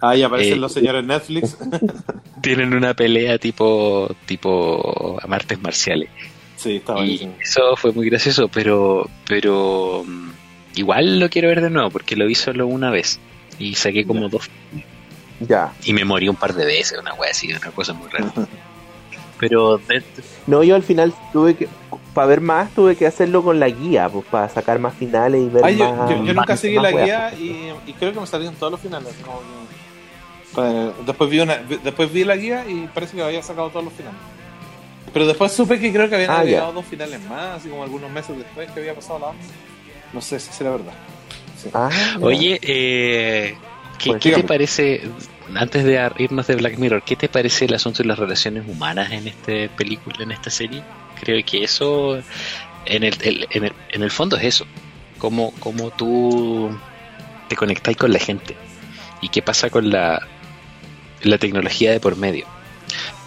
[0.00, 1.56] Ahí aparecen Eh, los señores Netflix.
[2.42, 6.10] Tienen una pelea tipo, tipo a martes marciales.
[6.56, 7.36] sí, está Y buenísimo.
[7.42, 10.30] eso fue muy gracioso, pero, pero mm,
[10.76, 13.20] igual lo quiero ver de nuevo porque lo vi solo una vez
[13.58, 14.28] y saqué como Ya.
[14.28, 14.50] dos
[15.40, 15.72] Ya.
[15.84, 18.32] y me morí un par de veces, una wea así, una cosa muy rara.
[19.38, 20.02] Pero de-
[20.46, 21.68] No, yo al final tuve que,
[22.14, 25.48] para ver más, tuve que hacerlo con la guía, pues para sacar más finales y
[25.48, 26.08] ver Ay, yo, más.
[26.10, 27.06] yo- yo nunca más- seguí más la weas.
[27.06, 29.14] guía y, y creo que me salieron todos los finales.
[29.24, 29.40] como
[30.54, 33.92] que- después, vi una, después vi la guía y parece que había sacado todos los
[33.92, 34.18] finales.
[35.12, 36.72] Pero después supe que creo que habían Ah, agregado ya.
[36.74, 39.32] dos finales más, así como algunos meses después que había pasado la.
[40.14, 40.94] No sé si será verdad.
[41.56, 41.68] Sí.
[41.72, 43.58] Ah, oye, eh,
[43.98, 45.08] ¿qué, Pues, qué te parece,
[45.54, 49.10] antes de irnos de Black Mirror, qué te parece el asunto de las relaciones humanas
[49.12, 50.82] en esta película, en esta serie?
[51.14, 52.16] Creo que eso,
[52.84, 54.66] en el, el- en el, en el fondo es eso,
[55.18, 56.78] cómo, cómo tú
[57.48, 58.54] te conectáis con la gente
[59.20, 60.20] y qué pasa con la,
[61.22, 62.46] la tecnología de por medio.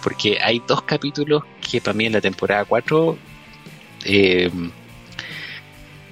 [0.02, 3.18] Porque hay dos capítulos que para mí en la temporada 4
[4.04, 4.50] eh,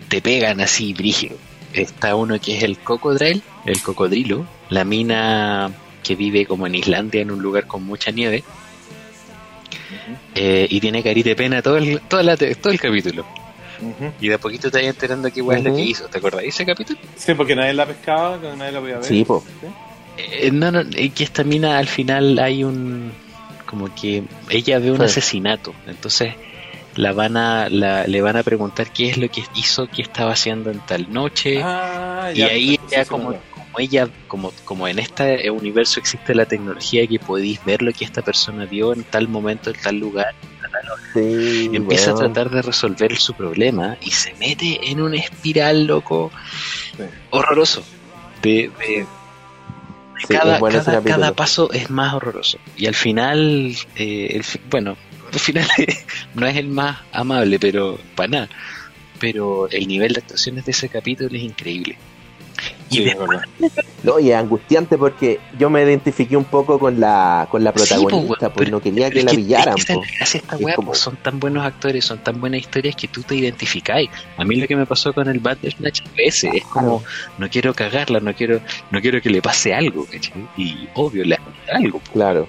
[0.09, 1.37] te pegan así, brígido.
[1.73, 5.71] Está uno que es el cocodrilo, el cocodrilo, la mina
[6.03, 8.43] que vive como en Islandia, en un lugar con mucha nieve,
[10.35, 13.25] eh, y tiene carita de pena todo el, toda la te- todo el capítulo.
[14.21, 16.09] Y de a poquito te vas enterando qué igual es lo que hizo.
[16.09, 16.99] ¿Te acordás de ese capítulo?
[17.17, 19.05] Sí, porque nadie la pescaba, que nadie la podía ver.
[19.05, 19.45] Sí, po.
[20.17, 23.13] Eh, no, no, eh, que esta mina al final hay un.
[23.67, 25.05] Como que ella ve un Sí.
[25.05, 25.75] asesinato.
[25.87, 26.35] Entonces
[26.97, 30.33] la van a, la, le van a preguntar qué es lo que hizo, qué estaba
[30.33, 31.61] haciendo en tal noche.
[31.63, 33.35] Ah, y ya, ahí sí, como,
[33.79, 38.23] ella, como, como en este universo existe la tecnología que podéis ver lo que esta
[38.23, 40.35] persona vio en tal momento, en tal lugar,
[41.15, 42.17] Sí, empieza weón.
[42.17, 46.31] a tratar de resolver su problema y se mete en una espiral loco
[46.97, 47.05] Sí.
[47.31, 47.83] horroroso.
[48.43, 49.07] De, de-
[50.27, 50.83] Sí, cada, bueno
[51.35, 52.59] paso es más horroroso.
[52.77, 54.97] Y al final, eh, el bueno,
[55.39, 55.67] final
[56.35, 58.49] no es el más amable, pero para nada.
[59.21, 61.97] Pero el nivel de actuaciones de ese capítulo es increíble.
[62.91, 63.17] Y Sí, es.
[64.03, 67.75] No, y es angustiante porque yo me identifiqué un poco con la, con la Sí,
[67.75, 69.75] po, protagonista, weón, pues pero- no quería que es la pillaran.
[69.77, 72.19] es que es gracia de esta Es weá, como- pues, son tan buenos actores, son
[72.23, 74.09] tan buenas historias que tú te identificáis.
[74.37, 77.05] A mí lo que me pasó con el Bandersnatch ese, es como
[77.39, 78.61] no quiero cagarla, no quiero,
[78.91, 80.47] no quiero que le pase algo, ¿cachai?
[80.57, 81.39] Y obvio, la,
[81.73, 82.01] algo.
[82.13, 82.49] Claro.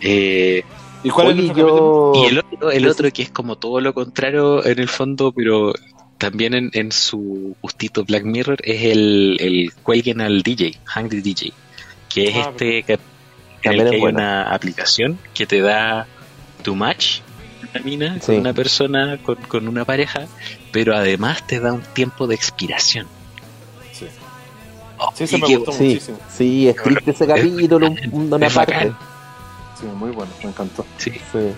[0.00, 0.64] Eh,
[1.02, 3.56] ¿Y cuál Oye, es el otro yo- y el otro, el otro que es como
[3.56, 5.72] todo lo contrario en el fondo, pero
[6.18, 11.52] también en, en su gustito Black Mirror, es el, el cuelguen al DJ, Hungry DJ,
[12.08, 12.98] que es Ah, este que,
[13.62, 14.18] en el es que hay bueno.
[14.18, 16.06] una aplicación que te da
[16.62, 17.20] tu match,
[17.72, 18.26] una mina, Sí.
[18.26, 20.26] con una persona, con, con una pareja,
[20.72, 23.06] pero además te da un tiempo de expiración.
[23.92, 24.06] Sí.
[24.98, 26.18] Oh, Sí, me gustó Sí, muchísimo.
[26.30, 28.74] sí, es triste ese capítulo, un- una es parte.
[28.74, 28.98] bacán.
[29.80, 30.84] Sí, muy bueno, me encantó.
[30.98, 31.10] sí.
[31.32, 31.52] Sí.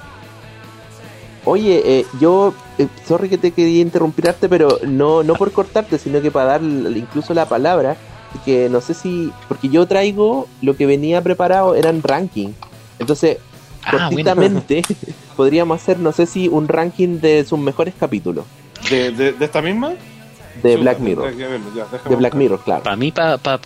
[1.45, 6.21] Oye, eh, yo, eh, sorry que te quería interrumpirte, pero no, no por cortarte, sino
[6.23, 7.97] que para dar incluso la palabra,
[8.45, 12.51] que no sé si, porque yo traigo lo que venía preparado eran ranking,
[13.01, 13.39] entonces
[13.85, 14.63] Ah, bueno.
[15.37, 18.45] podríamos hacer, no sé si un ranking de sus mejores capítulos
[18.89, 19.95] ¿De, de, de esta misma?
[20.63, 22.35] De Black Mirror, de Black.
[22.35, 22.83] Mirror, claro.
[22.83, 23.59] Para mí, para pa,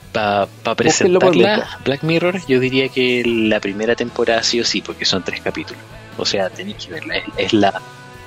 [0.63, 1.79] pa, presentarla.
[1.85, 5.83] Black Mirror, yo diría que la primera temporada sí o sí, porque son tres capítulos.
[6.19, 7.17] O sea, tenéis que verla.
[7.17, 7.81] Es, es la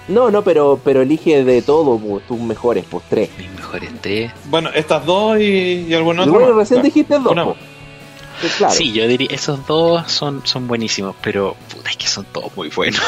[0.08, 3.30] No, no, pero, pero elige de todo, pues, tus mejores, pues tres.
[3.38, 4.32] mis mejores tres.
[4.46, 6.34] Bueno, estas dos y, y alguna otra.
[6.34, 6.86] bueno, recién Claro.
[6.94, 8.54] dijiste dos, pues.
[8.58, 8.74] Claro.
[8.74, 12.70] Sí, yo diría, esos dos son, son buenísimos, pero puta, es que son todos muy
[12.70, 13.02] buenos.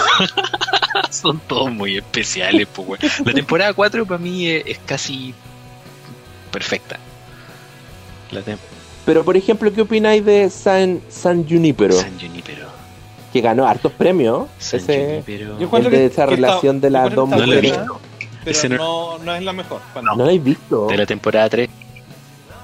[1.10, 3.00] son todos muy especiales, pues, weón.
[3.26, 5.34] La temporada 4 para mí es, es casi
[6.52, 6.98] perfecta.
[8.32, 8.58] La tem-
[9.06, 11.94] Pero por ejemplo, ¿qué opináis de San, San Junipero?
[11.94, 12.68] San Junipero.
[13.34, 14.48] Que ganó hartos premios.
[14.58, 15.60] San Ese, Junipero.
[15.60, 17.72] Yo el de que- esa que está- relación de las dos No lo he mujeres.
[17.78, 18.00] visto.
[18.44, 19.82] Pero Ese no- no, no es la mejor.
[19.94, 20.02] mí.
[20.02, 20.88] ¿No lo habéis visto?
[20.88, 21.70] De la temporada 3.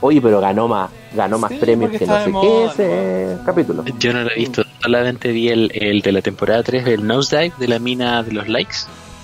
[0.02, 3.84] Oye, pero ganó más, ganó más Sí, premios que no sé qué ese capítulo.
[4.00, 7.54] Yo no lo he visto, solamente vi el, el de la temporada 3, el Nosedive
[7.58, 8.76] de la mina de los likes,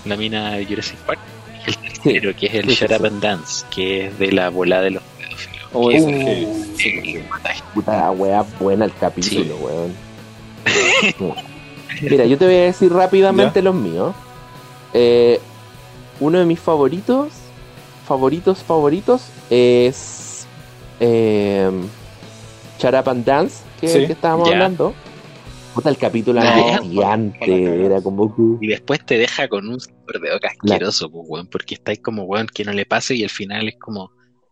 [0.05, 1.19] la mina de Jurassic Park.
[1.65, 3.07] Y el tercero, que es el sí, sí, Shut Up sí.
[3.07, 5.67] and Dance, que es de la bola de los pedófilos.
[5.73, 6.47] O Que ese es-
[6.77, 7.19] sí.
[7.73, 9.51] Puta la wea buena el capítulo, Sí.
[9.61, 9.93] weón.
[12.01, 14.13] Mira, yo te voy a decir rápidamente los míos.
[14.93, 15.39] Eh,
[16.19, 17.29] uno de mis favoritos,
[18.07, 20.22] favoritos, favoritos es
[21.05, 21.69] eh,
[22.79, 24.05] Shut Up and Dance, que, Sí.
[24.07, 24.55] que estábamos Ya.
[24.55, 24.93] hablando.
[25.73, 26.49] Puta, el capítulo No,
[27.01, 28.33] era como.
[28.61, 32.23] Y después te deja con un sabor de boca asqueroso, pues, weón, porque estáis como,
[32.23, 34.11] weón, que no le pase y al final es como,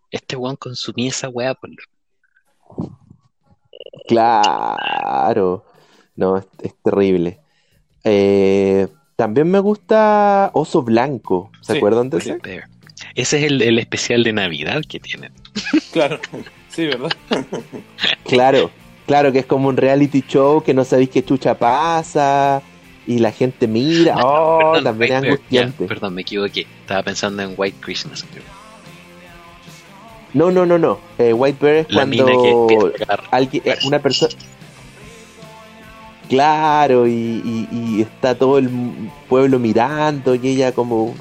[0.09, 1.73] este weón consumía esa weá, pues,
[4.07, 5.63] Claro.
[6.15, 7.39] No, es, es terrible.
[8.03, 11.51] Eh, también me gusta Oso Blanco.
[11.61, 12.37] ¿Se Sí, acuerdan de ese?
[13.15, 15.33] Ese es el, el especial de Navidad que tienen.
[15.91, 16.19] Claro.
[16.69, 17.11] Sí, ¿verdad?
[18.25, 18.71] Claro,
[19.05, 22.61] claro que es como un reality show que no sabéis qué chucha pasa
[23.05, 24.15] y la gente mira.
[24.23, 25.83] Oh, Perdón, también es angustiante.
[25.83, 26.61] ya, perdón, me equivoqué.
[26.81, 28.43] Estaba pensando en White Christmas, creo.
[30.33, 30.99] No, no, no, no.
[31.17, 32.93] Eh, White Bear es La mina que cuando
[33.31, 34.33] alguien, eh, una persona.
[36.29, 38.69] Claro, y, y- y está todo el
[39.27, 41.13] pueblo mirando y ella como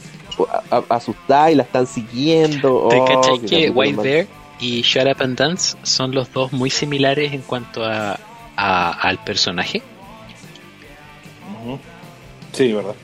[0.89, 2.89] asustada y la están siguiendo.
[2.91, 4.27] ¿Te Oh, que capítulo White Bear
[4.61, 8.19] y Shut Up and Dance son los dos muy similares en cuanto a,
[8.57, 9.83] a- al personaje?
[12.53, 12.95] Sí, ¿verdad?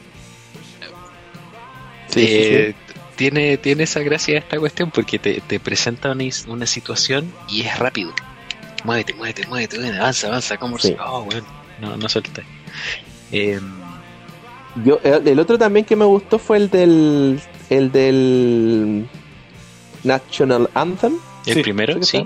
[2.08, 2.74] Sí, sí, Eh,
[3.16, 7.62] Tiene, tiene esa gracia esta cuestión porque te, te presenta una, is- una situación y
[7.62, 8.12] es rápido.
[8.84, 10.88] Muévete, muévete, muévete, avanza, avanza, como Sí.
[10.88, 11.42] si- Oh, bueno,
[11.80, 12.42] no, no suelta.
[13.32, 13.58] Eh,
[14.84, 17.40] Yo, el, el otro también que me gustó fue el del
[17.70, 19.08] el del
[20.04, 21.14] National Anthem,
[21.46, 22.24] el Sí, primero, ¿sí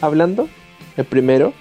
[0.00, 0.48] hablando,
[0.96, 1.52] el primero.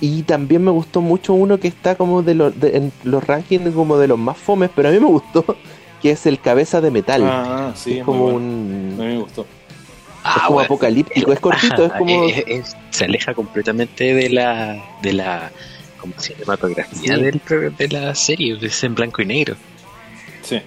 [0.00, 3.74] Y también me gustó mucho uno que está como de, los de- en los rankings
[3.74, 5.44] como de los más fomes, pero a mí me gustó,
[6.02, 7.22] que es el Cabeza de Metal.
[7.24, 8.36] Ah, sí, es es como bueno.
[8.38, 9.42] un A mí me gustó.
[9.42, 9.48] es
[10.24, 10.66] Ah, como bueno.
[10.66, 15.50] apocalíptico, es cortito, es Ajá, como es- es- se aleja completamente de la de la
[15.98, 17.22] como cinematografía Sí.
[17.22, 19.56] del pro- de la serie, es en blanco y negro.
[20.42, 20.60] Sí.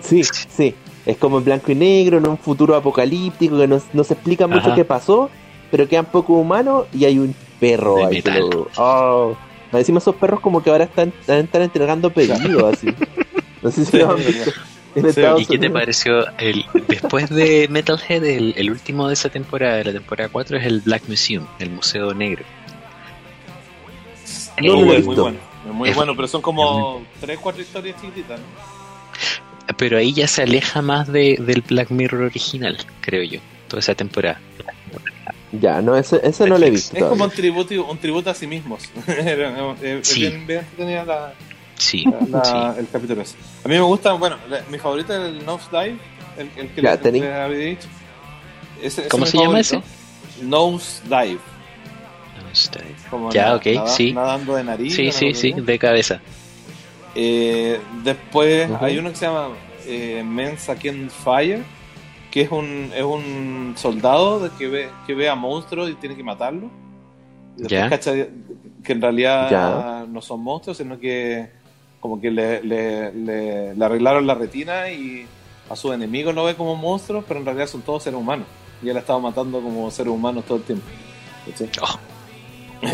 [0.00, 0.74] Sí, sí.
[1.06, 4.46] Es como en blanco y negro, en un futuro apocalíptico que no, no se explica
[4.46, 4.74] mucho Ajá.
[4.74, 5.30] qué pasó,
[5.70, 8.22] pero quedan poco humanos y hay un perro De ahí.
[8.22, 9.36] que lo- oh.
[9.72, 12.88] Encima esos perros como que ahora están, están entregando pedidos así.
[13.62, 14.52] No sé si Sí, lo han visto
[14.94, 15.20] Sí.
[15.38, 19.84] ¿Y qué te pareció el después de Metalhead, el, el último de esa temporada, de
[19.84, 22.44] la temporada 4, es el Black Museum, el Museo Negro?
[24.60, 25.10] No Muy lo he bueno, visto.
[25.10, 25.38] muy bueno.
[25.68, 28.38] Es Muy Es- bueno, pero son como tres, cuatro historias chiquititas.
[28.40, 29.74] ¿no?
[29.76, 33.94] Pero ahí ya se aleja más de, del Black Mirror original, creo yo, toda esa
[33.94, 34.40] temporada.
[35.52, 36.96] Ya, no, ese, ese no lo he visto.
[36.96, 37.36] Es como un todavía.
[37.36, 38.82] tributo, un tributo a sí mismos.
[39.08, 40.20] Eh, Sí.
[40.20, 41.32] bien, bien tenía la,
[41.76, 42.44] Sí, la-
[42.74, 42.80] sí.
[42.80, 43.36] el capítulo ese.
[43.64, 45.96] A mí me gusta, bueno, la- mi favorito es el Nose Dive,
[46.38, 47.88] el, el que Ya, les- había dicho.
[48.82, 49.82] Ese- ese ¿Cómo es se llama favorito.
[50.42, 51.38] Nose Dive.
[53.10, 54.12] Como Ya, na- ok, nada- sí.
[54.12, 54.94] nadando de nariz.
[54.94, 56.20] Sí, sí, sí, de cabeza.
[57.14, 59.48] Eh, después hay uno que se llama
[59.86, 61.62] eh, Men's Against Fire,
[62.30, 66.14] que es un, es un soldado de que, ve, que ve a monstruos y tiene
[66.16, 66.22] que
[67.56, 68.12] después cacha
[68.84, 70.04] que en realidad Ya.
[70.08, 71.48] no son monstruos, sino que
[72.00, 75.26] como que le, le, le- le arreglaron la retina y
[75.68, 78.46] a sus enemigos lo ve como monstruos, pero en realidad son todos seres humanos.
[78.82, 80.84] Y él ha estado matando como seres humanos todo el tiempo.
[81.82, 81.98] Oh.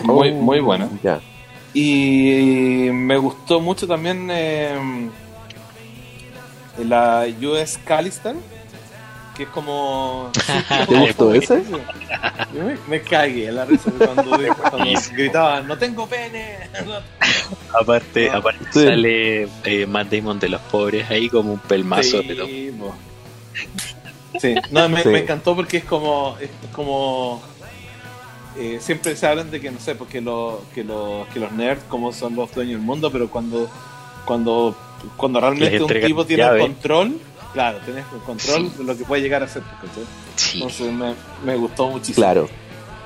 [0.04, 0.88] Muy, muy buena.
[1.02, 1.20] Ya.
[1.72, 5.08] Y me gustó mucho también eh,
[6.84, 8.34] la US Callister,
[9.36, 10.30] que es como.
[10.88, 11.62] ¿Te gustó ese?
[12.52, 14.38] Me, me cagué la risa cuando,
[14.70, 16.58] cuando gritaban: ¡No tengo pene!
[17.80, 18.84] Aparte, Ah, aparte sí.
[18.84, 22.46] sale eh, Matt Damon de los pobres ahí como un pelmazo de todo.
[24.40, 25.08] Sí, no, me, Sí.
[25.10, 26.36] me encantó porque es como.
[26.40, 27.42] Es como
[28.56, 31.82] eh, siempre se hablan de que, no sé, porque lo, que, los que los nerds
[31.88, 33.68] como son los dueños del mundo, pero cuando
[34.24, 34.74] cuando
[35.16, 36.60] cuando realmente un tipo tiene el llave.
[36.60, 37.18] control,
[37.52, 38.78] claro, tienes el control Sí.
[38.78, 39.62] de lo que puede llegar a ser.
[40.36, 40.54] Sí.
[40.58, 41.14] Entonces me,
[41.44, 42.24] me gustó muchísimo.
[42.24, 42.48] Claro.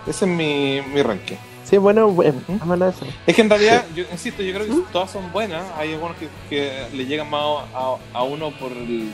[0.06, 1.36] Ese es mi, mi ranking.
[1.64, 3.04] Sí, bueno, bueno, eso.
[3.26, 5.62] Es que en realidad, yo insisto, yo creo que todas son buenas.
[5.76, 7.42] Hay algunos que, que le llegan más
[7.74, 9.10] a, a uno por el,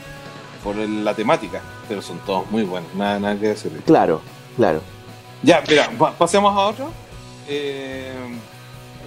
[0.63, 2.95] por el- la temática, pero son todos muy buenos.
[2.95, 3.73] Nada, nada que decir.
[3.87, 4.21] Claro,
[4.57, 4.83] claro.
[5.45, 6.91] Ya, mira, pa- pasemos a otro.
[7.49, 8.13] Eh,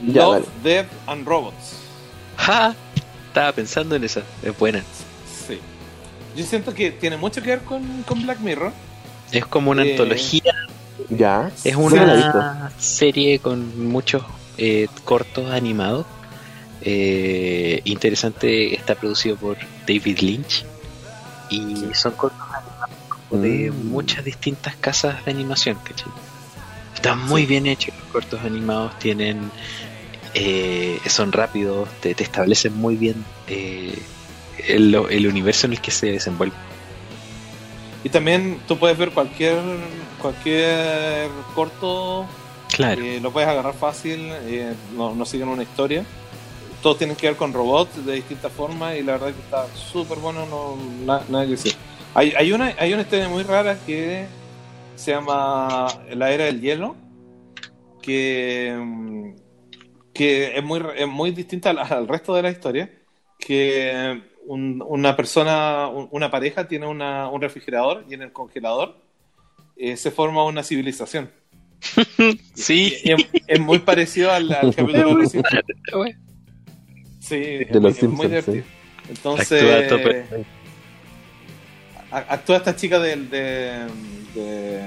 [0.05, 0.45] Ya, Love, dale.
[0.63, 1.73] Death and Robots.
[2.37, 2.75] ¡Ja!
[3.27, 4.21] Estaba pensando en esa.
[4.43, 4.83] Es buena.
[5.47, 5.59] Sí.
[6.35, 8.71] Yo siento que tiene mucho que ver con, con Black Mirror.
[9.31, 10.53] Es como una Eh, antología.
[11.09, 11.51] Ya.
[11.63, 14.23] Es una serie con muchos
[14.59, 16.05] eh, cortos animados.
[16.81, 19.57] Eh, interesante, está producido por
[19.87, 20.63] David Lynch.
[21.49, 22.89] Y son cortos animados
[23.29, 23.87] como de Mm.
[23.89, 26.11] muchas distintas casas de animación, ¿cachai?
[27.09, 29.49] Están muy bien hechos los cortos animados, tienen
[30.33, 33.97] eh, son rápidos, te, te establecen muy bien eh,
[34.67, 36.55] el, el universo en el que se desenvuelve.
[38.03, 39.57] Y también tú puedes ver cualquier
[40.21, 42.25] cualquier corto
[42.75, 44.29] Claro, Eh, lo puedes agarrar fácil,
[44.95, 46.03] no, no siguen una historia.
[46.83, 50.19] Todos tienen que ver con robots de distintas formas y la verdad que está súper
[50.19, 51.73] bueno, no, na- nada que decir.
[52.13, 54.27] Hay, hay, una, hay una historia muy rara que
[54.97, 56.95] se llama La Era del Hielo,
[58.01, 59.33] que,
[60.13, 62.91] que es, muy, es muy distinta al, al resto de la historia,
[63.39, 68.97] que un- una persona, un- una pareja tiene una- un refrigerador y en el congelador
[69.75, 71.29] eh, se forma una civilización.
[72.55, 72.93] sí.
[73.03, 75.63] Y es, es muy parecido al, al capítulo de los Simpsons.
[77.19, 78.65] Sí, es De muy, los es muy Simpsons, divertido.
[79.09, 79.61] Entonces,
[82.11, 83.85] actúa esta chica del de,
[84.39, 84.85] de,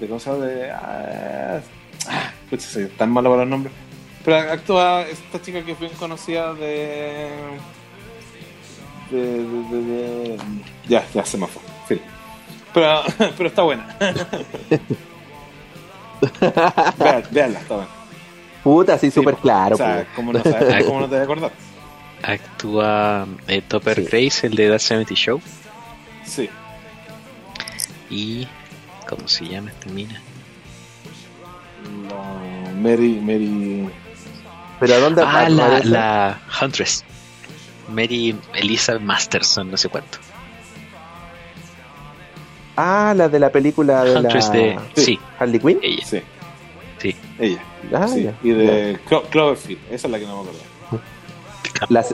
[0.00, 0.44] de ¿cómo se llama?
[0.46, 1.60] De, ah,
[2.58, 3.72] soy tan malo para los nombres.
[4.24, 7.30] Pero actúa esta chica que fue conocida de
[9.10, 10.38] de, de, de- de-
[10.88, 11.62] ya, ya se me fue.
[11.86, 12.00] Fin.
[12.74, 13.02] Pero,
[13.36, 13.96] pero está buena.
[16.98, 17.90] Vean- Veanla, está buena.
[18.62, 19.74] Puta, sí, súper Sí, claro.
[19.74, 20.10] O sea, po.
[20.16, 21.50] ¿cómo no, sabes, ¿cómo no te vas a acordar?
[22.22, 24.04] Actúa eh, Topper Sí.
[24.10, 25.40] Grace, el de That 70 Show.
[26.24, 26.50] Sí.
[28.10, 28.46] Y.
[29.08, 30.20] ¿Cómo se llama esta mina?
[32.08, 33.88] No, Mary, Mary.
[34.80, 37.04] Pero ¿a dónde Ah, la, la Huntress.
[37.88, 40.18] Mary Elisa Masterson, no sé cuánto.
[42.76, 44.78] Ah, la de la película de Huntress la de.
[44.96, 45.78] Sí, Harley Quinn.
[45.82, 46.04] ella.
[46.04, 46.22] Sí.
[46.98, 47.16] Sí.
[47.38, 47.62] Ella.
[47.94, 48.28] Ah, sí.
[48.42, 49.80] Y de Clo- Cloverfield.
[49.90, 50.60] Esa es la que no me acuerdo.
[51.88, 52.04] La,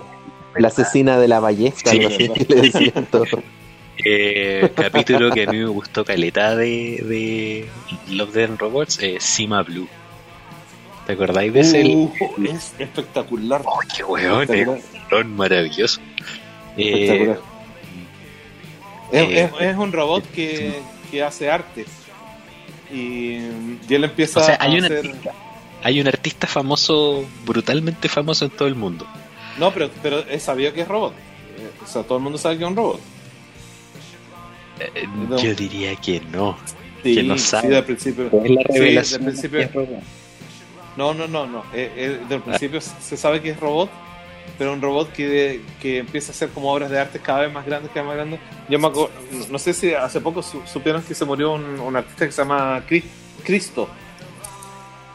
[0.56, 1.98] la asesina de la ballesta, Sí.
[1.98, 3.24] le decían todo.
[3.98, 7.68] Eh, capítulo que a mí me gustó caleta de, de
[8.14, 9.88] Love Death and Robots, eh, Sima Blue.
[11.06, 11.84] ¿Te acordáis de ese?
[11.84, 12.10] Uh,
[12.44, 13.62] es espectacular.
[13.64, 14.50] ¡Oh, qué weón!
[14.50, 14.68] Es
[15.12, 16.00] un maravilloso.
[16.76, 17.40] Eh, espectacular.
[19.12, 21.84] Eh, es- es un robot que, que hace arte.
[22.90, 25.06] Y, y él empieza O sea, hay a un hacer.
[25.06, 25.32] artista.
[25.82, 29.06] hay un artista famoso, brutalmente famoso en todo el mundo.
[29.58, 31.12] No, pero, pero es sabido que es robot.
[31.58, 33.00] Eh, O sea, todo el mundo sabe que es un robot.
[34.80, 35.36] Eh, No.
[35.38, 36.56] Yo diría que no.
[37.02, 37.68] Sí, Que no sí, sabe.
[37.68, 38.26] del principio.
[38.26, 39.24] Es la Sí, revelación.
[39.24, 39.68] del principio.
[40.96, 41.64] No, no, no, no.
[41.72, 43.90] Eh, eh, del principio se sabe que es robot,
[44.58, 47.64] pero un robot que, que empieza a hacer como obras de arte cada vez más
[47.66, 48.40] grandes, cada vez más grandes.
[48.68, 51.80] Yo me acuerdo, no, no sé si hace poco su- supieron que se murió un,
[51.80, 53.04] un artista que se llama Cri-
[53.42, 53.88] Cristo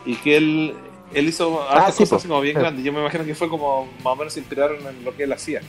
[0.05, 0.73] y que él,
[1.13, 1.61] él hizo
[1.91, 2.61] sí, cosas así como bien Sí.
[2.61, 2.83] grandes.
[2.83, 5.31] Yo me imagino que fue como más o menos se inspiraron en lo que él
[5.33, 5.61] hacía.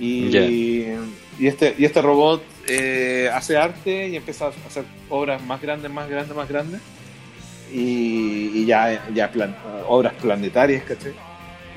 [0.00, 0.40] Y, Ya.
[0.44, 0.98] y
[1.38, 6.08] este y este robot eh, hace arte y empieza a hacer obras más grandes, más
[6.08, 6.80] grandes, más grandes.
[7.72, 9.56] y, y ya, ya plan-
[9.88, 11.12] obras planetarias, ¿cachai?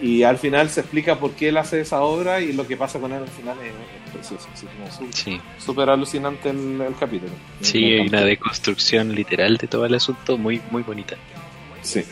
[0.01, 2.99] Y al final se explica por qué él hace esa obra y lo que pasa
[2.99, 4.47] con él al final es, precioso.
[4.55, 7.31] su- Sí, súper alucinante el, el capítulo.
[7.61, 11.15] sí, hay una deconstrucción literal de todo el asunto muy, muy bonita.
[11.81, 12.03] Sí.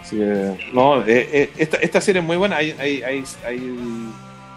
[0.00, 2.56] Así que, no, eh, eh, esta, esta serie es muy buena.
[2.56, 3.76] Hay, hay, hay, hay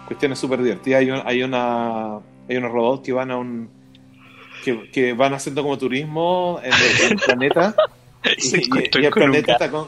[0.06, 1.00] cuestiones súper divertidas.
[1.00, 2.18] Hay, un- hay una
[2.50, 3.70] hay unos robots que van a un
[4.64, 7.74] que, que van haciendo como turismo en el, en el planeta
[8.36, 9.86] y, y- el planeta está con,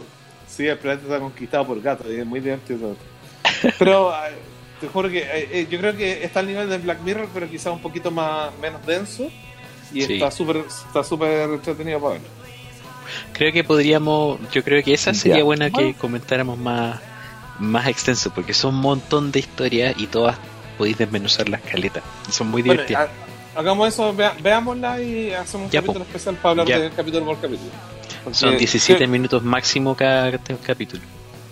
[0.49, 2.97] sí, el planeta está conquistado por gatos y es muy divertido.
[3.79, 4.33] Pero eh,
[4.81, 7.51] te juro que eh, eh, yo creo que está al nivel de Black Mirror, pero
[7.51, 9.25] quizá un poquito más menos denso
[9.93, 10.15] y Sí.
[10.15, 12.29] está súper está súper entretenido para verlo.
[13.35, 15.45] Creo que podríamos, yo creo que esa sería Ya.
[15.45, 16.99] buena que comentáramos más,
[17.59, 20.39] más extenso, porque son un montón de historias y todas
[20.83, 22.03] podéis desmenuzar las caletas.
[22.29, 23.09] Y son muy Bueno, divertidas.
[23.55, 26.11] ha- hagamos eso, vea- veámosla y hacemos un Ya, capítulo po.
[26.11, 26.79] especial para hablar Ya.
[26.81, 27.71] de capítulo por capítulo.
[28.25, 31.03] Porque- son 17 sí, minutos máximo cada cada capítulo.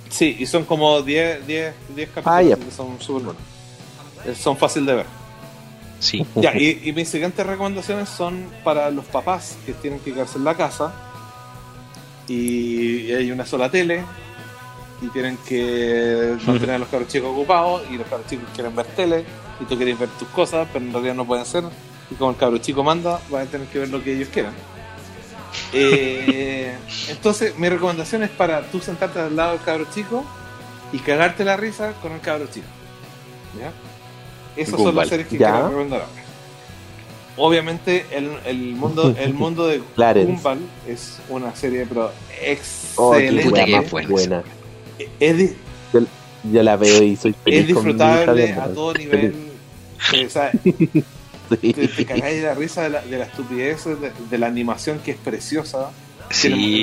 [0.08, 3.42] Sí, y son como 10, 10, 10 capítulos, Ah, que son súper buenos.
[4.26, 5.06] Eh, Son fáciles de ver.
[6.00, 10.38] Sí, Ya, y, y mis siguientes recomendaciones son para los papás que tienen que quedarse
[10.38, 10.92] en la casa
[12.28, 14.02] y hay una sola tele
[15.02, 18.86] y tienen que mantener a los cabros chicos ocupados y los cabros chicos quieren ver
[18.86, 19.24] tele
[19.60, 21.64] y tú quieres ver tus cosas, pero en realidad no pueden ser
[22.10, 24.52] y como el cabro chico manda, van a tener que ver lo que ellos quieran.
[25.72, 26.74] Eh,
[27.08, 30.24] entonces, mi recomendación es para tú sentarte al lado del cabro chico
[30.92, 32.66] y cagarte la risa con el cabro chico.
[33.58, 33.72] ¿Ya?
[34.60, 35.50] Esas son las series que Ya.
[35.52, 36.12] quiero recomendar ahora.
[37.36, 39.78] Obviamente, el, el mundo, el mundo de.
[39.96, 42.06] Gumball es una serie, pero
[42.96, 43.88] Oh, qué excelente.
[43.90, 44.08] Buena.
[44.08, 44.42] buena.
[45.20, 45.52] Es, di-
[46.52, 49.34] Yo la veo y soy feliz es disfrutable a todo nivel.
[50.26, 50.50] O sea,
[51.60, 51.72] Sí.
[51.72, 55.00] te, te cagáis de la risa de la, de la estupidez, de, de la animación
[55.04, 55.90] que es preciosa.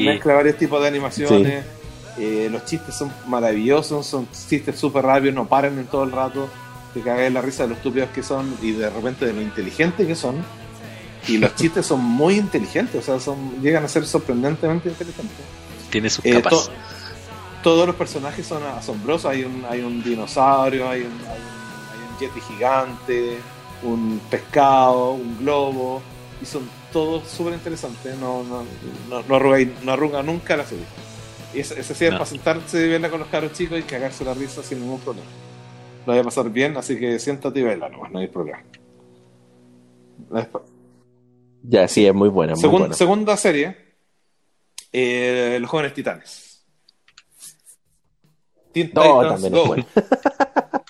[0.06, 1.64] Mezcla varios tipos de animaciones.
[2.18, 6.50] eh, los chistes son maravillosos, son chistes súper rápidos, no paran en todo el rato.
[6.94, 10.06] Te de la risa de lo estúpidos que son y de repente de lo inteligentes
[10.06, 10.36] que son.
[11.30, 15.46] Y los chistes son muy inteligentes, o sea, son, llegan a ser sorprendentemente inteligentes.
[15.90, 16.66] tiene sus Eh, capas.
[16.66, 16.72] to-
[17.64, 19.32] todos los personajes son asombrosos.
[19.32, 23.38] Hay un, hay un dinosaurio, hay un, hay un, hay un yeti gigante,
[23.84, 26.02] un pescado, un globo,
[26.42, 28.16] y son todos súper interesantes.
[28.18, 28.64] No, no,
[29.10, 30.86] no, no, arruga, no arruga nunca la serie.
[31.54, 32.18] Y serie es No.
[32.20, 35.28] para sentarse y verla con los caros chicos y cagarse la risa sin ningún problema.
[36.06, 38.62] Lo voy a pasar bien, así que siéntate y vela nomás, no hay problema.
[41.64, 42.54] Ya, sí, es muy buena.
[42.54, 42.94] Muy Segun- buena.
[42.96, 43.76] Segunda serie,
[44.92, 46.47] eh, Los Jóvenes Titanes.
[48.86, 49.62] Teen No, Titans Go.
[49.62, 49.86] es buena.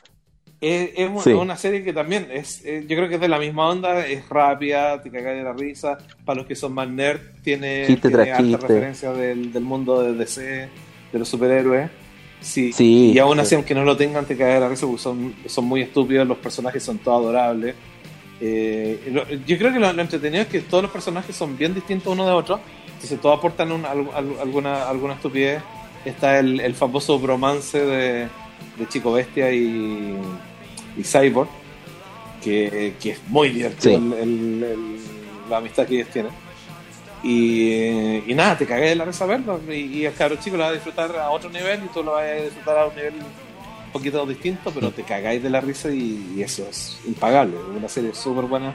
[0.60, 1.34] Es, es un- Sí.
[1.34, 5.00] una serie que también es, yo creo que es de la misma onda, es rápida,
[5.04, 6.00] te cagas de la risa.
[6.26, 10.14] Para los que son más nerd, tiene, Chiste tiene alta referencia del, del mundo de
[10.16, 10.42] DC,
[11.14, 11.92] de los superhéroes.
[12.42, 13.42] Sí, Sí, y aún sí.
[13.42, 16.28] así, aunque no lo tengan, te cagas de la risa porque son, son muy estúpidos,
[16.28, 17.76] los personajes son todos adorables.
[18.42, 21.76] Eh, lo- yo creo que lo, lo entretenido es que todos los personajes son bien
[21.76, 22.60] distintos uno de otro,
[22.96, 25.62] entonces todos aportan un- al- al- alguna, alguna estupidez.
[26.06, 28.28] Está el, el famoso bromance de,
[28.78, 30.16] de Chico Bestia y,
[30.98, 31.50] y Cyborg,
[32.44, 34.04] que, que es muy divertido Sí.
[34.06, 34.98] el- el- el-
[35.50, 36.32] la amistad que ellos tienen.
[37.24, 39.60] Y, y nada, te cagué de la risa verlo.
[39.70, 42.14] Y, y el cabro chico lo va a disfrutar a otro nivel y tú lo
[42.14, 45.90] vas a disfrutar a un nivel un poquito distinto, pero te cagáis de la risa
[45.90, 47.58] y, y eso es impagable.
[47.76, 48.74] Una serie súper buena,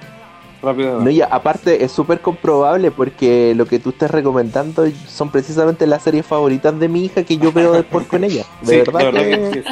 [0.62, 6.04] No, y aparte es súper comprobable porque lo que tú estás recomendando son precisamente las
[6.04, 8.44] series favoritas de mi hija que yo veo después con ella.
[8.60, 9.70] De Sí, verdad, la que, verdad que- que-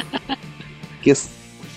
[1.01, 1.29] que es-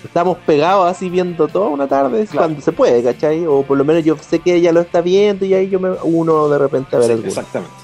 [0.04, 2.38] estamos pegados así viendo toda una tarde Claro.
[2.48, 3.46] cuando se puede, ¿cachai?
[3.46, 5.90] O por lo menos yo sé que ella lo está viendo y ahí yo me
[6.02, 7.28] uno de repente a ver sí, alguno.
[7.28, 7.74] exactamente.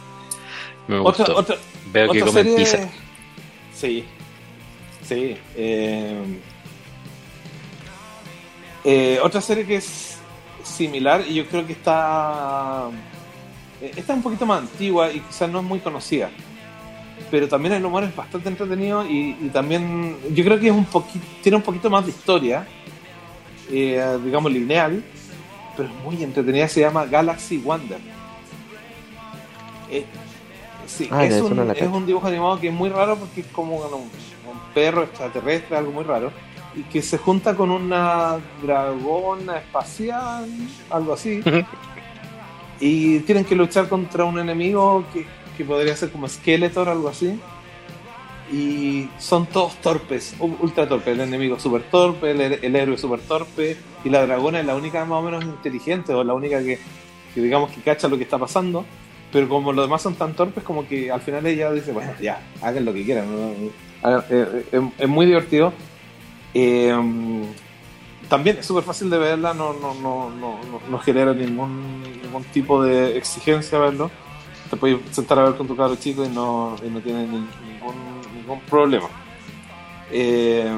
[0.88, 1.36] Me Otra, gustó.
[1.36, 1.56] otra,
[1.92, 2.56] Veo que otra comen serie.
[2.58, 2.90] pizza.
[3.72, 4.04] Sí.
[5.06, 5.36] Sí.
[5.56, 6.22] eh,
[8.84, 10.09] eh, otra serie que es
[10.64, 12.88] similar y yo creo que está.
[13.80, 16.30] eh, Esta es un poquito más antigua y quizás no es muy conocida.
[17.30, 20.86] Pero también el humor es bastante entretenido y, y también yo creo que es un
[20.86, 22.66] poquito, tiene un poquito más de historia,
[23.70, 25.04] eh, digamos lineal,
[25.76, 26.66] pero es muy entretenida.
[26.66, 27.98] Se llama Galaxy Wonder.
[29.90, 30.04] Eh,
[30.86, 31.90] sí, Ah, es, un, no la es cacho.
[31.92, 34.10] un dibujo animado que es muy raro porque es como un, un
[34.74, 36.32] perro extraterrestre, algo muy raro,
[36.74, 40.48] y que se junta con una dragona espacial,
[40.88, 41.42] algo así,
[42.78, 45.26] y tienen que luchar contra un enemigo que,
[45.56, 47.38] que podría ser como Skeletor, algo así.
[48.52, 51.14] Y son todos torpes, ultra torpes.
[51.14, 55.04] El enemigo súper torpe, el, el héroe súper torpe, y la dragona es la única
[55.04, 56.78] más o menos inteligente, o la única que,
[57.34, 58.84] que digamos que cacha lo que está pasando.
[59.32, 62.40] pero como los demás son tan torpes, como que al final ella dice, bueno, ya,
[62.62, 63.26] hagan lo que quieran.
[63.30, 63.70] ¿no?
[64.02, 65.72] Eh, eh, es muy divertido.
[66.54, 66.94] Eh,
[68.28, 70.58] también es súper fácil de verla, no, no, no, no,
[70.88, 74.10] no genera ningún, ningún tipo de exigencia verlo.
[74.70, 77.48] Te puedes sentar a ver con tu cabro chico y no, y no tiene ningún,
[78.36, 79.08] ningún problema.
[80.12, 80.70] Eh,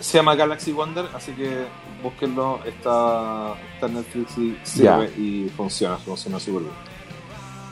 [0.00, 1.66] se llama Galaxy Wonder, así que
[2.02, 6.74] búsquenlo, está, está en Netflix y sirve y funciona, funciona súper bien.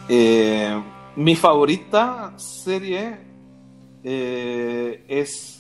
[0.09, 0.83] Eh,
[1.17, 3.19] mi favorita serie
[4.05, 5.56] eh, es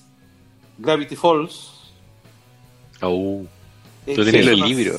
[0.78, 1.73] Gravity Falls.
[3.03, 3.44] Oh,
[4.07, 4.98] tú tienes el libro.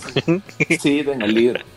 [0.80, 1.60] Sí, tengo el libro.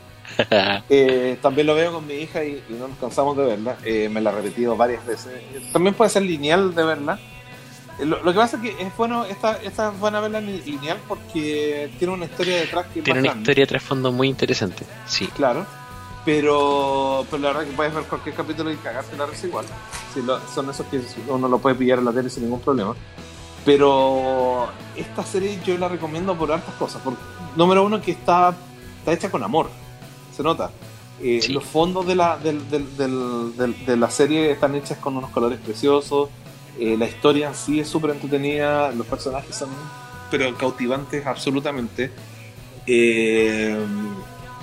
[0.89, 3.77] Eh, también lo veo con mi hija y, no nos cansamos de verla.
[3.85, 5.33] Eh, me la he repetido varias veces.
[5.73, 7.19] También puede ser lineal de verla.
[7.99, 11.91] Eh, lo, que pasa es que es bueno, esta, esta es buena verla lineal porque
[11.99, 15.27] tiene una historia detrás que Tiene una historia de trasfondo muy interesante, sí.
[15.37, 15.67] Claro.
[16.25, 19.65] Pero, pero la verdad que puedes ver cualquier capítulo y cagarte la risa igual.
[20.55, 22.95] son esos que uno lo puede pillar en la tele sin ningún problema.
[23.65, 27.03] Pero esta serie yo la recomiendo por hartas cosas.
[27.03, 27.15] Por,
[27.57, 28.55] número uno, que está,
[29.01, 29.69] está hecha con amor
[30.41, 30.71] se nota.
[31.23, 36.31] Eh, Los fondos de la, de la serie están hechas con unos colores preciosos.
[36.79, 38.91] Eh, la historia en sí es súper entretenida.
[38.93, 39.69] Los personajes son
[40.31, 42.11] pero cautivantes absolutamente.
[42.87, 43.77] Eh,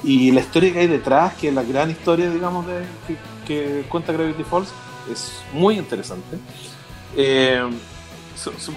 [0.03, 2.83] y la historia que hay detrás, que es la gran historia, digamos, de,
[3.45, 4.69] que, cuenta Gravity Falls,
[5.11, 6.37] es muy interesante.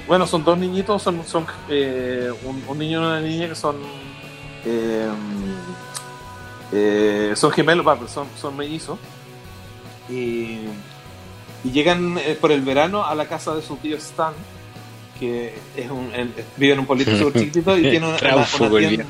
[0.07, 3.77] Bueno, son dos niñitos, son, son un, un, niño y una niña que son
[6.73, 8.99] eh, son gemelos, son, son mellizos.
[10.09, 10.61] Y,
[11.65, 14.32] y llegan eh, por el verano a la casa de su tío Stan,
[15.19, 16.11] que es un,
[16.57, 19.05] vive en un pueblito súper chiquitito y tiene una, tienda.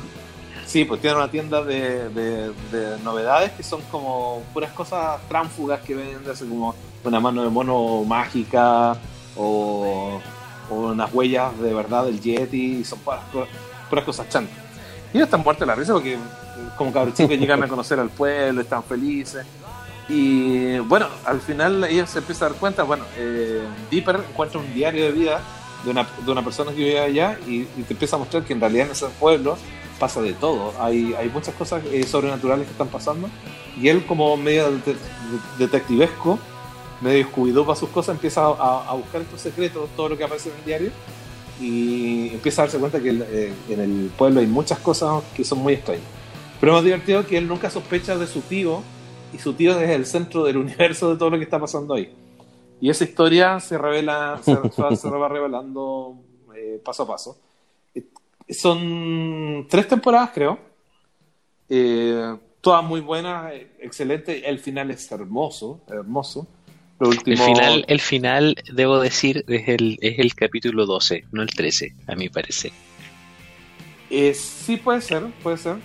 [0.65, 5.95] Sí, pues tiene una tienda de, de, novedades que son como puras cosas tránfugas que
[5.95, 8.95] venden, así como una mano de mono mágica
[9.35, 10.21] o,
[10.71, 13.21] o unas huellas de verdad del Yeti, y son puras,
[13.89, 14.57] puras cosas chantas.
[15.13, 16.17] Y ellos están muertos de la risa porque
[16.77, 19.45] como cabros chicos llegan a conocer al pueblo, están felices.
[20.09, 24.73] Y bueno, al final ellos se empiezan a dar cuenta, bueno, eh, Dipper encuentra un
[24.73, 25.41] diario de vida
[25.83, 28.59] de una, de una persona que vive allá y, te empieza a mostrar que en
[28.59, 29.57] realidad en ese pueblo
[29.99, 30.73] pasa de todo.
[30.79, 33.29] Hay, hay muchas cosas eh, sobrenaturales que están pasando
[33.79, 34.69] y él como medio
[35.57, 36.39] detectivesco,
[37.01, 40.49] medio descuidó para sus cosas, empieza a, a, buscar estos secretos, todo lo que aparece
[40.49, 40.91] en el diario
[41.59, 45.59] y empieza a darse cuenta que eh, en el pueblo hay muchas cosas que son
[45.59, 46.05] muy extrañas.
[46.59, 48.81] Pero más divertido que él nunca sospecha de su tío
[49.33, 52.13] y su tío es el centro del universo de todo lo que está pasando ahí.
[52.79, 56.15] Y esa historia se revela, se, va revelando
[56.55, 57.37] eh, paso a paso.
[57.93, 58.05] Eh,
[58.49, 60.57] son tres temporadas, creo.
[62.59, 64.49] todas muy buenas, excelente.
[64.49, 66.47] El final es hermoso, hermoso
[67.09, 71.93] el, final, el final, debo decir, es el, es el capítulo 12, no el 13,
[72.07, 72.71] a mi parecer.
[74.09, 75.77] Eh, sí, puede ser, puede ser.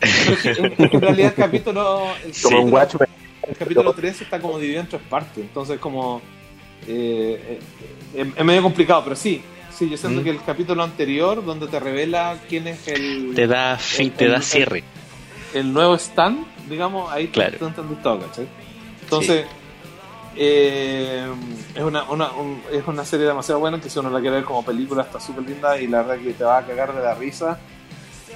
[0.00, 2.06] en, realidad el capítulo...
[2.24, 2.32] El,
[3.48, 6.20] el capítulo 13 está como dividido en tres partes, entonces como...
[6.86, 7.60] Eh,
[8.14, 9.42] eh, es medio complicado, pero sí,
[9.76, 10.24] Sí, yo siento mm.
[10.24, 13.32] que el capítulo anterior, donde te revela quién es el.
[13.34, 14.84] Te da fin, te da cierre.
[15.52, 17.58] El, nuevo stand, digamos, ahí claro.
[17.58, 18.46] te, te, todo, ¿cachai?
[19.02, 19.46] Entonces,
[20.36, 21.26] eh,
[21.74, 22.04] es, una,
[22.72, 25.44] es una serie demasiado buena que si uno la quiere ver como película está súper
[25.44, 27.58] linda y la verdad que te va a cagar de la risa.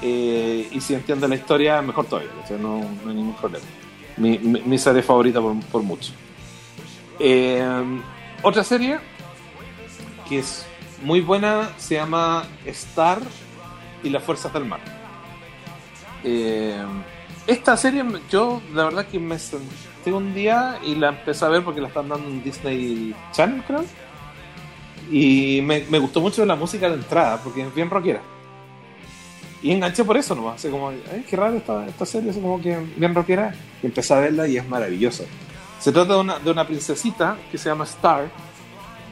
[0.00, 2.30] Eh, y si entiendes la historia, mejor todavía,
[2.60, 2.76] no,
[3.06, 3.64] hay ningún problema.
[4.16, 6.12] Mi, serie favorita por, mucho.
[7.18, 8.00] Eh,
[8.42, 8.98] otra serie
[10.28, 10.66] que es
[11.02, 13.20] muy buena se llama Star
[14.02, 14.80] y las Fuerzas del Mar.
[17.46, 19.36] esta serie, yo la verdad que me
[20.12, 23.84] un día y la empecé a ver porque la están dando en Disney Channel, creo.
[25.10, 28.20] Y me, gustó mucho la música de entrada, porque es bien rockera.
[29.62, 32.60] Y enganché por eso nomás, así como, ay, qué raro esta, esta serie, así como
[32.60, 33.54] que bien rockera.
[33.82, 35.24] Y empecé a verla y es maravillosa.
[35.80, 38.30] Se trata de una, de una princesita que se llama Star,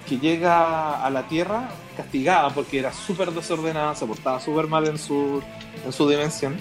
[0.09, 4.99] que llega a la Tierra castigada porque era súper desordenada, se portaba súper mal en
[4.99, 5.43] su,
[5.85, 6.57] en su dimensión,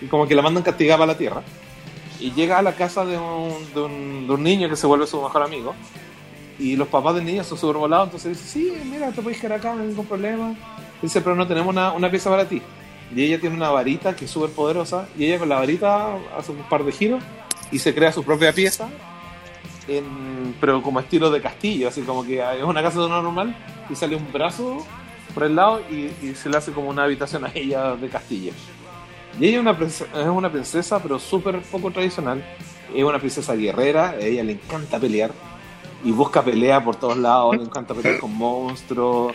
[0.00, 1.42] y como que la mandan castigada a la Tierra
[2.20, 5.06] y llega a la casa de un, de un, de un niño que se vuelve
[5.06, 5.74] su mejor amigo.
[6.58, 9.58] Y los papás del niño son súper volados, entonces dice, sí, mira, te puedes quedar
[9.58, 10.54] acá, no hay ningún problema.
[11.02, 12.62] Dice, pero no tenemos una, una pieza para ti.
[13.14, 16.52] Y ella tiene una varita que es súper poderosa, y ella con la varita hace
[16.52, 17.22] un par de giros
[17.70, 18.88] y se crea su propia pieza,
[19.88, 23.54] en, pero como estilo de castillo, así como que es una casa normal
[23.90, 24.86] y sale un brazo
[25.34, 28.52] por el lado y, y, se le hace como una habitación a ella de castillo.
[29.40, 32.44] Y ella es una princesa, es una princesa pero súper poco tradicional.
[32.94, 35.32] Es una princesa guerrera, a ella le encanta pelear
[36.04, 39.34] y busca pelea por todos lados, le encanta pelear con monstruos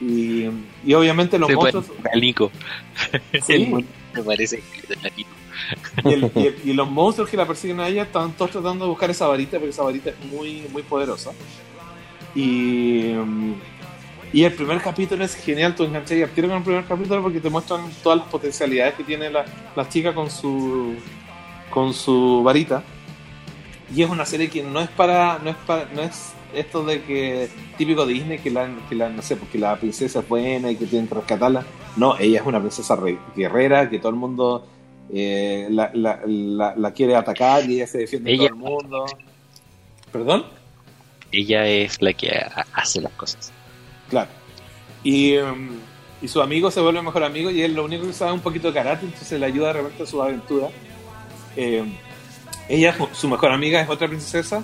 [0.00, 0.46] y,
[0.84, 1.86] y obviamente los Se monstruos...
[2.20, 2.50] Nico.
[3.46, 3.72] Sí.
[4.14, 4.62] Me parece.
[6.04, 8.84] Y, el- y el- y los monstruos que la persiguen a ella están todos tratando
[8.84, 11.30] de buscar esa varita porque esa varita es muy, muy poderosa.
[12.34, 13.12] Y,
[14.32, 17.48] y el primer capítulo es genial, tú enganchas y con el primer capítulo porque te
[17.50, 19.44] muestran todas las potencialidades que tiene la,
[19.74, 20.94] la chica con su,
[21.70, 22.82] con su varita.
[23.94, 27.02] Y es una serie que no es para, no es para, no es esto de
[27.02, 27.48] que
[27.78, 30.76] típico de Disney que la, que la no sé, porque la princesa es buena y
[30.76, 31.64] que tienen que rescatarla.
[31.96, 34.66] No, ella es una princesa re- guerrera que todo el mundo
[35.10, 39.06] eh, la, la, la, quiere atacar y ella se defiende de Ella- todo el mundo.
[40.12, 40.44] ¿Perdón?
[41.32, 43.52] Ella es la que ha- hace las cosas.
[44.08, 44.30] Claro.
[45.02, 45.70] Y, um,
[46.20, 48.42] y su amigo se vuelve mejor amigo y él lo único que sabe es un
[48.42, 50.68] poquito de karate, entonces le ayuda de repente a su aventura.
[51.56, 51.84] Eh,
[52.68, 54.62] ella, su mejor amiga, es otra princesa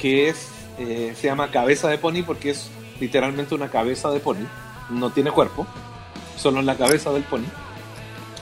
[0.00, 0.48] que es
[0.78, 4.46] eh, se llama Cabeza de Pony porque es literalmente una cabeza de pony.
[4.90, 5.66] No tiene cuerpo,
[6.36, 7.46] solo en la cabeza del pony.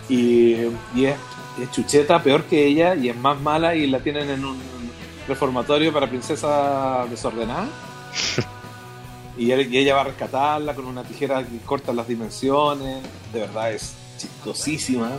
[0.09, 0.55] Y,
[0.95, 1.16] y es,
[1.61, 4.59] es chucheta, peor que ella, y es más mala y la tienen en un
[5.29, 7.69] reformatorio para princesa desordenada.
[9.37, 13.03] Y, él- y ella va a rescatarla con una tijera que corta las dimensiones.
[13.33, 15.11] De verdad es chistosísima,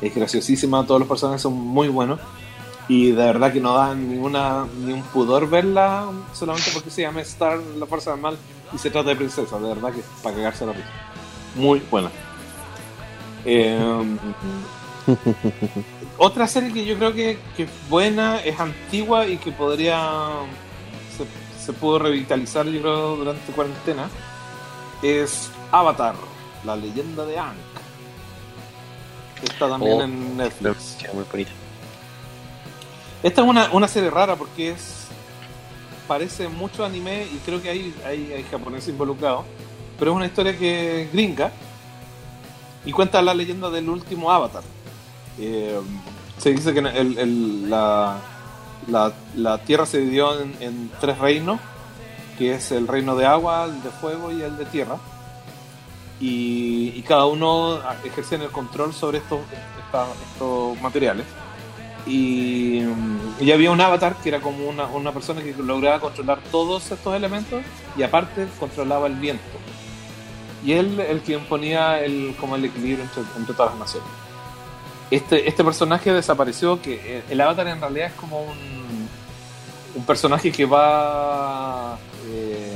[0.00, 0.84] es graciosísima.
[0.86, 2.20] Todos los personajes son muy buenos.
[2.88, 7.20] Y de verdad que no dan ninguna, ni un pudor verla solamente porque se llama
[7.20, 8.36] Star, la fuerza del mal,
[8.74, 9.58] y se trata de princesa.
[9.58, 10.88] De verdad que es para cagarse la risa.
[11.54, 12.10] Muy buena.
[13.44, 13.78] Eh,
[16.18, 20.20] otra serie que yo creo que, que es buena, es antigua y que podría.
[21.64, 24.08] Se, pudo revitalizar, yo creo, durante cuarentena.
[25.02, 26.14] Es Avatar,
[26.64, 27.56] la leyenda de Aang.
[29.42, 30.96] Está también Oh, en Netflix.
[31.12, 31.50] muy bonita.
[33.22, 34.98] Esta es una, una serie rara porque es.
[36.08, 39.44] Parece mucho anime y creo que hay, hay, hay japoneses involucrados.
[39.98, 41.52] Pero es una historia que es gringa
[42.84, 44.62] y cuenta la leyenda del último Avatar.
[45.38, 45.80] Eh,
[46.38, 48.16] se dice que el- el- la,
[48.88, 51.60] la, la tierra se dividió en, tres reinos,
[52.38, 54.96] que es el reino de agua, el de fuego y el de tierra.
[56.20, 59.40] Y, cada uno ejercía el control sobre estos,
[60.32, 61.26] estos materiales.
[62.06, 62.82] Y,
[63.40, 67.14] y había un avatar que era como una, una persona que lograba controlar todos estos
[67.14, 67.62] elementos
[67.96, 69.44] y aparte controlaba el viento.
[70.64, 74.21] Y él el que imponía el, como el equilibrio entre, entre todas las naciones.
[75.12, 79.08] Este, este personaje desapareció, que eh, el avatar en realidad es como un,
[79.94, 81.98] un personaje que va
[82.28, 82.72] eh,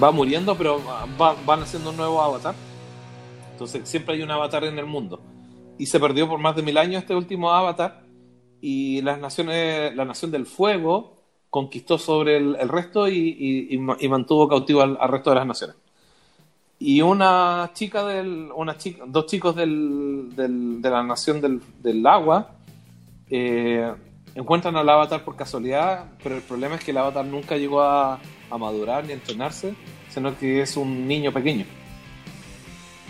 [0.00, 0.80] va muriendo, pero
[1.20, 2.54] va, van haciendo un nuevo avatar.
[3.52, 5.20] Entonces siempre hay un avatar en el mundo
[5.78, 8.04] y se perdió por más de mil años este último avatar
[8.60, 11.16] y las naciones la nación del fuego
[11.50, 15.46] conquistó sobre el, resto y, y- y ma- y mantuvo cautivo al resto de las
[15.46, 15.76] naciones
[16.78, 22.06] y una chica del una chica dos chicos del, del- de la nación del, del
[22.06, 22.50] agua
[23.30, 23.92] eh,
[24.34, 28.18] encuentran al avatar por casualidad pero el problema es que el avatar nunca llegó a,
[28.50, 29.74] a madurar ni a entrenarse
[30.10, 31.64] sino que es un niño pequeño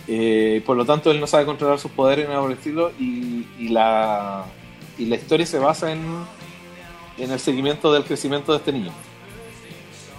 [0.06, 2.90] eh, por lo tanto, él no sabe controlar sus poderes ni nada por el estilo.
[3.00, 4.44] Y, y la,
[4.98, 6.02] y la historia se basa en,
[7.16, 8.92] en el seguimiento del crecimiento de este niño.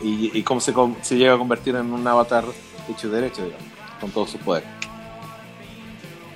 [0.02, 0.74] Y, y cómo se,
[1.04, 2.46] se llega a convertir en un avatar
[2.90, 3.66] hecho derecho, digamos,
[4.00, 4.68] con todos sus poderes.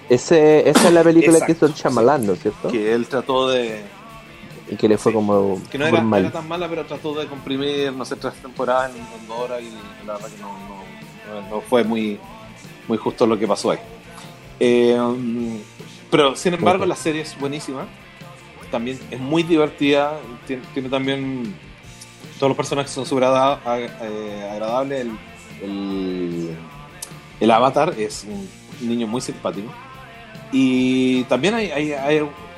[0.09, 2.69] Ese, esa es la película que Exacto, hizo Shyamalan, ¿no es cierto?
[2.69, 3.81] Que él trató de.
[4.71, 5.15] Y que le fue sí.
[5.15, 8.34] como Que no era, no era tan mala, pero trató de comprimir, no sé, tres
[8.35, 9.61] temporadas en, en dos horas.
[9.61, 12.19] Y la verdad que no, no- no- fue muy,
[12.88, 13.80] muy justo lo que pasó ahí.
[14.59, 14.97] Eh,
[16.09, 17.85] pero sin embargo, la serie es buenísima.
[18.71, 20.19] También es muy divertida.
[20.47, 21.53] Tiene, tiene también.
[22.38, 25.01] Todos los personajes son súper eh, agradables.
[25.01, 25.11] El,
[25.61, 26.56] el,
[27.40, 29.72] el avatar es un niño muy simpático.
[30.52, 31.94] Y también hay,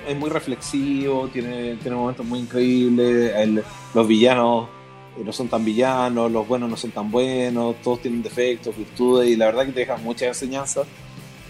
[0.08, 3.64] es muy reflexivo, tiene, tiene momentos muy increíbles.
[3.94, 4.70] los villanos
[5.18, 9.30] eh, no son tan villanos, los buenos no son tan buenos, todos tienen defectos, virtudes,
[9.30, 10.88] y la verdad que te dejan muchas enseñanzas,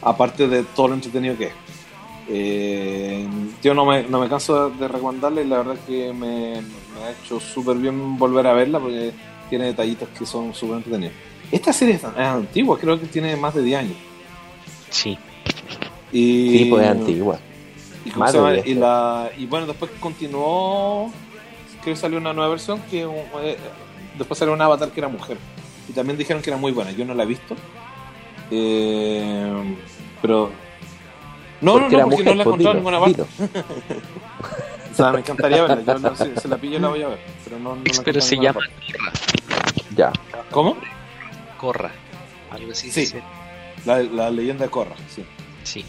[0.01, 1.53] aparte de todo lo entretenido que es.
[2.27, 3.27] Eh,
[3.61, 7.39] yo no me, no me canso de recomendarle, la verdad que me, me ha hecho
[7.39, 9.11] súper bien volver a verla porque
[9.49, 11.13] tiene detallitos que son súper entretenidos.
[11.51, 13.97] Esta serie es, es antigua, creo que tiene más de 10 años.
[14.89, 15.17] Sí.
[16.11, 17.39] Y, Sí, pues es antigua.
[18.05, 18.53] y, cómo Más se de llama?
[18.53, 21.11] 10, y, la, y bueno, después continuó,
[21.81, 23.57] creo que salió una nueva versión, que eh,
[24.17, 25.37] después salió un avatar que era mujer.
[25.89, 27.55] Y también dijeron que era muy buena, yo no la he visto.
[28.51, 29.75] Eh,
[30.21, 30.51] pero
[31.61, 33.23] No, no, Porque no, porque mujer, no la he pues, encontrado en ninguna parte.
[34.91, 35.93] O sea, me encantaría verla.
[35.93, 37.19] Yo no, si se la pillo la voy a ver.
[37.45, 38.59] Pero no, no Pero se llama.
[39.95, 40.11] Ya.
[40.51, 40.75] ¿Cómo?
[41.61, 41.91] Corra.
[42.49, 42.91] Algo así.
[42.91, 43.07] Sí.
[43.85, 45.23] La, la leyenda de Korra, sí.
[45.63, 45.85] Sí.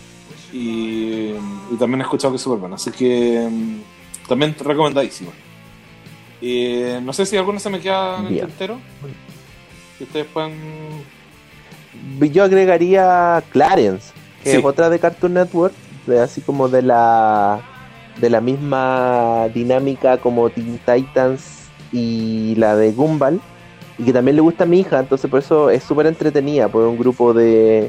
[0.53, 1.33] Y,
[1.73, 2.77] y también he escuchado que es súper buena.
[2.77, 5.33] Así que mm, también recomendadísimo.
[6.43, 8.79] Eh, no sé si alguna se me queda en el tintero.
[9.99, 10.53] Que ustedes puedan.
[12.33, 14.13] Yo agregaría Clarence,
[14.43, 14.57] que Sí.
[14.59, 15.75] es otra de Cartoon Network,
[16.07, 17.61] de- así como de la
[18.21, 23.41] de la misma dinámica como Teen Titans y la de Gumball,
[24.03, 26.85] y que también le gusta a mi hija, entonces por eso es súper entretenida, por
[26.85, 27.89] un grupo de,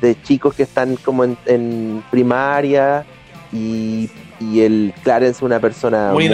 [0.00, 3.06] de chicos que están como en, en primaria
[3.52, 4.10] y,
[4.40, 6.26] y el Clarence es una persona Muy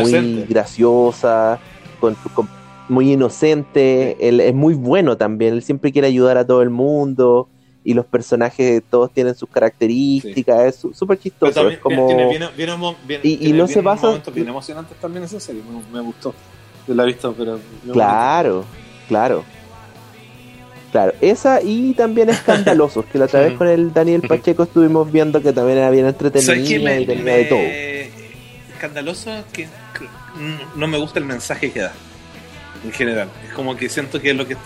[0.49, 1.61] graciosa,
[2.01, 2.49] con, con-
[2.89, 7.49] muy inocente, él es muy bueno también, él siempre quiere ayudar a todo el mundo
[7.85, 12.07] y los personajes todos tienen sus características, es súper chistoso, también es como...
[12.07, 15.63] tiene, viene, viene, mo- viene- Y- no se momentos bien emocionantes también esa serie.
[15.63, 16.35] Me, me gustó.
[16.87, 17.59] Yo la he visto, pero.
[17.93, 18.65] Claro,
[19.13, 19.45] claro.
[20.91, 25.43] Claro, esa y también Escandalosos, que la otra vez con el Daniel Pacheco estuvimos viendo
[25.43, 26.79] que también era bien entretenida ¿Sabes qué?
[26.79, 28.75] Me, y tenía de todo.
[28.75, 30.07] Escandaloso que, que
[30.77, 31.93] no me gusta el mensaje que da.
[32.85, 33.29] En general.
[33.47, 34.57] Es como que siento que lo que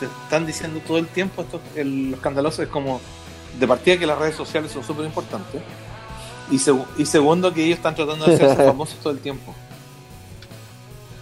[0.00, 3.00] te están diciendo todo el tiempo, esto, el, lo escandaloso, es como
[3.58, 5.60] de partida que las redes sociales son súper importantes.
[6.50, 6.56] Y,
[7.00, 9.54] y segundo, que ellos están tratando de hacerse famosos todo el tiempo.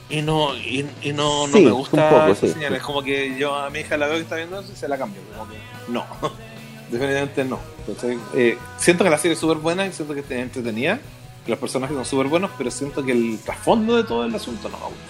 [0.09, 2.71] Y no, y, y no, no me un gusta poco, esa sí, señal.
[2.73, 2.77] sí.
[2.77, 4.87] Es como que yo a mi hija la veo que está viendo eso y se
[4.89, 5.21] la cambio.
[5.37, 5.57] Como que
[5.89, 6.05] no.
[6.91, 7.59] Definitivamente no.
[7.87, 8.17] ¿cachai?
[8.35, 11.01] Eh, siento que la serie es súper buena y siento que es entretenida,
[11.45, 14.69] que los personajes son súper buenos, pero siento que el trasfondo de todo el asunto
[14.69, 15.03] no me gusta.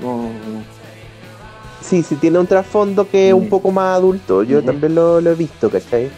[0.00, 0.30] No,
[1.82, 3.50] Sí, sí, tiene un trasfondo que es un Mm.
[3.50, 4.42] poco más adulto.
[4.42, 6.10] Yo también lo, lo he visto, ¿cachai?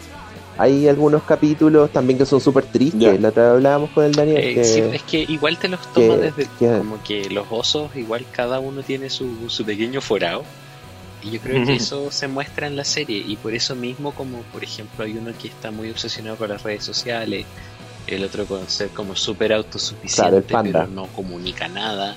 [0.59, 2.99] Hay algunos capítulos también que son súper tristes.
[2.99, 3.13] Ya.
[3.19, 4.37] La otra vez hablábamos con el Daniel.
[4.37, 7.45] Eh, que- sí, es que igual te los toma que- desde que- como que los
[7.49, 10.43] osos, igual cada uno tiene su, su pequeño forado.
[11.23, 13.23] Y yo creo que eso se muestra en la serie.
[13.27, 16.61] Y por eso mismo, como por ejemplo, hay uno que está muy obsesionado con las
[16.63, 17.45] redes sociales,
[18.07, 20.79] el otro con ser como súper autosuficiente, Claro, el panda.
[20.81, 22.15] pero no comunica nada.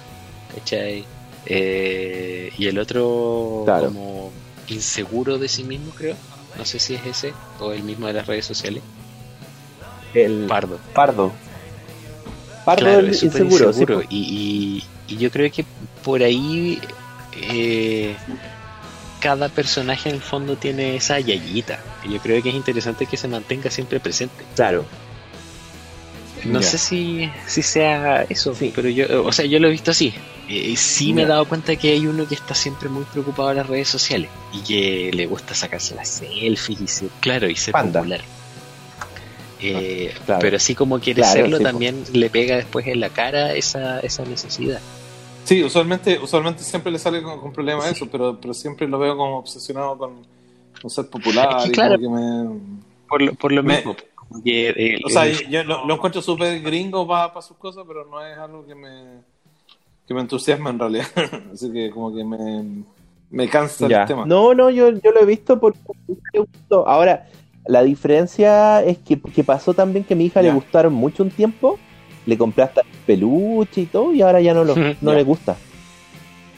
[0.54, 1.04] ¿Cachai?
[1.46, 3.86] Eh, y el otro Claro.
[3.86, 4.30] como
[4.68, 6.14] inseguro de sí mismo, creo.
[6.58, 8.82] No sé si es ese o el mismo de las redes sociales.
[10.14, 10.78] el Pardo.
[10.92, 11.32] Pardo.
[12.64, 14.06] Pardo Claro, es súper inseguro, sí, inseguro.
[14.10, 14.18] y,
[15.08, 15.64] y- y yo creo que
[16.04, 16.80] por ahí
[17.42, 18.14] eh,
[19.20, 21.78] cada personaje en el fondo tiene esa yayita.
[22.04, 24.44] Y yo creo que es interesante que se mantenga siempre presente.
[24.56, 24.84] Claro.
[26.44, 26.66] No Ya.
[26.66, 28.72] sé si, si sea eso, Sí.
[28.74, 30.14] pero yo, o sea, yo lo he visto así.
[30.52, 33.58] Eh, sí me he dado cuenta que hay uno que está siempre muy preocupado en
[33.58, 37.70] las redes sociales y que le gusta sacarse las selfies y ser, claro, y ser
[37.72, 38.00] Panda.
[38.00, 38.20] popular.
[39.60, 40.40] Eh, Claro.
[40.40, 44.00] Pero así como quiere Claro, serlo, sí, también le pega después en la cara esa,
[44.00, 44.80] esa necesidad.
[45.44, 49.16] Sí, usualmente, usualmente siempre le sale con, con problemas eso, pero, pero siempre lo veo
[49.16, 50.22] como obsesionado con,
[50.80, 51.56] con ser popular.
[51.58, 51.96] Es que y claro.
[52.00, 52.60] como que me-
[53.08, 53.96] Por lo, por lo Me- mismo.
[54.44, 58.04] que el- o sea, el- yo lo, lo encuentro súper gringo para sus cosas, pero
[58.06, 59.20] no es algo que me,
[60.10, 61.06] que me entusiasma en realidad.
[61.54, 62.64] Así que como que me,
[63.30, 64.00] me cansa Ya.
[64.02, 64.26] el tema.
[64.26, 65.78] No, no, yo, yo lo he visto porque
[66.34, 66.88] me gustó.
[66.88, 67.28] Ahora,
[67.64, 71.30] la diferencia es que, que pasó también que a mi hija le gustaron mucho un
[71.30, 71.78] tiempo,
[72.26, 75.18] le compré hasta peluche y todo, y ahora ya no, lo, no Ya.
[75.18, 75.56] le gusta.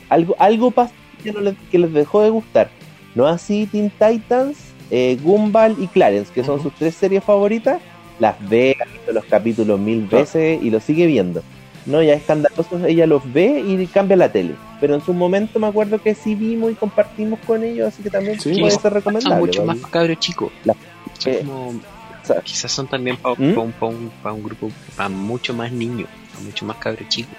[0.09, 2.71] Algo, algo pasó que, no le- que les dejó de gustar.
[3.15, 4.57] No así Teen Titans,
[4.91, 7.83] eh, Gumball y Clarence, que son sus tres series favoritas,
[8.19, 11.43] las ve, ha visto los capítulos mil veces y los sigue viendo.
[11.85, 14.55] No, ya escandalosos, ella los ve y cambia la tele.
[14.81, 18.11] Pero en su momento me acuerdo que sí vimos y compartimos con ellos, así que
[18.11, 18.51] también Sí.
[18.61, 19.41] puede ser son recomendable.
[19.41, 20.53] mucho más para cabros chicos.
[20.65, 20.75] La-
[21.19, 23.59] Son eh, como- o sea, quizás son también para ¿Mm?
[23.59, 27.35] un, pa' un- pa' un grupo, para mucho más niños, para mucho más cabros chicos.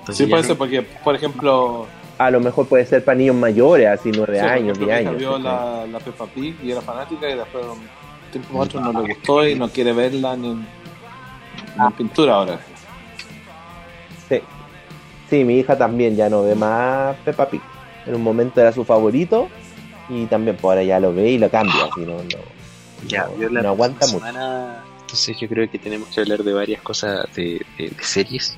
[0.00, 1.86] Entonces Sí, puede no- ser porque, por ejemplo,
[2.18, 5.00] a lo mejor puede ser para niños mayores, así nueve sí, años, ejemplo, diez mi
[5.02, 5.18] hija años.
[5.18, 5.42] vio ¿sí?
[5.42, 7.78] la, la Peppa Pig y era fanática y después de un
[8.30, 10.58] tiempo otro no le gustó y no quiere verla ni en,
[11.78, 12.58] ni en pintura ahora.
[14.28, 14.40] Sí.
[15.30, 17.60] Sí, mi hija también ya no ve más Peppa Pig.
[18.06, 19.48] En un momento era su favorito
[20.08, 21.84] y también por ahora ya lo ve y lo cambia.
[21.84, 22.22] Así no, no,
[23.08, 24.32] Ya, no- yo la no aguanta próxima mucho.
[24.32, 28.56] semana, entonces yo creo que tenemos que hablar de varias cosas de, de- de series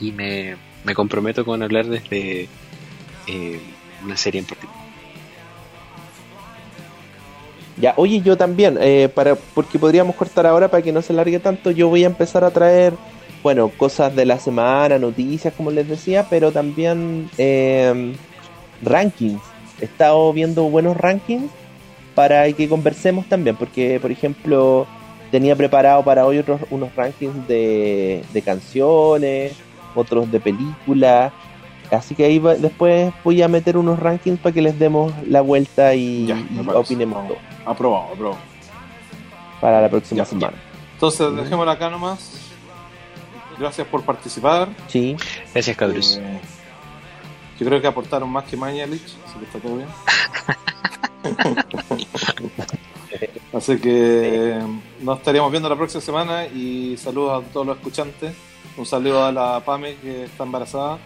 [0.00, 2.48] y me, me comprometo con hablar desde
[3.26, 3.60] eh,
[4.04, 4.86] una serie en particular.
[7.78, 11.38] Ya, oye, yo también, eh, para, porque podríamos cortar ahora para que no se largue
[11.40, 12.94] tanto, yo voy a empezar a traer,
[13.46, 18.12] bueno, cosas de la semana, noticias, como les decía, pero también eh,
[18.82, 19.40] rankings.
[19.80, 21.48] He estado viendo buenos rankings
[22.16, 24.84] para que conversemos también, porque, por ejemplo,
[25.30, 29.52] tenía preparado para hoy otros unos rankings de, de canciones,
[29.94, 31.32] otros de películas.
[31.92, 35.40] Así que ahí va- después voy a meter unos rankings para que les demos la
[35.40, 36.36] vuelta y, Ya,
[36.74, 38.38] opinemos todo Aprobado, aprobado.
[39.60, 40.54] para la próxima Ya, semana.
[40.94, 42.42] Entonces, dejémoslo acá nomás.
[43.58, 44.68] Gracias por participar.
[44.88, 45.16] Sí,
[45.52, 46.18] Gracias, cabros.
[46.20, 46.40] Eh,
[47.58, 49.88] yo creo que aportaron más que Mañalich, así que está todo bien.
[53.52, 54.60] así que
[55.00, 58.34] nos estaríamos viendo la próxima semana y saludos a todos los escuchantes.
[58.76, 60.98] Un saludo a la Pame que está embarazada,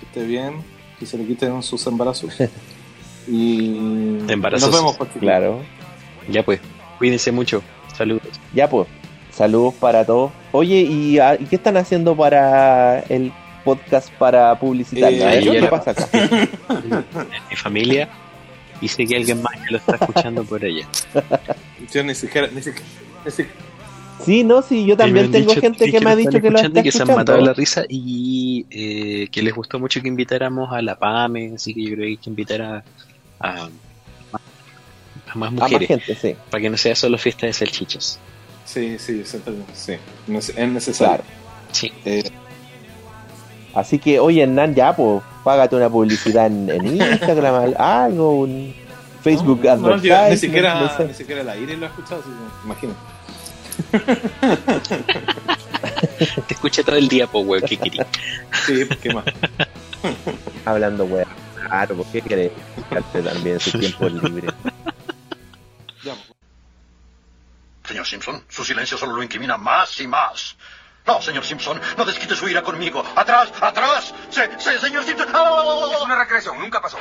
[0.00, 0.64] que esté bien,
[0.98, 2.34] que se le quiten sus embarazos.
[3.28, 4.70] Y Embarazos.
[4.70, 5.60] nos vemos, claro.
[6.30, 6.60] Ya pues,
[6.98, 7.60] cuídense mucho.
[7.96, 8.22] Saludos.
[8.54, 8.86] Ya pues,
[9.36, 10.32] saludos para todos.
[10.52, 13.32] Oye, ¿y, ah, ¿y qué están haciendo para el
[13.64, 15.12] podcast para publicitar?
[15.12, 16.08] Eh, A ¿Qué la- pasa acá?
[17.50, 18.08] Mi familia
[18.80, 20.86] y sé que alguien más que lo está escuchando por allá.
[21.92, 22.86] Yo ni siquiera, ni siquiera,
[23.24, 23.52] ni siquiera-
[24.24, 26.78] Sí, no, sí, yo también tengo dicho- gente que me ha dicho que lo escuchando
[26.78, 27.46] está y que se han matado escuchando.
[27.46, 31.82] la risa y eh, que les gustó mucho que invitáramos a la PAME, así que
[31.82, 32.84] yo creo que hay que invitar a,
[33.40, 33.68] a, a
[34.32, 34.40] más
[35.28, 36.34] A más mujeres, gente, sí.
[36.50, 38.18] para que no sea solo fiesta de salchichas.
[38.66, 39.38] Sí, sí, sí,
[40.28, 41.16] es necesario.
[41.16, 41.24] Claro.
[41.72, 42.30] Sí, Eh,
[43.74, 48.74] Así que, oye, Hernán, ya, pues, págate una publicidad en, en Instagram, algo, un
[49.22, 51.04] Facebook no, no, yo ni siquiera, no sé.
[51.04, 52.30] ni siquiera el aire lo he escuchado, así
[52.64, 52.98] imagínate.
[56.46, 57.98] te escuché todo el día, po, weón, ¿qué querí?
[58.64, 59.24] Sí, ¿qué más?
[60.64, 61.26] Hablando, weón.
[61.66, 64.48] Claro, ¿por qué querés dedicarte también ese tiempo libre?
[67.86, 70.56] Señor Simpson, su silencio solo lo incrimina más y más.
[71.06, 73.04] No, señor Simpson, no desquite su ira conmigo.
[73.14, 73.52] ¡Atrás!
[73.60, 74.12] ¡Atrás!
[74.28, 75.28] ¡Se, se, señor Simpson!
[75.32, 75.88] ¡Ah!
[75.94, 76.98] Es una recreación, nunca pasó.